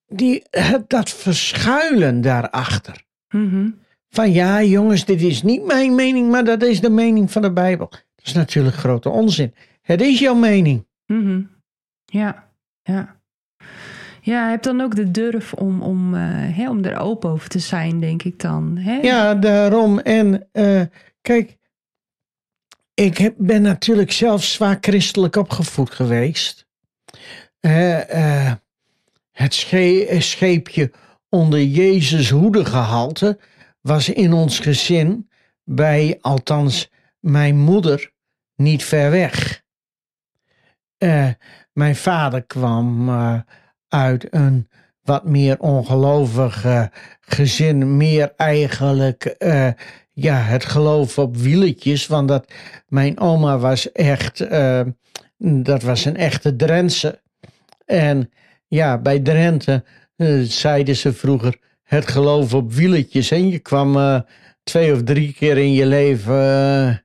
die, 0.08 0.44
het- 0.50 0.90
dat 0.90 1.10
verschuilen 1.10 2.22
daarachter. 2.22 3.04
Mhm. 3.30 3.70
Van 4.10 4.32
ja, 4.32 4.64
jongens, 4.64 5.06
dit 5.06 5.22
is 5.22 5.44
niet 5.44 5.66
mijn 5.66 5.96
mening, 5.96 6.30
maar 6.32 6.44
dat 6.44 6.64
is 6.64 6.82
de 6.82 6.90
mening 6.90 7.32
van 7.32 7.42
de 7.42 7.52
Bijbel. 7.54 7.88
Dat 7.90 8.26
is 8.26 8.34
natuurlijk 8.34 8.76
grote 8.76 9.10
onzin. 9.10 9.54
Het 9.82 10.02
is 10.02 10.20
jouw 10.20 10.36
mening. 10.36 10.88
Mhm. 11.06 11.42
Ja, 12.06 12.50
ja. 12.84 13.16
Ja, 14.22 14.50
hebt 14.50 14.64
dan 14.64 14.82
ook 14.82 14.96
de 14.96 15.12
durf 15.12 15.54
om, 15.54 15.82
om, 15.82 16.14
hè, 16.14 16.70
om 16.70 16.84
er 16.84 16.98
open 17.00 17.30
over 17.30 17.50
te 17.50 17.60
zijn, 17.60 18.00
denk 18.00 18.24
ik 18.24 18.40
dan. 18.40 18.78
Hè? 18.78 18.96
Ja, 18.96 19.36
daarom. 19.36 20.00
En 20.00 20.48
eh, 20.52 20.82
kijk, 21.22 21.58
ik 22.94 23.18
heb, 23.18 23.34
ben 23.38 23.62
natuurlijk 23.62 24.12
zelf 24.12 24.44
zwaar 24.44 24.78
christelijk 24.82 25.36
opgevoed 25.36 25.90
geweest. 25.92 26.68
Eh, 27.60 28.52
het 29.38 29.54
sche- 29.54 30.16
scheepje 30.20 30.92
onder 31.30 31.64
Jezus 31.64 32.30
hoede 32.30 32.66
gehalte 32.66 33.40
was 33.82 34.10
in 34.10 34.34
ons 34.34 34.60
gezin, 34.60 35.30
bij 35.64 36.18
althans 36.22 36.92
mijn 37.20 37.58
moeder, 37.58 38.12
niet 38.56 38.84
ver 38.84 39.12
weg. 39.12 39.64
Eh, 40.98 41.30
mijn 41.74 41.96
vader 41.96 42.44
kwam 42.44 43.10
eh, 43.10 43.40
uit 43.88 44.28
een 44.34 44.68
wat 45.02 45.26
meer 45.26 45.60
ongelovig 45.60 46.66
eh, 46.66 46.86
gezin, 47.22 47.98
meer 47.98 48.34
eigenlijk 48.36 49.36
ja, 50.14 50.36
het 50.36 50.66
geloof 50.66 51.18
op 51.18 51.38
wieletjes, 51.38 52.08
want 52.08 52.28
dat, 52.28 52.54
mijn 52.88 53.20
oma 53.20 53.58
was 53.58 53.92
echt, 53.92 54.38
dat 55.38 55.82
was 55.82 56.06
een 56.06 56.18
echte 56.18 56.56
Drentse. 56.56 57.22
En 57.86 58.32
ja, 58.68 58.98
bij 58.98 59.20
Drenthe 59.20 59.84
eh, 60.16 60.40
zeiden 60.42 60.96
ze 60.96 61.14
vroeger 61.14 61.56
het 61.84 62.08
geloof 62.08 62.54
op 62.54 62.74
wieletjes. 62.74 63.32
En 63.32 63.50
je 63.50 63.60
kwam 63.60 63.96
eh, 63.98 64.20
twee 64.64 64.94
of 64.94 65.04
drie 65.04 65.34
keer 65.34 65.58
in 65.58 65.74
je 65.74 65.86
leven 65.86 66.42
eh, 66.42 66.96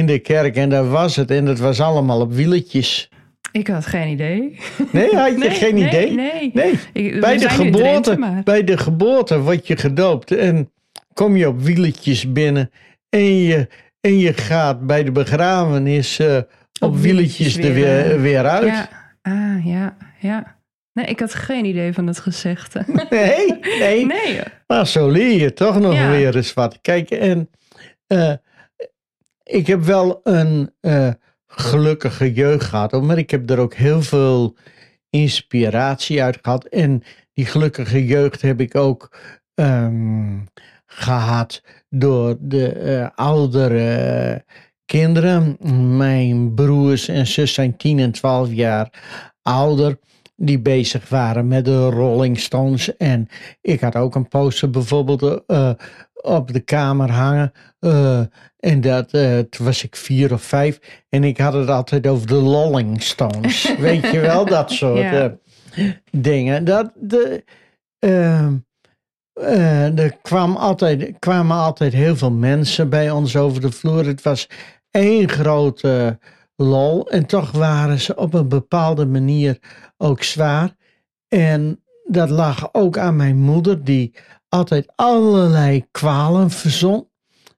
in 0.00 0.06
de 0.06 0.18
kerk 0.18 0.56
en 0.56 0.68
dat 0.68 0.88
was 0.88 1.16
het. 1.16 1.30
En 1.30 1.44
dat 1.44 1.58
was 1.58 1.80
allemaal 1.80 2.20
op 2.20 2.32
wieletjes. 2.32 3.10
Ik 3.52 3.66
had 3.68 3.86
geen 3.86 4.08
idee. 4.08 4.58
Nee, 4.92 5.14
had 5.16 5.30
je 5.32 5.38
Nee, 5.38 5.50
geen 5.50 5.74
nee, 5.74 5.86
idee? 5.86 6.10
Nee. 6.14 6.50
Nee. 6.54 6.72
Ik- 6.92 7.12
we 7.14 7.20
Bij 7.20 7.36
de, 7.36 7.46
Drenthe, 7.46 7.64
geboorte, 7.64 8.40
bij 8.44 8.64
de 8.64 8.76
geboorte 8.78 9.40
word 9.40 9.66
je 9.66 9.76
gedoopt 9.76 10.30
en 10.30 10.72
kom 11.12 11.36
je 11.36 11.48
op 11.48 11.60
wieletjes 11.62 12.32
binnen 12.32 12.70
en 13.08 13.24
je, 13.36 13.68
en 14.00 14.18
je 14.18 14.32
gaat 14.32 14.86
bij 14.86 15.04
de 15.04 15.12
begrafenis 15.12 16.18
eh, 16.18 16.38
op, 16.80 16.96
wieletjes 16.96 17.56
er 17.56 17.74
weer, 17.74 18.20
weer 18.20 18.46
uit. 18.46 18.66
Ja, 18.66 18.88
ah, 19.22 19.66
ja, 19.66 19.96
ja. 20.20 20.56
Nee, 20.98 21.06
ik 21.06 21.20
had 21.20 21.34
geen 21.34 21.64
idee 21.64 21.92
van 21.92 22.06
het 22.06 22.18
gezegde. 22.18 22.84
Nee, 23.10 23.58
nee, 23.78 24.06
nee. 24.06 24.40
maar 24.66 24.86
zo 24.86 25.08
leer 25.08 25.40
je 25.40 25.52
toch 25.52 25.80
nog 25.80 25.94
Ja. 25.94 26.10
weer 26.10 26.36
eens 26.36 26.54
wat. 26.54 26.78
Kijk, 26.80 27.10
en 27.10 27.50
eh, 28.06 28.32
ik 29.42 29.66
heb 29.66 29.82
wel 29.82 30.20
een 30.24 30.70
eh, 30.80 31.10
gelukkige 31.46 32.32
jeugd 32.32 32.64
gehad, 32.64 33.02
maar 33.02 33.18
ik 33.18 33.30
heb 33.30 33.50
er 33.50 33.58
ook 33.58 33.74
heel 33.74 34.02
veel 34.02 34.56
inspiratie 35.10 36.22
uit 36.22 36.38
gehad. 36.42 36.64
En 36.64 37.02
die 37.32 37.46
gelukkige 37.46 38.06
jeugd 38.06 38.42
heb 38.42 38.60
ik 38.60 38.74
ook 38.74 39.16
ehm, 39.54 40.38
gehad 40.86 41.62
door 41.88 42.36
de 42.40 42.72
eh, 42.72 43.08
oudere 43.14 44.44
kinderen. 44.84 45.56
Mijn 45.96 46.54
broers 46.54 47.08
en 47.08 47.26
zus 47.26 47.54
zijn 47.54 47.76
10 47.76 47.98
en 47.98 48.12
12 48.12 48.52
jaar 48.52 48.90
ouder. 49.42 49.98
Die 50.40 50.60
bezig 50.60 51.08
waren 51.08 51.48
met 51.48 51.64
de 51.64 51.86
Rolling 51.88 52.38
Stones. 52.38 52.96
En 52.96 53.28
ik 53.60 53.80
had 53.80 53.96
ook 53.96 54.14
een 54.14 54.28
poster 54.28 54.70
bijvoorbeeld 54.70 55.44
eh, 55.46 55.70
op 56.14 56.52
de 56.52 56.60
kamer 56.60 57.10
hangen. 57.10 57.52
Eh, 57.78 58.20
en 58.58 58.80
dat, 58.80 59.14
uh, 59.14 59.38
toen 59.38 59.66
was 59.66 59.84
ik 59.84 59.96
vier 59.96 60.32
of 60.32 60.42
vijf. 60.42 61.04
En 61.08 61.24
ik 61.24 61.38
had 61.38 61.52
het 61.52 61.68
altijd 61.68 62.06
over 62.06 62.26
de 62.26 62.38
Rolling 62.38 63.02
Stones. 63.02 63.74
Weet 63.78 64.10
je 64.10 64.20
wel, 64.20 64.44
dat 64.44 64.70
soort 64.70 64.98
Ja. 64.98 65.36
dingen. 66.10 66.64
Dat, 66.64 66.92
de, 66.94 67.44
ehm, 67.98 68.54
eh, 69.32 69.98
er 69.98 70.16
kwam 70.22 70.56
altijd, 70.56 71.12
kwamen 71.18 71.56
altijd 71.56 71.92
heel 71.92 72.16
veel 72.16 72.32
mensen 72.32 72.88
bij 72.88 73.10
ons 73.10 73.36
over 73.36 73.60
de 73.60 73.72
vloer. 73.72 74.06
Het 74.06 74.22
was 74.22 74.48
één 74.90 75.28
grote 75.28 76.18
lol. 76.58 77.10
En 77.10 77.26
toch 77.26 77.50
waren 77.50 78.00
ze 78.00 78.16
op 78.16 78.34
een 78.34 78.48
bepaalde 78.48 79.06
manier 79.06 79.58
ook 79.96 80.22
zwaar. 80.22 80.74
En 81.28 81.82
dat 82.04 82.30
lag 82.30 82.74
ook 82.74 82.98
aan 82.98 83.16
mijn 83.16 83.36
moeder, 83.36 83.84
die 83.84 84.14
altijd 84.48 84.92
allerlei 84.94 85.86
kwalen 85.90 86.50
verzon. 86.50 87.08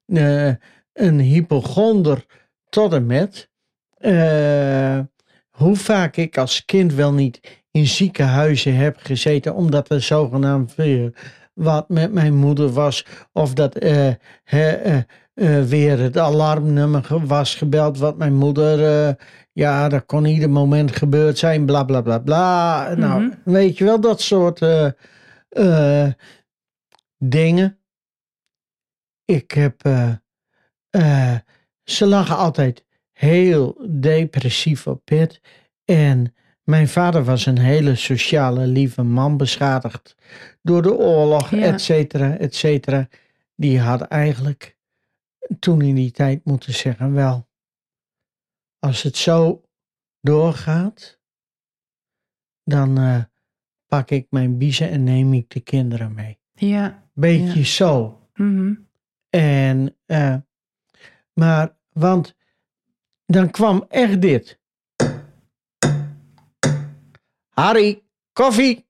Eh, 0.07 0.53
een 0.92 1.20
hypochonder 1.20 2.26
tot 2.68 2.92
en 2.92 3.07
met. 3.07 3.51
Eh, 3.94 4.98
hoe 5.51 5.76
vaak 5.76 6.16
ik 6.16 6.38
als 6.38 6.64
kind 6.64 6.94
wel 6.94 7.12
niet 7.12 7.40
in 7.70 7.86
ziekenhuizen 7.86 8.76
heb 8.76 8.96
gezeten, 8.96 9.55
omdat 9.55 9.90
er 9.90 10.03
zogenaamd 10.03 10.74
weer 10.74 11.12
wat 11.55 11.88
met 11.88 12.12
mijn 12.12 12.34
moeder 12.34 12.68
was. 12.68 13.07
Of 13.32 13.55
dat 13.55 13.74
hè, 14.44 15.01
eh, 15.41 15.62
weer 15.62 15.99
het 15.99 16.18
alarmnummer 16.18 17.07
was 17.26 17.55
gebeld, 17.55 17.99
wat 17.99 18.16
mijn 18.16 18.34
moeder. 18.34 19.07
eh, 19.09 19.14
ja, 19.53 19.88
dat 19.88 20.07
kon 20.07 20.24
ieder 20.24 20.51
moment 20.51 20.97
gebeurd 20.97 21.38
zijn, 21.38 21.66
bla 21.66 21.84
bla 21.84 22.01
bla 22.01 22.18
bla. 22.18 22.95
Nou, 22.95 23.22
Mhm. 23.22 23.36
weet 23.45 23.78
je 23.78 23.84
wel, 23.84 24.01
dat 24.01 24.20
soort 24.20 24.62
eh, 24.62 26.07
dingen. 27.18 27.78
Ik 29.24 29.51
heb. 29.51 29.80
ze 31.84 32.07
lagen 32.07 32.36
altijd 32.36 32.84
heel 33.12 33.86
depressief 33.88 34.86
op 34.86 35.01
bed. 35.05 35.41
En 35.84 36.34
mijn 36.62 36.88
vader 36.88 37.24
was 37.24 37.47
een 37.47 37.59
hele 37.59 37.95
sociale, 37.95 38.66
lieve 38.66 39.03
man, 39.03 39.36
beschadigd 39.36 40.14
door 40.62 40.82
de 40.82 40.95
oorlog, 40.95 41.51
Ja. 41.51 41.61
et 41.61 41.80
cetera, 41.80 42.36
et 42.36 42.55
cetera. 42.55 43.09
Die 43.57 43.80
had 43.80 44.01
eigenlijk 44.03 44.76
toen 45.59 45.80
in 45.82 45.94
die 45.94 46.11
tijd 46.11 46.44
moeten 46.44 46.74
zeggen: 46.74 47.12
wel, 47.12 47.48
als 48.78 49.03
het 49.03 49.16
zo 49.16 49.64
doorgaat, 50.20 51.20
dan 52.64 52.98
eh, 52.98 53.24
pak 53.86 54.11
ik 54.11 54.26
mijn 54.30 54.59
biezen 54.59 54.90
en 54.90 55.05
neem 55.05 55.32
ik 55.32 55.51
de 55.51 55.61
kinderen 55.61 56.14
mee. 56.14 56.38
Ja. 56.53 57.09
Beetje 57.12 57.59
Ja. 57.59 57.64
zo. 57.64 58.20
Mhm. 58.34 58.74
En, 59.28 59.96
eh, 60.07 60.36
maar, 61.32 61.78
want 61.92 62.36
dan 63.26 63.51
kwam 63.51 63.84
echt 63.88 64.20
dit. 64.20 64.61
Harry, 67.48 68.03
koffie. 68.32 68.88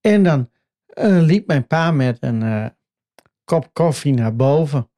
En 0.00 0.22
dan 0.22 0.50
eh, 0.86 1.20
liep 1.22 1.46
mijn 1.46 1.66
pa 1.66 1.90
met 1.90 2.22
een 2.22 2.76
kop 3.48 3.68
koffie 3.72 4.12
naar 4.14 4.36
boven. 4.36 4.90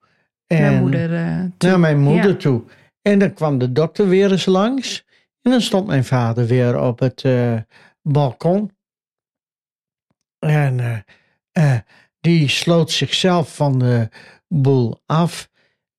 En 0.47 0.61
Mijn 0.63 0.81
moeder. 0.81 1.15
eh, 1.15 1.45
toe. 1.59 1.69
naar 1.71 1.81
mijn 1.81 1.99
moeder 2.01 2.31
Ja. 2.31 2.37
toe. 2.37 2.63
En 3.03 3.19
dan 3.19 3.35
kwam 3.35 3.59
de 3.59 3.73
dokter 3.73 4.09
weer 4.09 4.31
eens 4.31 4.47
langs. 4.47 5.05
En 5.43 5.51
dan 5.51 5.61
stond 5.61 5.87
mijn 5.87 6.05
vader 6.05 6.47
weer 6.47 6.81
op 6.81 6.99
het 6.99 7.23
eh, 7.25 7.57
balkon. 8.03 8.71
En 10.39 11.05
eh, 11.53 11.79
die 12.21 12.49
sloot 12.49 12.91
zichzelf 12.91 13.55
van 13.57 13.79
de 13.79 14.09
boel 14.49 15.01
af. 15.07 15.51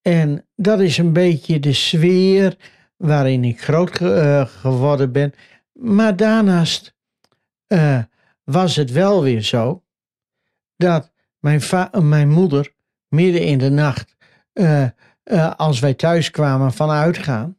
En 0.01 0.47
dat 0.55 0.79
is 0.79 0.97
een 0.97 1.13
beetje 1.13 1.59
de 1.59 1.73
sfeer 1.73 2.57
waarin 2.97 3.43
ik 3.43 3.61
groot 3.61 3.97
ge- 3.97 4.45
geworden 4.47 5.11
ben. 5.11 5.33
Maar 5.73 6.15
daarnaast 6.15 6.95
was 8.43 8.75
het 8.75 8.91
wel 8.91 9.21
weer 9.23 9.41
zo 9.41 9.83
dat 10.75 11.10
mijn, 11.41 11.61
mijn 12.01 12.29
moeder 12.29 12.71
midden 13.07 13.41
in 13.41 13.57
de 13.57 13.69
nacht, 13.69 14.15
eh, 14.53 14.83
eh, 15.23 15.53
als 15.57 15.79
wij 15.79 15.93
thuis 15.93 16.31
kwamen 16.31 16.73
van 16.73 16.89
uitgaan, 16.89 17.55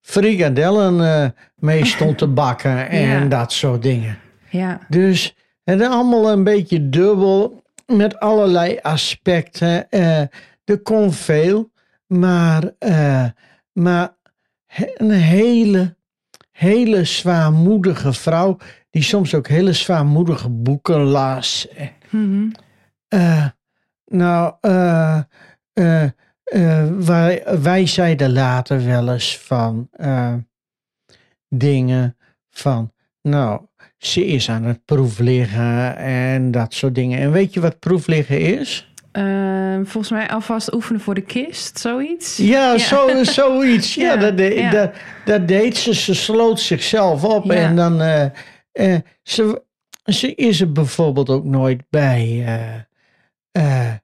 frikadellen 0.00 1.00
eh 1.24 1.30
mee 1.56 1.84
stond 1.94 2.18
te 2.18 2.26
bakken 2.26 2.88
en 2.88 3.08
Ja. 3.08 3.24
dat 3.24 3.52
soort 3.52 3.82
dingen. 3.82 4.18
Ja. 4.50 4.80
Dus 4.88 5.36
het 5.64 5.80
allemaal 5.82 6.30
een 6.32 6.44
beetje 6.44 6.88
dubbel 6.88 7.62
met 7.86 8.20
allerlei 8.20 8.78
aspecten. 8.82 9.90
Er 10.64 10.78
kon 10.82 11.12
veel, 11.12 11.70
maar, 12.06 12.62
maar 13.72 14.14
een 14.96 15.10
hele, 15.10 15.96
hele 16.50 17.04
zwaarmoedige 17.04 18.12
vrouw, 18.12 18.56
die 18.90 19.02
soms 19.02 19.34
ook 19.34 19.48
hele 19.48 19.72
zwaarmoedige 19.72 20.48
boeken 20.48 21.00
las. 21.00 21.68
Mhm. 22.10 22.48
Eh, 23.12 23.46
nou, 24.04 24.54
eh, 24.60 25.20
wij, 26.98 27.44
wij 27.62 27.86
zeiden 27.86 28.32
later 28.32 28.84
wel 28.84 29.12
eens 29.12 29.38
van 29.38 29.88
dingen 31.48 32.16
van, 32.50 32.92
nou, 33.22 33.60
ze 33.98 34.26
is 34.26 34.48
aan 34.50 34.64
het 34.64 34.84
proefliggen 34.84 35.96
en 35.96 36.50
dat 36.50 36.74
soort 36.74 36.94
dingen. 36.94 37.18
En 37.18 37.32
weet 37.32 37.54
je 37.54 37.60
wat 37.60 37.78
proefliggen 37.78 38.40
is? 38.58 38.92
Volgens 39.84 40.10
mij 40.10 40.28
alvast 40.30 40.74
oefenen 40.74 41.00
voor 41.00 41.14
de 41.14 41.20
kist, 41.20 41.78
zoiets. 41.78 42.36
Ja, 42.36 42.78
Zo, 42.78 43.24
zoiets. 43.24 43.94
Ja, 44.04 44.12
Ja, 44.12 44.16
dat, 44.16 44.36
de- 44.36 44.54
ja. 44.54 44.70
Dat, 44.70 44.92
dat 45.24 45.48
deed 45.48 45.76
ze. 45.76 45.94
Ze 45.94 46.14
sloot 46.14 46.60
zichzelf 46.60 47.24
op. 47.24 47.50
En 47.50 47.76
dan, 47.76 48.00
eh, 48.00 48.24
eh, 48.72 49.00
ze, 49.22 49.62
ze 50.04 50.34
is 50.34 50.60
er 50.60 50.72
bijvoorbeeld 50.72 51.28
ook 51.28 51.44
nooit 51.44 51.82
bij 51.90 52.44
eh 53.52 53.88
eh, 53.88 53.94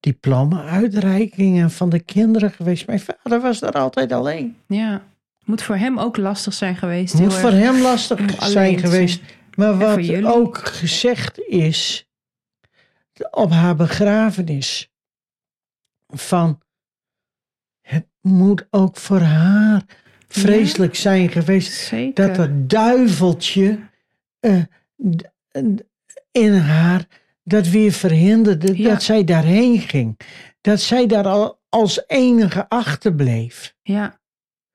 diploma-uitreikingen 0.00 1.70
van 1.70 1.88
de 1.88 2.00
kinderen 2.00 2.50
geweest. 2.50 2.86
Mijn 2.86 3.00
vader 3.00 3.40
was 3.40 3.58
daar 3.58 3.72
altijd 3.72 4.12
alleen. 4.12 4.56
Ja. 4.66 5.02
Moet 5.44 5.62
voor 5.62 5.76
hem 5.76 5.98
ook 5.98 6.16
lastig 6.16 6.54
zijn 6.54 6.76
geweest. 6.76 7.14
Moet 7.14 7.34
voor 7.34 7.50
erg. 7.50 7.58
hem 7.58 7.80
lastig 7.80 8.44
zijn 8.44 8.78
geweest. 8.78 9.20
Maar 9.54 9.78
wat 9.78 10.24
ook 10.24 10.58
gezegd 10.58 11.40
is 11.40 12.08
op 13.30 13.50
haar 13.50 13.76
begrafenis 13.76 14.90
van 16.06 16.60
het 17.80 18.06
moet 18.20 18.66
ook 18.70 18.96
voor 18.96 19.20
haar 19.20 19.84
vreselijk 20.28 20.94
zijn 20.94 21.28
geweest 21.28 21.72
Zeker. 21.72 22.26
dat 22.26 22.36
dat 22.36 22.70
duiveltje 22.70 23.78
eh, 24.40 24.62
in 26.30 26.54
haar 26.54 27.06
dat 27.48 27.68
weer 27.68 27.92
verhinderde 27.92 28.78
Ja. 28.82 28.88
dat 28.88 29.02
zij 29.02 29.24
daarheen 29.24 29.80
ging. 29.80 30.18
Dat 30.60 30.80
zij 30.80 31.06
daar 31.06 31.26
al 31.26 31.60
als 31.68 32.04
enige 32.06 32.68
achterbleef. 32.68 33.74
Ja. 33.82 34.20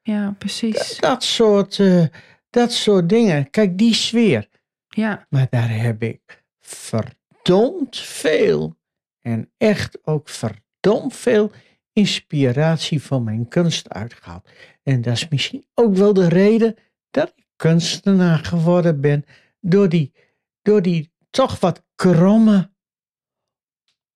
Ja, 0.01 0.36
precies. 0.38 0.97
Dat 0.97 1.24
soort, 1.24 1.80
eh, 1.80 2.05
dat 2.49 2.72
soort 2.72 3.09
dingen. 3.09 3.49
Kijk, 3.49 3.78
die 3.78 3.93
sfeer. 3.93 4.47
Ja. 4.88 5.26
Maar 5.30 5.47
daar 5.49 5.69
heb 5.69 6.03
ik 6.03 6.43
verdomd 6.59 7.97
veel 7.97 8.76
en 9.19 9.51
echt 9.57 9.97
ook 10.07 10.30
verdomd 10.30 11.15
veel 11.15 11.51
inspiratie 11.93 13.01
van 13.01 13.24
mijn 13.24 13.47
kunst 13.47 13.89
uitgehaald. 13.89 14.49
En 14.84 15.01
dat 15.01 15.13
is 15.13 15.28
misschien 15.28 15.65
ook 15.74 15.95
wel 15.95 16.13
de 16.13 16.28
reden 16.28 16.76
dat 17.09 17.32
ik 17.36 17.45
kunstenaar 17.55 18.38
geworden 18.38 19.01
ben. 19.01 19.26
Door 19.59 19.89
die, 19.89 20.13
door 20.61 20.82
die 20.82 21.11
toch 21.30 21.59
wat 21.59 21.84
kromme 22.02 22.70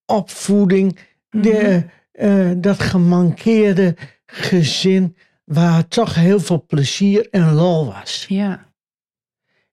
opvoeding, 0.05 0.99
de, 1.29 1.83
eh, 2.11 2.51
dat 2.57 2.79
gemankeerde 2.79 3.95
gezin, 4.25 5.15
waar 5.43 5.87
toch 5.87 6.15
heel 6.15 6.39
veel 6.39 6.65
plezier 6.67 7.27
en 7.31 7.53
lol 7.53 7.85
was. 7.85 8.25
Ja. 8.27 8.73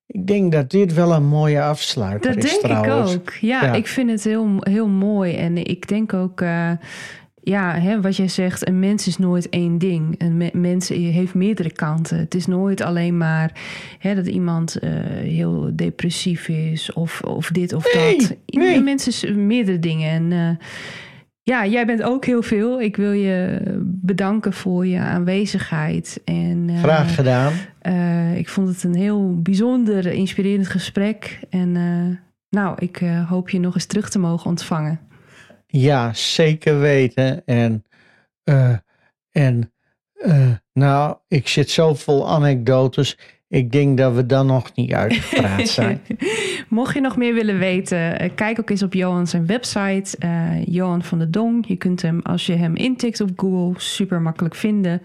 Ik 0.07 0.27
denk 0.27 0.53
dat 0.53 0.71
dit 0.71 0.95
wel 0.95 1.13
een 1.13 1.27
mooie 1.27 1.63
afsluiter 1.63 2.35
Dat 2.35 2.45
is 2.45 2.51
denk 2.51 2.63
trouwens. 2.63 3.15
ik 3.15 3.21
ook. 3.21 3.31
Ja, 3.33 3.65
Ja. 3.65 3.73
ik 3.73 3.87
vind 3.87 4.11
het 4.11 4.25
heel, 4.25 4.57
heel 4.59 4.89
mooi. 4.89 5.35
En 5.37 5.57
ik 5.57 5.89
denk 5.89 6.13
ook, 6.15 6.41
eh, 6.41 6.73
ja, 7.45 7.74
hè, 7.74 8.01
wat 8.01 8.16
jij 8.16 8.28
zegt, 8.28 8.68
een 8.68 8.78
mens 8.78 9.07
is 9.07 9.18
nooit 9.18 9.49
één 9.49 9.78
ding. 9.78 10.14
Een 10.18 10.36
me- 10.36 10.51
mens 10.53 10.88
heeft 10.88 11.34
meerdere 11.34 11.72
kanten. 11.72 12.18
Het 12.18 12.34
is 12.34 12.47
nooit 12.47 12.80
alleen 12.80 13.16
maar 13.16 13.53
hè, 13.99 14.14
dat 14.14 14.26
iemand 14.26 14.76
eh, 14.78 14.90
heel 15.16 15.70
depressief 15.74 16.49
is 16.49 16.93
of, 16.93 17.20
of 17.20 17.49
dit 17.51 17.72
of 17.72 17.95
Nee, 17.95 18.18
dat. 18.18 18.36
nee. 18.47 18.76
Een 18.76 18.84
mens 18.84 19.07
is 19.07 19.24
meerdere 19.34 19.78
dingen. 19.78 20.11
En 20.11 20.32
eh, 20.32 20.66
ja, 21.43 21.66
jij 21.66 21.86
bent 21.86 22.03
ook 22.03 22.24
heel 22.24 22.43
veel. 22.43 22.80
Ik 22.80 22.97
wil 22.97 23.12
je 23.12 23.61
bedanken 23.84 24.53
voor 24.53 24.86
je 24.86 24.99
aanwezigheid. 24.99 26.20
En, 26.24 26.64
eh, 26.68 26.78
Graag 26.82 27.14
gedaan. 27.14 27.53
ik 28.36 28.49
vond 28.49 28.68
het 28.68 28.82
een 28.84 28.95
heel 28.95 29.40
bijzonder, 29.43 30.07
inspirerend 30.07 30.68
gesprek. 30.68 31.40
En 31.51 31.72
nou, 32.51 32.76
ik 32.78 33.03
hoop 33.28 33.51
je 33.51 33.61
nog 33.61 33.74
eens 33.74 33.86
terug 33.86 34.11
te 34.11 34.18
mogen 34.18 34.51
ontvangen. 34.51 35.01
Ja, 35.73 36.14
zeker 36.14 36.79
weten. 36.79 37.45
En, 37.45 37.85
eh, 38.45 38.77
en 39.31 39.73
eh, 40.12 40.51
nou, 40.73 41.16
ik 41.29 41.49
zit 41.49 41.70
zo 41.70 41.95
vol 41.95 42.31
anekdotes. 42.31 43.18
Ik 43.49 43.73
denk 43.73 43.99
dat 43.99 44.14
we 44.14 44.27
dan 44.27 44.47
nog 44.47 44.75
niet 44.75 44.93
uitgepraat 44.93 45.68
zijn. 45.79 46.01
Mocht 46.68 46.95
je 46.95 47.01
nog 47.01 47.16
meer 47.16 47.35
willen 47.35 47.59
weten, 47.59 48.18
eh, 48.18 48.31
kijk 48.35 48.61
ook 48.61 48.70
eens 48.70 48.83
op 48.83 48.95
Johan 48.95 49.27
zijn 49.27 49.47
website, 49.47 50.16
eh, 50.18 50.66
Johan 50.66 51.03
van 51.03 51.18
de 51.18 51.31
Dong. 51.31 51.66
Je 51.66 51.77
kunt 51.77 52.03
hem, 52.03 52.20
als 52.23 52.47
je 52.47 52.55
hem 52.55 52.77
intikt 52.77 53.20
op 53.20 53.31
Google, 53.37 53.81
super 53.81 54.20
makkelijk 54.20 54.55
vinden. 54.55 55.03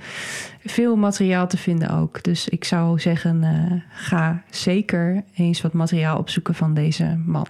Veel 0.64 0.96
materiaal 0.96 1.48
te 1.48 1.58
vinden 1.58 1.90
ook. 1.90 2.24
Dus 2.24 2.48
ik 2.48 2.64
zou 2.64 3.00
zeggen, 3.00 3.44
ga 3.90 4.44
zeker 4.50 5.24
eens 5.36 5.62
wat 5.62 5.74
materiaal 5.74 6.18
opzoeken 6.18 6.56
van 6.56 6.74
deze 6.74 7.22
man. 7.26 7.48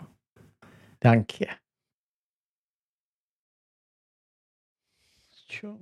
Dank 0.99 1.29
je. 1.29 1.47
穷 5.47 5.79